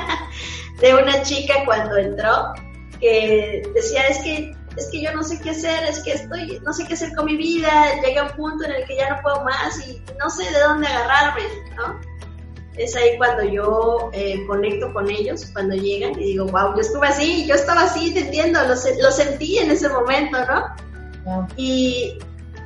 de 0.82 0.94
una 0.94 1.22
chica 1.22 1.54
cuando 1.64 1.96
entró 1.96 2.52
que 3.00 3.62
decía, 3.74 4.02
es 4.08 4.18
que 4.18 4.54
es 4.76 4.90
que 4.92 5.00
yo 5.00 5.14
no 5.14 5.22
sé 5.22 5.40
qué 5.40 5.50
hacer, 5.50 5.82
es 5.84 6.02
que 6.02 6.12
estoy, 6.12 6.60
no 6.62 6.74
sé 6.74 6.86
qué 6.86 6.92
hacer 6.92 7.14
con 7.14 7.24
mi 7.24 7.38
vida, 7.38 8.02
llegué 8.02 8.18
a 8.18 8.24
un 8.24 8.36
punto 8.36 8.66
en 8.66 8.72
el 8.72 8.84
que 8.86 8.96
ya 8.96 9.16
no 9.16 9.22
puedo 9.22 9.42
más 9.44 9.88
y 9.88 10.02
no 10.18 10.28
sé 10.28 10.44
de 10.52 10.60
dónde 10.60 10.86
agarrarme, 10.86 11.44
¿no? 11.74 11.98
Es 12.76 12.94
ahí 12.96 13.16
cuando 13.16 13.44
yo 13.44 14.10
eh, 14.12 14.44
conecto 14.46 14.92
con 14.92 15.08
ellos, 15.10 15.46
cuando 15.54 15.74
llegan 15.74 16.20
y 16.20 16.24
digo, 16.24 16.44
wow, 16.48 16.74
yo 16.74 16.82
estuve 16.82 17.06
así, 17.06 17.46
yo 17.46 17.54
estaba 17.54 17.84
así, 17.84 18.12
te 18.12 18.20
entiendo, 18.20 18.60
lo, 18.60 18.74
lo 18.74 19.10
sentí 19.10 19.56
en 19.56 19.70
ese 19.70 19.88
momento, 19.88 20.36
¿no? 21.24 21.46
Y 21.56 22.18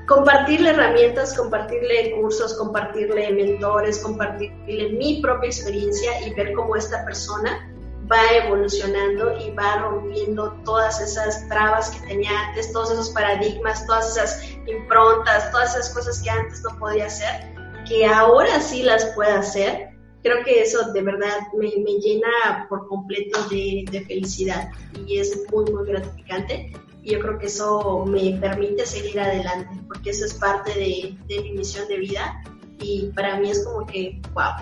compartirle 0.09 0.71
herramientas, 0.71 1.37
compartirle 1.37 2.13
cursos, 2.19 2.55
compartirle 2.55 3.31
mentores, 3.31 3.99
compartirle 3.99 4.89
mi 4.91 5.21
propia 5.21 5.49
experiencia 5.49 6.27
y 6.27 6.33
ver 6.33 6.55
cómo 6.55 6.75
esta 6.77 7.05
persona 7.05 7.71
va 8.11 8.23
evolucionando 8.43 9.37
y 9.39 9.51
va 9.51 9.81
rompiendo 9.83 10.51
todas 10.65 10.99
esas 11.03 11.47
trabas 11.49 11.91
que 11.91 12.07
tenía 12.07 12.31
antes, 12.49 12.73
todos 12.73 12.91
esos 12.91 13.11
paradigmas, 13.11 13.87
todas 13.87 14.17
esas 14.17 14.43
improntas, 14.67 15.51
todas 15.51 15.77
esas 15.77 15.95
cosas 15.95 16.23
que 16.23 16.31
antes 16.31 16.63
no 16.63 16.79
podía 16.79 17.05
hacer, 17.05 17.53
que 17.87 18.07
ahora 18.07 18.61
sí 18.63 18.83
las 18.83 19.05
puede 19.15 19.33
hacer. 19.33 19.91
Creo 20.23 20.43
que 20.43 20.63
eso 20.63 20.91
de 20.93 21.03
verdad 21.03 21.37
me, 21.55 21.69
llena 21.69 22.67
por 22.71 22.89
completo 22.89 23.43
de, 23.51 23.85
de, 23.91 24.01
felicidad 24.07 24.71
y 25.07 25.19
es 25.19 25.47
muy, 25.53 25.71
muy 25.71 25.87
gratificante. 25.87 26.73
Yo 27.09 27.21
creo 27.21 27.39
que 27.39 27.47
eso 27.47 28.05
me 28.07 28.39
permite 28.39 28.85
seguir 28.85 29.19
adelante, 29.19 29.69
porque 29.87 30.11
eso 30.11 30.27
es 30.27 30.35
parte 30.35 30.73
de, 30.75 31.17
de 31.27 31.43
mi 31.43 31.53
misión 31.53 31.89
de 31.89 31.99
vida 31.99 32.43
y 32.81 33.11
para 33.15 33.39
mí 33.41 33.51
es 33.51 33.65
como 33.65 33.87
que, 33.87 34.21
wow, 34.35 34.53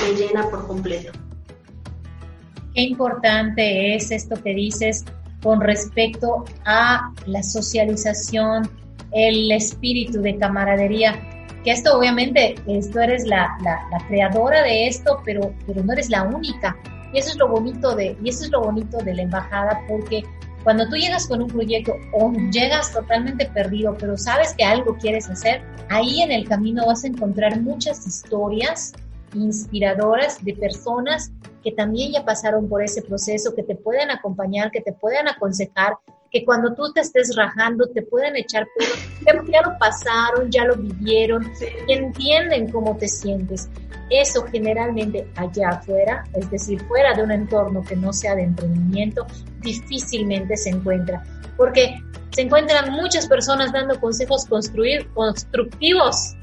me 0.00 0.14
llena 0.14 0.48
por 0.48 0.66
completo 0.66 1.12
qué 2.74 2.82
importante 2.82 3.94
es 3.94 4.10
esto 4.10 4.34
que 4.42 4.52
dices 4.52 5.04
con 5.42 5.60
respecto 5.60 6.44
a 6.64 7.12
la 7.26 7.42
socialización, 7.42 8.68
el 9.12 9.52
espíritu 9.52 10.20
de 10.22 10.36
camaradería. 10.36 11.20
Que 11.62 11.70
esto 11.70 11.96
obviamente, 11.98 12.54
tú 12.64 12.98
eres 12.98 13.26
la, 13.26 13.56
creadora 14.08 14.62
de 14.62 14.88
esto, 14.88 15.22
pero, 15.24 15.54
pero 15.66 15.82
no 15.84 15.92
eres 15.92 16.10
la 16.10 16.22
única. 16.22 16.76
Y 17.12 17.18
eso 17.18 17.30
es 17.30 17.36
lo 17.36 17.48
bonito 17.48 17.94
de, 17.94 18.16
y 18.22 18.28
eso 18.28 18.44
es 18.44 18.50
lo 18.50 18.62
bonito 18.62 18.98
de 18.98 19.14
la 19.14 19.22
embajada, 19.22 19.80
porque 19.86 20.24
cuando 20.64 20.88
tú 20.88 20.96
llegas 20.96 21.26
con 21.26 21.42
un 21.42 21.48
proyecto 21.48 21.94
o 22.12 22.32
llegas 22.50 22.90
totalmente 22.92 23.46
perdido, 23.46 23.94
pero 23.98 24.16
sabes 24.16 24.54
que 24.56 24.64
algo 24.64 24.96
quieres 24.96 25.28
hacer, 25.28 25.62
ahí 25.90 26.22
en 26.22 26.32
el 26.32 26.48
camino 26.48 26.86
vas 26.86 27.04
a 27.04 27.08
encontrar 27.08 27.60
muchas 27.60 28.06
historias 28.06 28.92
inspiradoras 29.34 30.42
de 30.44 30.54
personas 30.54 31.30
que 31.62 31.72
también 31.72 32.12
ya 32.12 32.24
pasaron 32.24 32.68
por 32.68 32.82
ese 32.82 33.02
proceso, 33.02 33.54
que 33.54 33.62
te 33.62 33.74
pueden 33.74 34.10
acompañar, 34.10 34.70
que 34.70 34.80
te 34.80 34.92
pueden 34.92 35.28
aconsejar, 35.28 35.94
que 36.30 36.44
cuando 36.44 36.74
tú 36.74 36.92
te 36.92 37.00
estés 37.00 37.34
rajando 37.36 37.86
te 37.88 38.02
pueden 38.02 38.36
echar 38.36 38.66
pero 39.24 39.44
ya 39.46 39.62
lo 39.62 39.78
pasaron, 39.78 40.50
ya 40.50 40.64
lo 40.64 40.76
vivieron 40.76 41.50
y 41.88 41.92
entienden 41.92 42.70
cómo 42.70 42.96
te 42.96 43.08
sientes. 43.08 43.68
Eso 44.20 44.44
generalmente 44.44 45.26
allá 45.34 45.70
afuera, 45.70 46.24
es 46.34 46.48
decir, 46.48 46.80
fuera 46.86 47.14
de 47.14 47.22
un 47.24 47.32
entorno 47.32 47.82
que 47.82 47.96
no 47.96 48.12
sea 48.12 48.36
de 48.36 48.44
emprendimiento, 48.44 49.26
difícilmente 49.60 50.56
se 50.56 50.70
encuentra, 50.70 51.24
porque 51.56 52.00
se 52.30 52.42
encuentran 52.42 52.92
muchas 52.92 53.26
personas 53.26 53.72
dando 53.72 53.98
consejos 53.98 54.44
construir, 54.46 55.08
constructivos, 55.14 56.36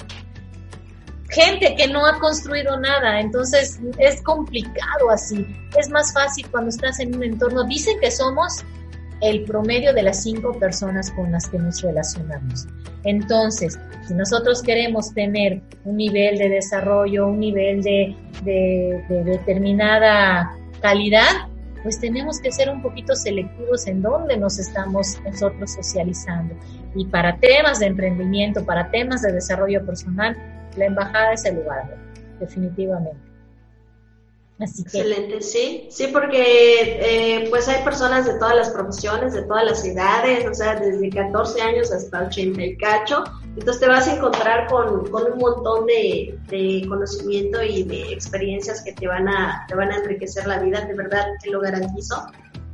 gente 1.29 1.75
que 1.75 1.87
no 1.87 2.05
ha 2.05 2.19
construido 2.19 2.77
nada, 2.77 3.21
entonces 3.21 3.79
es 3.97 4.21
complicado 4.21 5.09
así. 5.09 5.47
Es 5.77 5.89
más 5.89 6.13
fácil 6.13 6.45
cuando 6.51 6.69
estás 6.69 6.99
en 6.99 7.15
un 7.15 7.23
entorno. 7.23 7.63
Dicen 7.63 7.97
que 8.01 8.11
somos 8.11 8.65
el 9.21 9.43
promedio 9.43 9.93
de 9.93 10.03
las 10.03 10.23
cinco 10.23 10.57
personas 10.59 11.11
con 11.11 11.31
las 11.31 11.47
que 11.47 11.59
nos 11.59 11.81
relacionamos. 11.81 12.67
Entonces, 13.03 13.79
si 14.07 14.13
nosotros 14.13 14.61
queremos 14.61 15.13
tener 15.13 15.61
un 15.85 15.97
nivel 15.97 16.37
de 16.37 16.49
desarrollo, 16.49 17.27
un 17.27 17.39
nivel 17.39 17.81
de, 17.83 18.15
de, 18.43 19.03
de 19.07 19.23
determinada 19.23 20.55
calidad, 20.81 21.47
pues 21.83 21.99
tenemos 21.99 22.39
que 22.39 22.51
ser 22.51 22.69
un 22.69 22.81
poquito 22.81 23.15
selectivos 23.15 23.87
en 23.87 24.01
dónde 24.01 24.37
nos 24.37 24.59
estamos 24.59 25.17
nosotros 25.23 25.73
socializando. 25.73 26.55
Y 26.95 27.05
para 27.05 27.37
temas 27.37 27.79
de 27.79 27.87
emprendimiento, 27.87 28.65
para 28.65 28.91
temas 28.91 29.21
de 29.21 29.31
desarrollo 29.31 29.85
personal, 29.85 30.37
la 30.75 30.85
embajada 30.85 31.33
es 31.33 31.45
el 31.45 31.55
lugar, 31.55 31.97
definitivamente. 32.39 33.30
Excelente, 34.61 35.41
sí, 35.41 35.87
sí, 35.89 36.07
porque 36.07 37.39
eh, 37.41 37.47
pues 37.49 37.67
hay 37.67 37.83
personas 37.83 38.25
de 38.27 38.35
todas 38.35 38.55
las 38.55 38.69
profesiones, 38.69 39.33
de 39.33 39.41
todas 39.43 39.65
las 39.65 39.83
edades, 39.83 40.45
o 40.47 40.53
sea, 40.53 40.79
desde 40.79 41.09
14 41.09 41.61
años 41.61 41.91
hasta 41.91 42.27
80 42.27 42.63
y 42.63 42.77
cacho, 42.77 43.23
entonces 43.57 43.79
te 43.79 43.87
vas 43.87 44.07
a 44.07 44.15
encontrar 44.15 44.67
con, 44.67 45.09
con 45.09 45.31
un 45.31 45.39
montón 45.39 45.87
de, 45.87 46.37
de, 46.47 46.85
conocimiento 46.87 47.63
y 47.63 47.83
de 47.83 48.13
experiencias 48.13 48.83
que 48.83 48.93
te 48.93 49.07
van, 49.07 49.27
a, 49.27 49.65
te 49.67 49.75
van 49.75 49.91
a 49.91 49.97
enriquecer 49.97 50.45
la 50.45 50.59
vida, 50.59 50.81
de 50.81 50.93
verdad 50.93 51.25
te 51.41 51.49
lo 51.49 51.59
garantizo. 51.59 52.27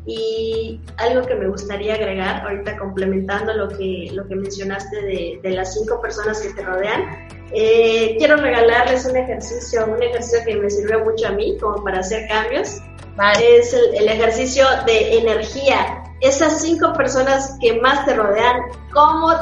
Y 0.08 0.80
algo 0.98 1.28
que 1.28 1.36
me 1.36 1.50
gustaría 1.50 1.96
agregar, 1.96 2.42
ahorita 2.42 2.78
complementando 2.78 3.54
lo 3.54 3.68
que, 3.68 4.10
lo 4.14 4.26
que 4.26 4.36
mencionaste 4.38 5.02
de, 5.02 5.40
de 5.44 5.50
las 5.52 5.74
cinco 5.74 6.02
personas 6.02 6.40
que 6.40 6.54
te 6.54 6.64
rodean, 6.64 7.28
eh, 7.52 8.16
quiero 8.18 8.38
regalarles 8.38 9.06
un 9.06 9.16
ejercicio, 9.16 9.86
un 9.86 10.02
ejercicio 10.04 10.40
que 10.46 10.56
me 10.56 10.70
sirvió 10.70 11.04
mucho 11.06 11.28
a 11.28 11.32
mí 11.32 11.58
como 11.60 11.84
para 11.84 12.00
hacer 12.00 12.28
cambios. 12.28 12.82
Es 13.42 13.74
el, 13.74 14.08
ejercicio 14.08 14.66
de 14.86 15.18
energía. 15.18 16.04
Esas 16.22 16.62
cinco 16.62 16.94
personas 16.94 17.58
que 17.62 17.80
más 17.80 18.06
te 18.06 18.14
rodean, 18.16 18.62
¿cómo, 18.94 19.34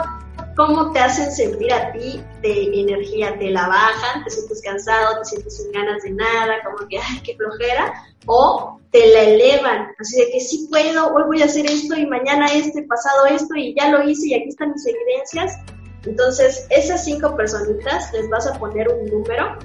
¿cómo 0.55 0.91
te 0.91 0.99
hacen 0.99 1.31
sentir 1.31 1.73
a 1.73 1.91
ti 1.91 2.21
de 2.41 2.79
energía? 2.81 3.37
¿Te 3.37 3.49
la 3.49 3.67
bajan? 3.67 4.23
¿Te 4.23 4.29
sientes 4.29 4.61
cansado? 4.61 5.19
¿Te 5.19 5.25
sientes 5.25 5.57
sin 5.57 5.71
ganas 5.71 6.03
de 6.03 6.11
nada? 6.11 6.55
Como 6.63 6.87
que, 6.87 6.97
ay, 6.97 7.21
qué 7.23 7.35
flojera. 7.35 7.93
O 8.25 8.79
te 8.91 9.07
la 9.07 9.21
elevan, 9.21 9.87
así 9.99 10.17
de 10.17 10.31
que 10.31 10.39
sí 10.39 10.67
puedo, 10.69 11.13
hoy 11.13 11.23
voy 11.27 11.41
a 11.41 11.45
hacer 11.45 11.65
esto 11.65 11.95
y 11.95 12.05
mañana 12.05 12.47
este, 12.53 12.83
pasado 12.83 13.25
esto 13.25 13.53
y 13.55 13.75
ya 13.75 13.89
lo 13.89 14.07
hice 14.09 14.29
y 14.29 14.33
aquí 14.33 14.49
están 14.49 14.71
mis 14.71 14.85
evidencias 14.85 15.59
entonces, 16.05 16.67
esas 16.69 17.03
cinco 17.03 17.35
personitas 17.35 18.11
les 18.13 18.29
vas 18.29 18.47
a 18.47 18.53
poner 18.53 18.87
un 18.89 19.05
número, 19.09 19.57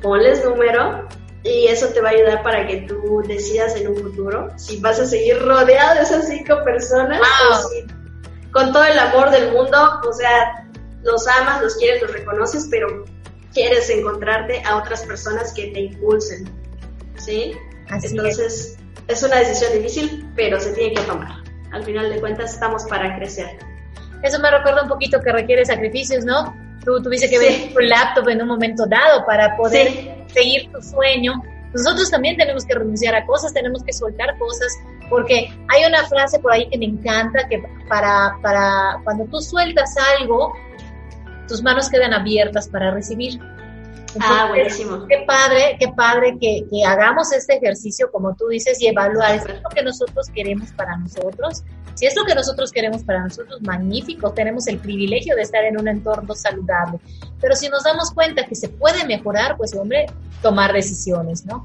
ponles 0.00 0.44
número 0.44 1.06
y 1.42 1.66
eso 1.66 1.88
te 1.88 2.00
va 2.00 2.08
a 2.08 2.12
ayudar 2.12 2.42
para 2.42 2.66
que 2.66 2.82
tú 2.82 3.22
decidas 3.26 3.76
en 3.76 3.88
un 3.88 3.96
futuro 3.96 4.48
si 4.56 4.80
vas 4.80 4.98
a 4.98 5.06
seguir 5.06 5.38
rodeado 5.38 5.94
de 5.96 6.02
esas 6.02 6.28
cinco 6.28 6.56
personas 6.64 7.20
o 7.50 7.68
si 7.68 7.84
con 8.56 8.72
todo 8.72 8.86
el 8.86 8.98
amor 8.98 9.30
del 9.30 9.52
mundo, 9.52 10.00
o 10.08 10.12
sea, 10.14 10.66
los 11.02 11.28
amas, 11.28 11.60
los 11.60 11.76
quieres, 11.76 12.00
los 12.00 12.10
reconoces, 12.10 12.66
pero 12.70 13.04
quieres 13.52 13.90
encontrarte 13.90 14.62
a 14.64 14.78
otras 14.78 15.02
personas 15.02 15.52
que 15.52 15.66
te 15.72 15.80
impulsen, 15.80 16.50
¿sí? 17.18 17.52
Entonces, 17.90 18.38
es. 18.38 18.78
es 19.08 19.22
una 19.22 19.36
decisión 19.40 19.74
difícil, 19.74 20.32
pero 20.34 20.58
se 20.58 20.72
tiene 20.72 20.94
que 20.94 21.02
tomar. 21.02 21.32
Al 21.70 21.84
final 21.84 22.08
de 22.08 22.18
cuentas, 22.18 22.54
estamos 22.54 22.84
para 22.84 23.14
crecer. 23.18 23.58
Eso 24.22 24.40
me 24.40 24.50
recuerda 24.50 24.84
un 24.84 24.88
poquito 24.88 25.20
que 25.20 25.32
requiere 25.32 25.66
sacrificios, 25.66 26.24
¿no? 26.24 26.56
Tú 26.82 27.02
tuviste 27.02 27.28
que 27.28 27.38
ver 27.38 27.74
tu 27.74 27.80
laptop 27.80 28.26
en 28.30 28.40
un 28.40 28.48
momento 28.48 28.86
dado 28.86 29.26
para 29.26 29.54
poder 29.58 30.24
seguir 30.32 30.72
tu 30.72 30.80
sueño. 30.80 31.42
Nosotros 31.74 32.10
también 32.10 32.38
tenemos 32.38 32.64
que 32.64 32.74
renunciar 32.74 33.14
a 33.16 33.26
cosas, 33.26 33.52
tenemos 33.52 33.84
que 33.84 33.92
soltar 33.92 34.38
cosas, 34.38 34.72
porque 35.08 35.52
hay 35.68 35.84
una 35.84 36.06
frase 36.06 36.38
por 36.38 36.52
ahí 36.52 36.68
que 36.68 36.78
me 36.78 36.86
encanta, 36.86 37.48
que 37.48 37.62
para, 37.88 38.36
para 38.42 39.00
cuando 39.04 39.24
tú 39.26 39.40
sueltas 39.40 39.94
algo, 40.18 40.52
tus 41.48 41.62
manos 41.62 41.88
quedan 41.88 42.12
abiertas 42.12 42.68
para 42.68 42.90
recibir 42.90 43.40
ah, 44.20 44.46
buenísimo. 44.48 45.06
Qué 45.06 45.24
padre, 45.26 45.76
qué 45.78 45.88
padre 45.88 46.36
que, 46.40 46.64
que, 46.70 46.84
hagamos 46.84 47.32
este 47.32 47.56
ejercicio, 47.56 48.10
como 48.10 48.34
tú 48.34 48.48
dices, 48.48 48.80
y 48.80 48.88
evaluar, 48.88 49.36
¿es 49.36 49.44
lo 49.44 49.68
que 49.74 49.82
nosotros 49.82 50.28
queremos 50.34 50.70
para 50.72 50.96
nosotros? 50.96 51.62
Si 51.94 52.06
es 52.06 52.14
lo 52.14 52.24
que 52.24 52.34
nosotros 52.34 52.72
queremos 52.72 53.02
para 53.04 53.22
nosotros, 53.22 53.62
magnífico, 53.62 54.32
tenemos 54.32 54.66
el 54.66 54.78
privilegio 54.78 55.34
de 55.34 55.42
estar 55.42 55.64
en 55.64 55.80
un 55.80 55.88
entorno 55.88 56.34
saludable. 56.34 56.98
Pero 57.40 57.56
si 57.56 57.68
nos 57.68 57.84
damos 57.84 58.10
cuenta 58.12 58.44
que 58.46 58.54
se 58.54 58.68
puede 58.68 59.06
mejorar, 59.06 59.56
pues 59.56 59.74
hombre, 59.74 60.06
tomar 60.42 60.72
decisiones, 60.72 61.46
¿no? 61.46 61.64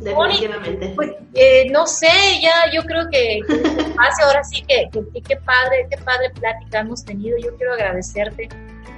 Definitivamente. 0.00 0.92
Pues, 0.94 1.10
eh, 1.34 1.70
no 1.70 1.86
sé, 1.86 2.08
ya 2.42 2.70
yo 2.72 2.82
creo 2.82 3.08
que, 3.10 3.40
hace 3.98 4.22
ahora 4.22 4.44
sí 4.44 4.62
que, 4.62 4.88
que, 4.92 5.22
que, 5.22 5.36
padre, 5.36 5.86
qué 5.90 5.96
padre 5.98 6.30
plática 6.30 6.80
hemos 6.80 7.04
tenido. 7.04 7.38
Yo 7.38 7.56
quiero 7.56 7.74
agradecerte 7.74 8.48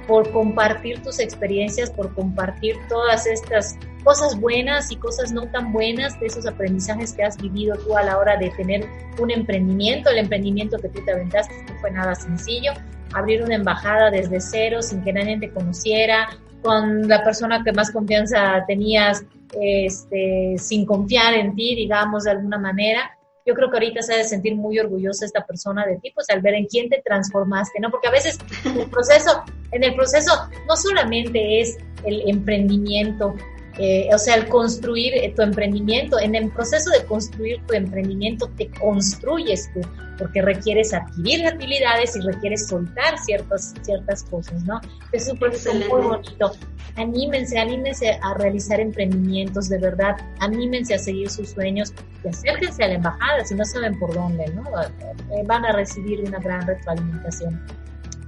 por 0.07 0.31
compartir 0.31 1.01
tus 1.03 1.19
experiencias, 1.19 1.91
por 1.91 2.13
compartir 2.15 2.75
todas 2.89 3.27
estas 3.27 3.77
cosas 4.03 4.39
buenas 4.39 4.91
y 4.91 4.95
cosas 4.95 5.31
no 5.31 5.43
tan 5.51 5.71
buenas 5.71 6.19
de 6.19 6.27
esos 6.27 6.47
aprendizajes 6.47 7.13
que 7.13 7.23
has 7.23 7.37
vivido 7.37 7.75
tú 7.75 7.95
a 7.95 8.03
la 8.03 8.17
hora 8.17 8.37
de 8.37 8.49
tener 8.51 8.87
un 9.19 9.29
emprendimiento. 9.29 10.09
El 10.09 10.17
emprendimiento 10.19 10.77
que 10.79 10.89
tú 10.89 11.03
te 11.05 11.11
aventaste 11.11 11.53
no 11.67 11.79
fue 11.79 11.91
nada 11.91 12.15
sencillo. 12.15 12.71
Abrir 13.13 13.43
una 13.43 13.55
embajada 13.55 14.09
desde 14.09 14.39
cero 14.39 14.81
sin 14.81 15.03
que 15.03 15.13
nadie 15.13 15.39
te 15.39 15.51
conociera, 15.51 16.29
con 16.61 17.07
la 17.07 17.23
persona 17.23 17.63
que 17.63 17.71
más 17.71 17.91
confianza 17.91 18.63
tenías, 18.67 19.23
este, 19.59 20.55
sin 20.57 20.85
confiar 20.85 21.33
en 21.33 21.55
ti, 21.55 21.75
digamos, 21.75 22.23
de 22.23 22.31
alguna 22.31 22.57
manera. 22.57 23.15
yo 23.45 23.55
creo 23.55 23.71
que 23.71 23.77
ahorita 23.77 24.01
se 24.03 24.13
ha 24.13 24.17
de 24.17 24.25
sentir 24.25 24.55
muy 24.55 24.77
orgullosa 24.77 25.25
esta 25.25 25.43
persona 25.45 25.85
de 25.85 25.97
ti, 25.97 26.11
pues 26.13 26.29
al 26.29 26.41
ver 26.41 26.53
en 26.53 26.65
quién 26.67 26.87
te 26.87 27.01
transformaste, 27.03 27.79
¿no? 27.79 27.89
Porque 27.89 28.07
a 28.07 28.11
veces 28.11 28.37
en 28.63 28.77
el 28.77 28.89
proceso, 28.89 29.43
en 29.71 29.83
el 29.83 29.95
proceso 29.95 30.31
no 30.67 30.75
solamente 30.75 31.59
es 31.59 31.77
el 32.05 32.29
emprendimiento, 32.29 33.33
eh, 33.81 34.09
o 34.13 34.17
sea, 34.17 34.35
el 34.35 34.49
construir 34.49 35.13
eh, 35.13 35.31
tu 35.33 35.41
emprendimiento, 35.41 36.19
en 36.19 36.35
el 36.35 36.51
proceso 36.51 36.89
de 36.89 37.05
construir 37.05 37.61
tu 37.65 37.75
emprendimiento 37.75 38.49
te 38.57 38.69
construyes 38.71 39.71
tú, 39.73 39.79
porque 40.17 40.41
requieres 40.41 40.93
adquirir 40.93 41.47
habilidades 41.47 42.13
y 42.17 42.19
requieres 42.19 42.67
soltar 42.67 43.17
ciertas, 43.19 43.73
ciertas 43.83 44.23
cosas, 44.23 44.61
¿no? 44.65 44.81
Es 45.13 45.29
un 45.29 45.39
proceso 45.39 45.73
muy 45.73 46.01
bonito. 46.01 46.51
Anímense, 46.97 47.57
anímense 47.57 48.19
a 48.21 48.33
realizar 48.33 48.81
emprendimientos, 48.81 49.69
de 49.69 49.77
verdad, 49.77 50.17
anímense 50.41 50.95
a 50.95 50.99
seguir 50.99 51.29
sus 51.29 51.51
sueños 51.51 51.93
y 52.25 52.27
acérquense 52.27 52.83
a 52.83 52.89
la 52.89 52.95
embajada 52.95 53.45
si 53.45 53.55
no 53.55 53.63
saben 53.63 53.97
por 53.97 54.13
dónde, 54.13 54.45
¿no? 54.47 54.63
Eh, 54.81 55.43
van 55.45 55.63
a 55.63 55.71
recibir 55.71 56.19
una 56.19 56.39
gran 56.39 56.67
retroalimentación. 56.67 57.65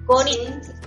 Connie, 0.06 0.38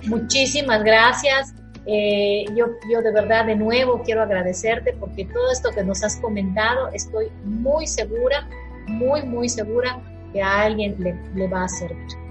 muchísimas 0.04 0.82
gracias 0.82 1.54
eh, 1.86 2.46
yo, 2.54 2.66
yo 2.90 3.02
de 3.02 3.12
verdad 3.12 3.44
de 3.46 3.56
nuevo 3.56 4.02
quiero 4.02 4.22
agradecerte 4.22 4.94
porque 4.98 5.26
todo 5.26 5.50
esto 5.50 5.70
que 5.70 5.84
nos 5.84 6.02
has 6.02 6.16
comentado 6.16 6.88
estoy 6.92 7.30
muy 7.44 7.86
segura, 7.86 8.48
muy, 8.86 9.22
muy 9.22 9.48
segura 9.48 10.00
que 10.32 10.42
a 10.42 10.62
alguien 10.62 10.96
le, 10.98 11.14
le 11.34 11.48
va 11.48 11.64
a 11.64 11.68
servir. 11.68 12.24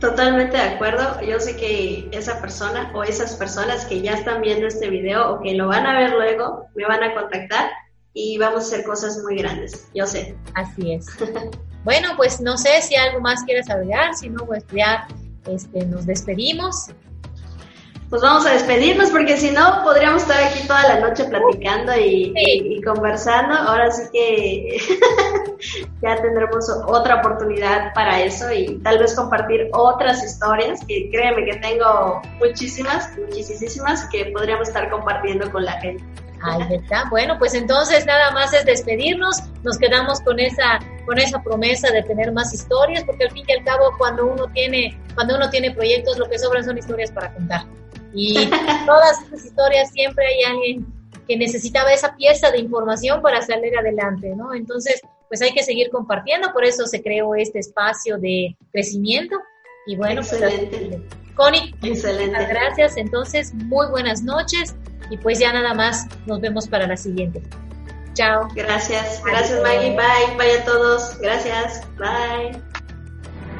Totalmente 0.00 0.56
de 0.56 0.62
acuerdo. 0.62 1.20
Yo 1.20 1.38
sé 1.38 1.56
que 1.56 2.08
esa 2.12 2.40
persona 2.40 2.90
o 2.94 3.04
esas 3.04 3.36
personas 3.36 3.84
que 3.84 4.00
ya 4.00 4.12
están 4.12 4.40
viendo 4.40 4.66
este 4.66 4.88
video 4.88 5.34
o 5.34 5.40
que 5.42 5.52
lo 5.52 5.68
van 5.68 5.86
a 5.86 5.98
ver 5.98 6.12
luego, 6.12 6.66
me 6.74 6.86
van 6.86 7.02
a 7.02 7.14
contactar 7.14 7.70
y 8.14 8.38
vamos 8.38 8.64
a 8.64 8.66
hacer 8.66 8.84
cosas 8.84 9.18
muy 9.22 9.36
grandes. 9.36 9.88
Yo 9.94 10.06
sé. 10.06 10.34
Así 10.54 10.94
es. 10.94 11.06
bueno, 11.84 12.08
pues 12.16 12.40
no 12.40 12.56
sé 12.56 12.80
si 12.80 12.96
algo 12.96 13.20
más 13.20 13.44
quieres 13.44 13.68
agregar, 13.68 14.14
si 14.14 14.30
no, 14.30 14.46
pues 14.46 14.64
ya 14.72 15.06
este, 15.46 15.84
nos 15.84 16.06
despedimos 16.06 16.88
pues 18.10 18.22
vamos 18.22 18.44
a 18.44 18.52
despedirnos 18.54 19.08
porque 19.10 19.36
si 19.36 19.52
no 19.52 19.82
podríamos 19.84 20.22
estar 20.22 20.42
aquí 20.42 20.66
toda 20.66 20.82
la 20.82 21.08
noche 21.08 21.24
platicando 21.26 21.92
y, 21.96 22.82
conversando. 22.84 23.54
Ahora 23.54 23.88
sí 23.92 24.02
que 24.12 24.78
ya 26.02 26.20
tendremos 26.20 26.68
otra 26.86 27.20
oportunidad 27.20 27.94
para 27.94 28.20
eso 28.20 28.52
y 28.52 28.80
tal 28.82 28.98
vez 28.98 29.14
compartir 29.14 29.68
otras 29.72 30.24
historias 30.24 30.80
que 30.88 31.08
créeme 31.10 31.44
que 31.44 31.58
tengo 31.58 32.20
muchísimas, 32.40 33.16
muchísimas 33.16 34.04
que 34.06 34.26
podríamos 34.26 34.66
estar 34.66 34.90
compartiendo 34.90 35.50
con 35.52 35.64
la 35.64 35.80
gente. 35.80 36.02
Ahí 36.42 36.74
está. 36.74 37.04
Bueno, 37.10 37.38
pues 37.38 37.54
entonces 37.54 38.06
nada 38.06 38.32
más 38.32 38.52
es 38.52 38.64
despedirnos. 38.64 39.40
Nos 39.62 39.78
quedamos 39.78 40.20
con 40.22 40.40
esa 40.40 40.80
con 41.06 41.18
esa 41.18 41.40
promesa 41.42 41.92
de 41.92 42.02
tener 42.02 42.32
más 42.32 42.52
historias, 42.52 43.04
porque 43.04 43.24
al 43.24 43.30
fin 43.30 43.44
y 43.46 43.52
al 43.52 43.64
cabo 43.64 43.92
cuando 43.98 44.26
uno 44.26 44.48
tiene 44.52 44.98
cuando 45.14 45.36
uno 45.36 45.48
tiene 45.50 45.70
proyectos 45.70 46.18
lo 46.18 46.28
que 46.28 46.38
sobran 46.40 46.64
son 46.64 46.76
historias 46.76 47.12
para 47.12 47.32
contar. 47.34 47.66
Y 48.14 48.48
todas 48.86 49.22
esas 49.22 49.46
historias 49.46 49.90
siempre 49.90 50.26
hay 50.26 50.42
alguien 50.44 50.86
que 51.28 51.36
necesitaba 51.36 51.92
esa 51.92 52.16
pieza 52.16 52.50
de 52.50 52.58
información 52.58 53.22
para 53.22 53.40
salir 53.42 53.76
adelante, 53.78 54.34
¿no? 54.34 54.52
Entonces, 54.54 55.00
pues 55.28 55.40
hay 55.42 55.52
que 55.52 55.62
seguir 55.62 55.90
compartiendo, 55.90 56.52
por 56.52 56.64
eso 56.64 56.86
se 56.86 57.02
creó 57.02 57.34
este 57.36 57.60
espacio 57.60 58.18
de 58.18 58.56
crecimiento. 58.72 59.36
Y 59.86 59.96
bueno, 59.96 60.22
pues, 60.22 60.32
Excelente. 60.42 61.00
Connie, 61.34 61.74
Excelente. 61.82 62.46
gracias. 62.46 62.96
Entonces, 62.96 63.54
muy 63.54 63.86
buenas 63.88 64.22
noches 64.22 64.74
y 65.08 65.16
pues 65.18 65.38
ya 65.38 65.52
nada 65.52 65.72
más 65.74 66.06
nos 66.26 66.40
vemos 66.40 66.68
para 66.68 66.86
la 66.86 66.96
siguiente. 66.96 67.42
Chao. 68.14 68.48
Gracias. 68.54 69.22
Gracias, 69.24 69.62
Maggie. 69.62 69.96
Bye. 69.96 70.36
Bye 70.36 70.58
a 70.58 70.64
todos. 70.64 71.18
Gracias. 71.20 71.82
Bye. 71.96 72.69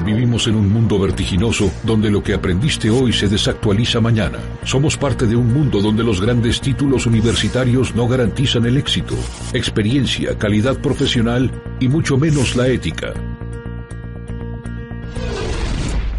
Vivimos 0.05 0.47
en 0.47 0.55
un 0.55 0.73
mundo 0.73 0.99
vertiginoso 0.99 1.71
donde 1.83 2.11
lo 2.11 2.23
que 2.23 2.33
aprendiste 2.33 2.89
hoy 2.89 3.13
se 3.13 3.29
desactualiza 3.29 4.01
mañana. 4.01 4.39
Somos 4.65 4.97
parte 4.97 5.27
de 5.27 5.37
un 5.37 5.53
mundo 5.53 5.83
donde 5.83 6.03
los 6.03 6.21
grandes 6.23 6.61
títulos 6.61 7.05
universitarios 7.05 7.95
no 7.95 8.09
garantizan 8.09 8.65
el 8.65 8.79
éxito, 8.79 9.15
experiencia, 9.53 10.39
calidad 10.39 10.79
profesional 10.81 11.51
y 11.81 11.89
mucho 11.89 12.17
menos 12.17 12.57
la 12.57 12.69
ética. 12.69 13.13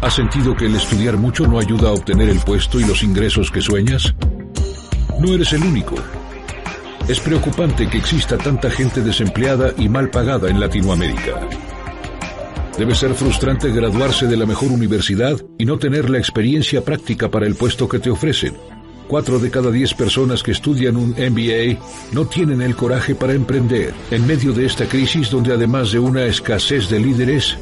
¿Has 0.00 0.14
sentido 0.14 0.54
que 0.56 0.66
el 0.66 0.76
estudiar 0.76 1.16
mucho 1.16 1.46
no 1.46 1.58
ayuda 1.58 1.88
a 1.88 1.92
obtener 1.92 2.28
el 2.28 2.38
puesto 2.38 2.78
y 2.78 2.84
los 2.84 3.02
ingresos 3.02 3.50
que 3.50 3.60
sueñas? 3.60 4.14
No 5.20 5.32
eres 5.32 5.52
el 5.52 5.62
único. 5.62 5.96
Es 7.08 7.18
preocupante 7.20 7.88
que 7.88 7.98
exista 7.98 8.38
tanta 8.38 8.70
gente 8.70 9.00
desempleada 9.00 9.72
y 9.76 9.88
mal 9.88 10.08
pagada 10.08 10.48
en 10.48 10.60
Latinoamérica. 10.60 11.48
Debe 12.78 12.94
ser 12.94 13.12
frustrante 13.14 13.70
graduarse 13.70 14.26
de 14.26 14.36
la 14.36 14.46
mejor 14.46 14.72
universidad 14.72 15.38
y 15.58 15.66
no 15.66 15.78
tener 15.78 16.08
la 16.08 16.18
experiencia 16.18 16.82
práctica 16.82 17.30
para 17.30 17.46
el 17.46 17.54
puesto 17.54 17.86
que 17.86 17.98
te 17.98 18.10
ofrecen. 18.10 18.54
Cuatro 19.08 19.38
de 19.38 19.50
cada 19.50 19.70
diez 19.70 19.92
personas 19.92 20.42
que 20.42 20.52
estudian 20.52 20.96
un 20.96 21.10
MBA 21.10 21.78
no 22.12 22.26
tienen 22.26 22.62
el 22.62 22.74
coraje 22.74 23.14
para 23.14 23.34
emprender. 23.34 23.92
En 24.10 24.26
medio 24.26 24.52
de 24.52 24.64
esta 24.64 24.86
crisis 24.86 25.30
donde 25.30 25.52
además 25.52 25.92
de 25.92 25.98
una 25.98 26.24
escasez 26.24 26.88
de 26.88 26.98
líderes, 26.98 27.58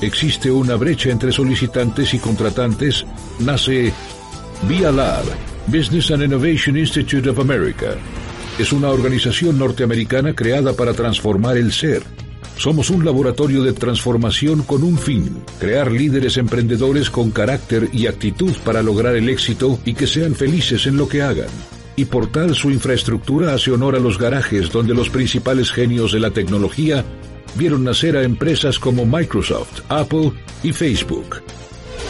existe 0.00 0.52
una 0.52 0.76
brecha 0.76 1.10
entre 1.10 1.32
solicitantes 1.32 2.14
y 2.14 2.18
contratantes, 2.18 3.04
nace 3.40 3.92
Via 4.68 4.92
Lab, 4.92 5.24
Business 5.66 6.12
and 6.12 6.22
Innovation 6.22 6.78
Institute 6.78 7.28
of 7.28 7.40
America. 7.40 7.96
Es 8.56 8.72
una 8.72 8.90
organización 8.90 9.58
norteamericana 9.58 10.32
creada 10.32 10.74
para 10.74 10.92
transformar 10.92 11.56
el 11.56 11.72
ser 11.72 12.04
somos 12.56 12.90
un 12.90 13.04
laboratorio 13.04 13.62
de 13.62 13.72
transformación 13.72 14.62
con 14.62 14.82
un 14.82 14.98
fin, 14.98 15.42
crear 15.58 15.90
líderes 15.90 16.36
emprendedores 16.36 17.10
con 17.10 17.30
carácter 17.30 17.88
y 17.92 18.06
actitud 18.06 18.52
para 18.64 18.82
lograr 18.82 19.16
el 19.16 19.28
éxito 19.28 19.78
y 19.84 19.94
que 19.94 20.06
sean 20.06 20.34
felices 20.34 20.86
en 20.86 20.96
lo 20.96 21.08
que 21.08 21.22
hagan. 21.22 21.48
Y 21.96 22.06
por 22.06 22.26
tal 22.26 22.54
su 22.54 22.70
infraestructura 22.70 23.54
hace 23.54 23.70
honor 23.70 23.96
a 23.96 24.00
los 24.00 24.18
garajes 24.18 24.70
donde 24.70 24.94
los 24.94 25.10
principales 25.10 25.70
genios 25.70 26.12
de 26.12 26.20
la 26.20 26.30
tecnología 26.30 27.04
vieron 27.56 27.84
nacer 27.84 28.16
a 28.16 28.24
empresas 28.24 28.78
como 28.78 29.06
Microsoft, 29.06 29.82
Apple 29.88 30.32
y 30.62 30.72
Facebook. 30.72 31.42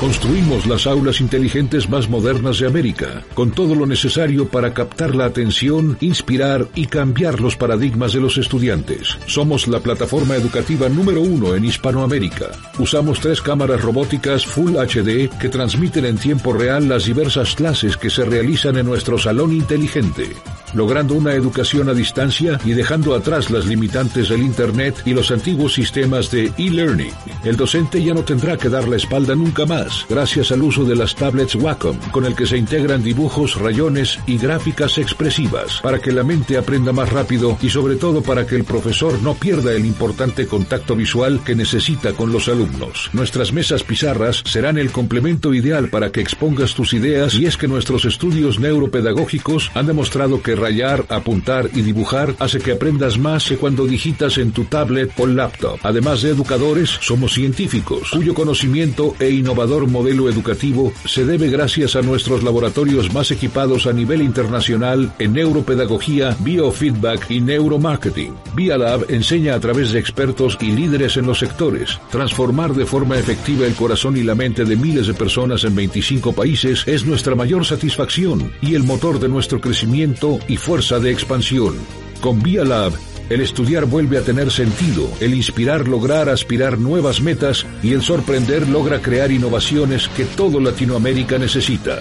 Construimos 0.04 0.66
las 0.66 0.86
aulas 0.86 1.22
inteligentes 1.22 1.88
más 1.88 2.10
modernas 2.10 2.58
de 2.58 2.66
América, 2.66 3.24
con 3.32 3.52
todo 3.52 3.74
lo 3.74 3.86
necesario 3.86 4.46
para 4.46 4.74
captar 4.74 5.14
la 5.14 5.24
atención, 5.24 5.96
inspirar 6.02 6.68
y 6.74 6.88
cambiar 6.88 7.40
los 7.40 7.56
paradigmas 7.56 8.12
de 8.12 8.20
los 8.20 8.36
estudiantes. 8.36 9.16
Somos 9.26 9.66
la 9.66 9.80
plataforma 9.80 10.36
educativa 10.36 10.90
número 10.90 11.22
uno 11.22 11.54
en 11.54 11.64
Hispanoamérica. 11.64 12.50
Usamos 12.78 13.18
tres 13.18 13.40
cámaras 13.40 13.80
robóticas 13.80 14.44
Full 14.44 14.76
HD 14.76 15.30
que 15.38 15.48
transmiten 15.48 16.04
en 16.04 16.18
tiempo 16.18 16.52
real 16.52 16.86
las 16.86 17.06
diversas 17.06 17.54
clases 17.54 17.96
que 17.96 18.10
se 18.10 18.26
realizan 18.26 18.76
en 18.76 18.84
nuestro 18.84 19.16
salón 19.16 19.54
inteligente 19.54 20.34
logrando 20.74 21.14
una 21.14 21.32
educación 21.32 21.88
a 21.88 21.94
distancia 21.94 22.58
y 22.64 22.72
dejando 22.72 23.14
atrás 23.14 23.50
las 23.50 23.66
limitantes 23.66 24.28
del 24.28 24.42
Internet 24.42 25.02
y 25.04 25.14
los 25.14 25.30
antiguos 25.30 25.74
sistemas 25.74 26.30
de 26.30 26.52
e-learning. 26.58 27.12
El 27.44 27.56
docente 27.56 28.02
ya 28.02 28.12
no 28.12 28.22
tendrá 28.22 28.56
que 28.56 28.68
dar 28.68 28.86
la 28.88 28.96
espalda 28.96 29.34
nunca 29.34 29.64
más, 29.66 29.93
gracias 30.08 30.52
al 30.52 30.62
uso 30.62 30.84
de 30.84 30.96
las 30.96 31.14
tablets 31.14 31.54
Wacom, 31.54 31.98
con 32.10 32.24
el 32.24 32.34
que 32.34 32.46
se 32.46 32.56
integran 32.56 33.02
dibujos, 33.02 33.56
rayones 33.56 34.18
y 34.26 34.38
gráficas 34.38 34.98
expresivas, 34.98 35.80
para 35.82 35.98
que 35.98 36.12
la 36.12 36.24
mente 36.24 36.56
aprenda 36.56 36.92
más 36.92 37.10
rápido 37.10 37.58
y 37.62 37.70
sobre 37.70 37.96
todo 37.96 38.22
para 38.22 38.46
que 38.46 38.56
el 38.56 38.64
profesor 38.64 39.20
no 39.22 39.34
pierda 39.34 39.72
el 39.72 39.84
importante 39.84 40.46
contacto 40.46 40.96
visual 40.96 41.40
que 41.44 41.54
necesita 41.54 42.12
con 42.12 42.32
los 42.32 42.48
alumnos. 42.48 43.10
Nuestras 43.12 43.52
mesas 43.52 43.82
pizarras 43.82 44.42
serán 44.44 44.78
el 44.78 44.90
complemento 44.90 45.52
ideal 45.54 45.88
para 45.88 46.10
que 46.10 46.20
expongas 46.20 46.74
tus 46.74 46.94
ideas 46.94 47.34
y 47.34 47.46
es 47.46 47.56
que 47.56 47.68
nuestros 47.68 48.04
estudios 48.04 48.58
neuropedagógicos 48.58 49.70
han 49.74 49.86
demostrado 49.86 50.42
que 50.42 50.54
rayar, 50.54 51.06
apuntar 51.08 51.70
y 51.74 51.82
dibujar 51.82 52.34
hace 52.38 52.58
que 52.58 52.72
aprendas 52.72 53.18
más 53.18 53.48
que 53.48 53.56
cuando 53.56 53.86
digitas 53.86 54.38
en 54.38 54.52
tu 54.52 54.64
tablet 54.64 55.12
o 55.18 55.26
laptop. 55.26 55.78
Además 55.82 56.22
de 56.22 56.30
educadores, 56.30 56.90
somos 57.00 57.34
científicos, 57.34 58.10
cuyo 58.12 58.34
conocimiento 58.34 59.14
e 59.18 59.30
innovador 59.30 59.73
modelo 59.82 60.28
educativo 60.28 60.92
se 61.04 61.24
debe 61.24 61.50
gracias 61.50 61.96
a 61.96 62.02
nuestros 62.02 62.42
laboratorios 62.42 63.12
más 63.12 63.30
equipados 63.30 63.86
a 63.86 63.92
nivel 63.92 64.22
internacional 64.22 65.12
en 65.18 65.32
neuropedagogía, 65.34 66.36
biofeedback 66.40 67.30
y 67.30 67.40
neuromarketing. 67.40 68.34
ViaLab 68.54 69.10
enseña 69.10 69.54
a 69.54 69.60
través 69.60 69.92
de 69.92 69.98
expertos 69.98 70.56
y 70.60 70.72
líderes 70.72 71.16
en 71.16 71.26
los 71.26 71.38
sectores. 71.40 71.98
Transformar 72.10 72.74
de 72.74 72.86
forma 72.86 73.18
efectiva 73.18 73.66
el 73.66 73.74
corazón 73.74 74.16
y 74.16 74.22
la 74.22 74.34
mente 74.34 74.64
de 74.64 74.76
miles 74.76 75.06
de 75.06 75.14
personas 75.14 75.64
en 75.64 75.74
25 75.74 76.32
países 76.32 76.84
es 76.86 77.04
nuestra 77.04 77.34
mayor 77.34 77.64
satisfacción 77.64 78.52
y 78.60 78.74
el 78.74 78.84
motor 78.84 79.18
de 79.18 79.28
nuestro 79.28 79.60
crecimiento 79.60 80.38
y 80.48 80.56
fuerza 80.56 80.98
de 80.98 81.10
expansión. 81.10 81.74
Con 82.20 82.42
Via 82.42 82.64
Lab, 82.64 82.92
el 83.30 83.40
estudiar 83.40 83.86
vuelve 83.86 84.18
a 84.18 84.22
tener 84.22 84.50
sentido, 84.50 85.10
el 85.20 85.34
inspirar 85.34 85.88
lograr 85.88 86.28
aspirar 86.28 86.78
nuevas 86.78 87.20
metas 87.20 87.66
y 87.82 87.92
el 87.92 88.02
sorprender 88.02 88.68
logra 88.68 89.00
crear 89.00 89.30
innovaciones 89.32 90.08
que 90.08 90.24
todo 90.24 90.60
Latinoamérica 90.60 91.38
necesita. 91.38 92.00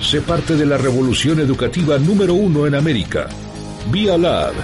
Sé 0.00 0.20
parte 0.20 0.56
de 0.56 0.66
la 0.66 0.78
revolución 0.78 1.40
educativa 1.40 1.98
número 1.98 2.34
uno 2.34 2.66
en 2.66 2.74
América. 2.74 3.28
Via 3.90 4.16
Lab. 4.16 4.54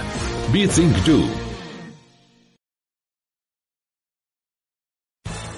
Be 0.53 0.67
Think 0.67 0.95
Do. 1.05 1.44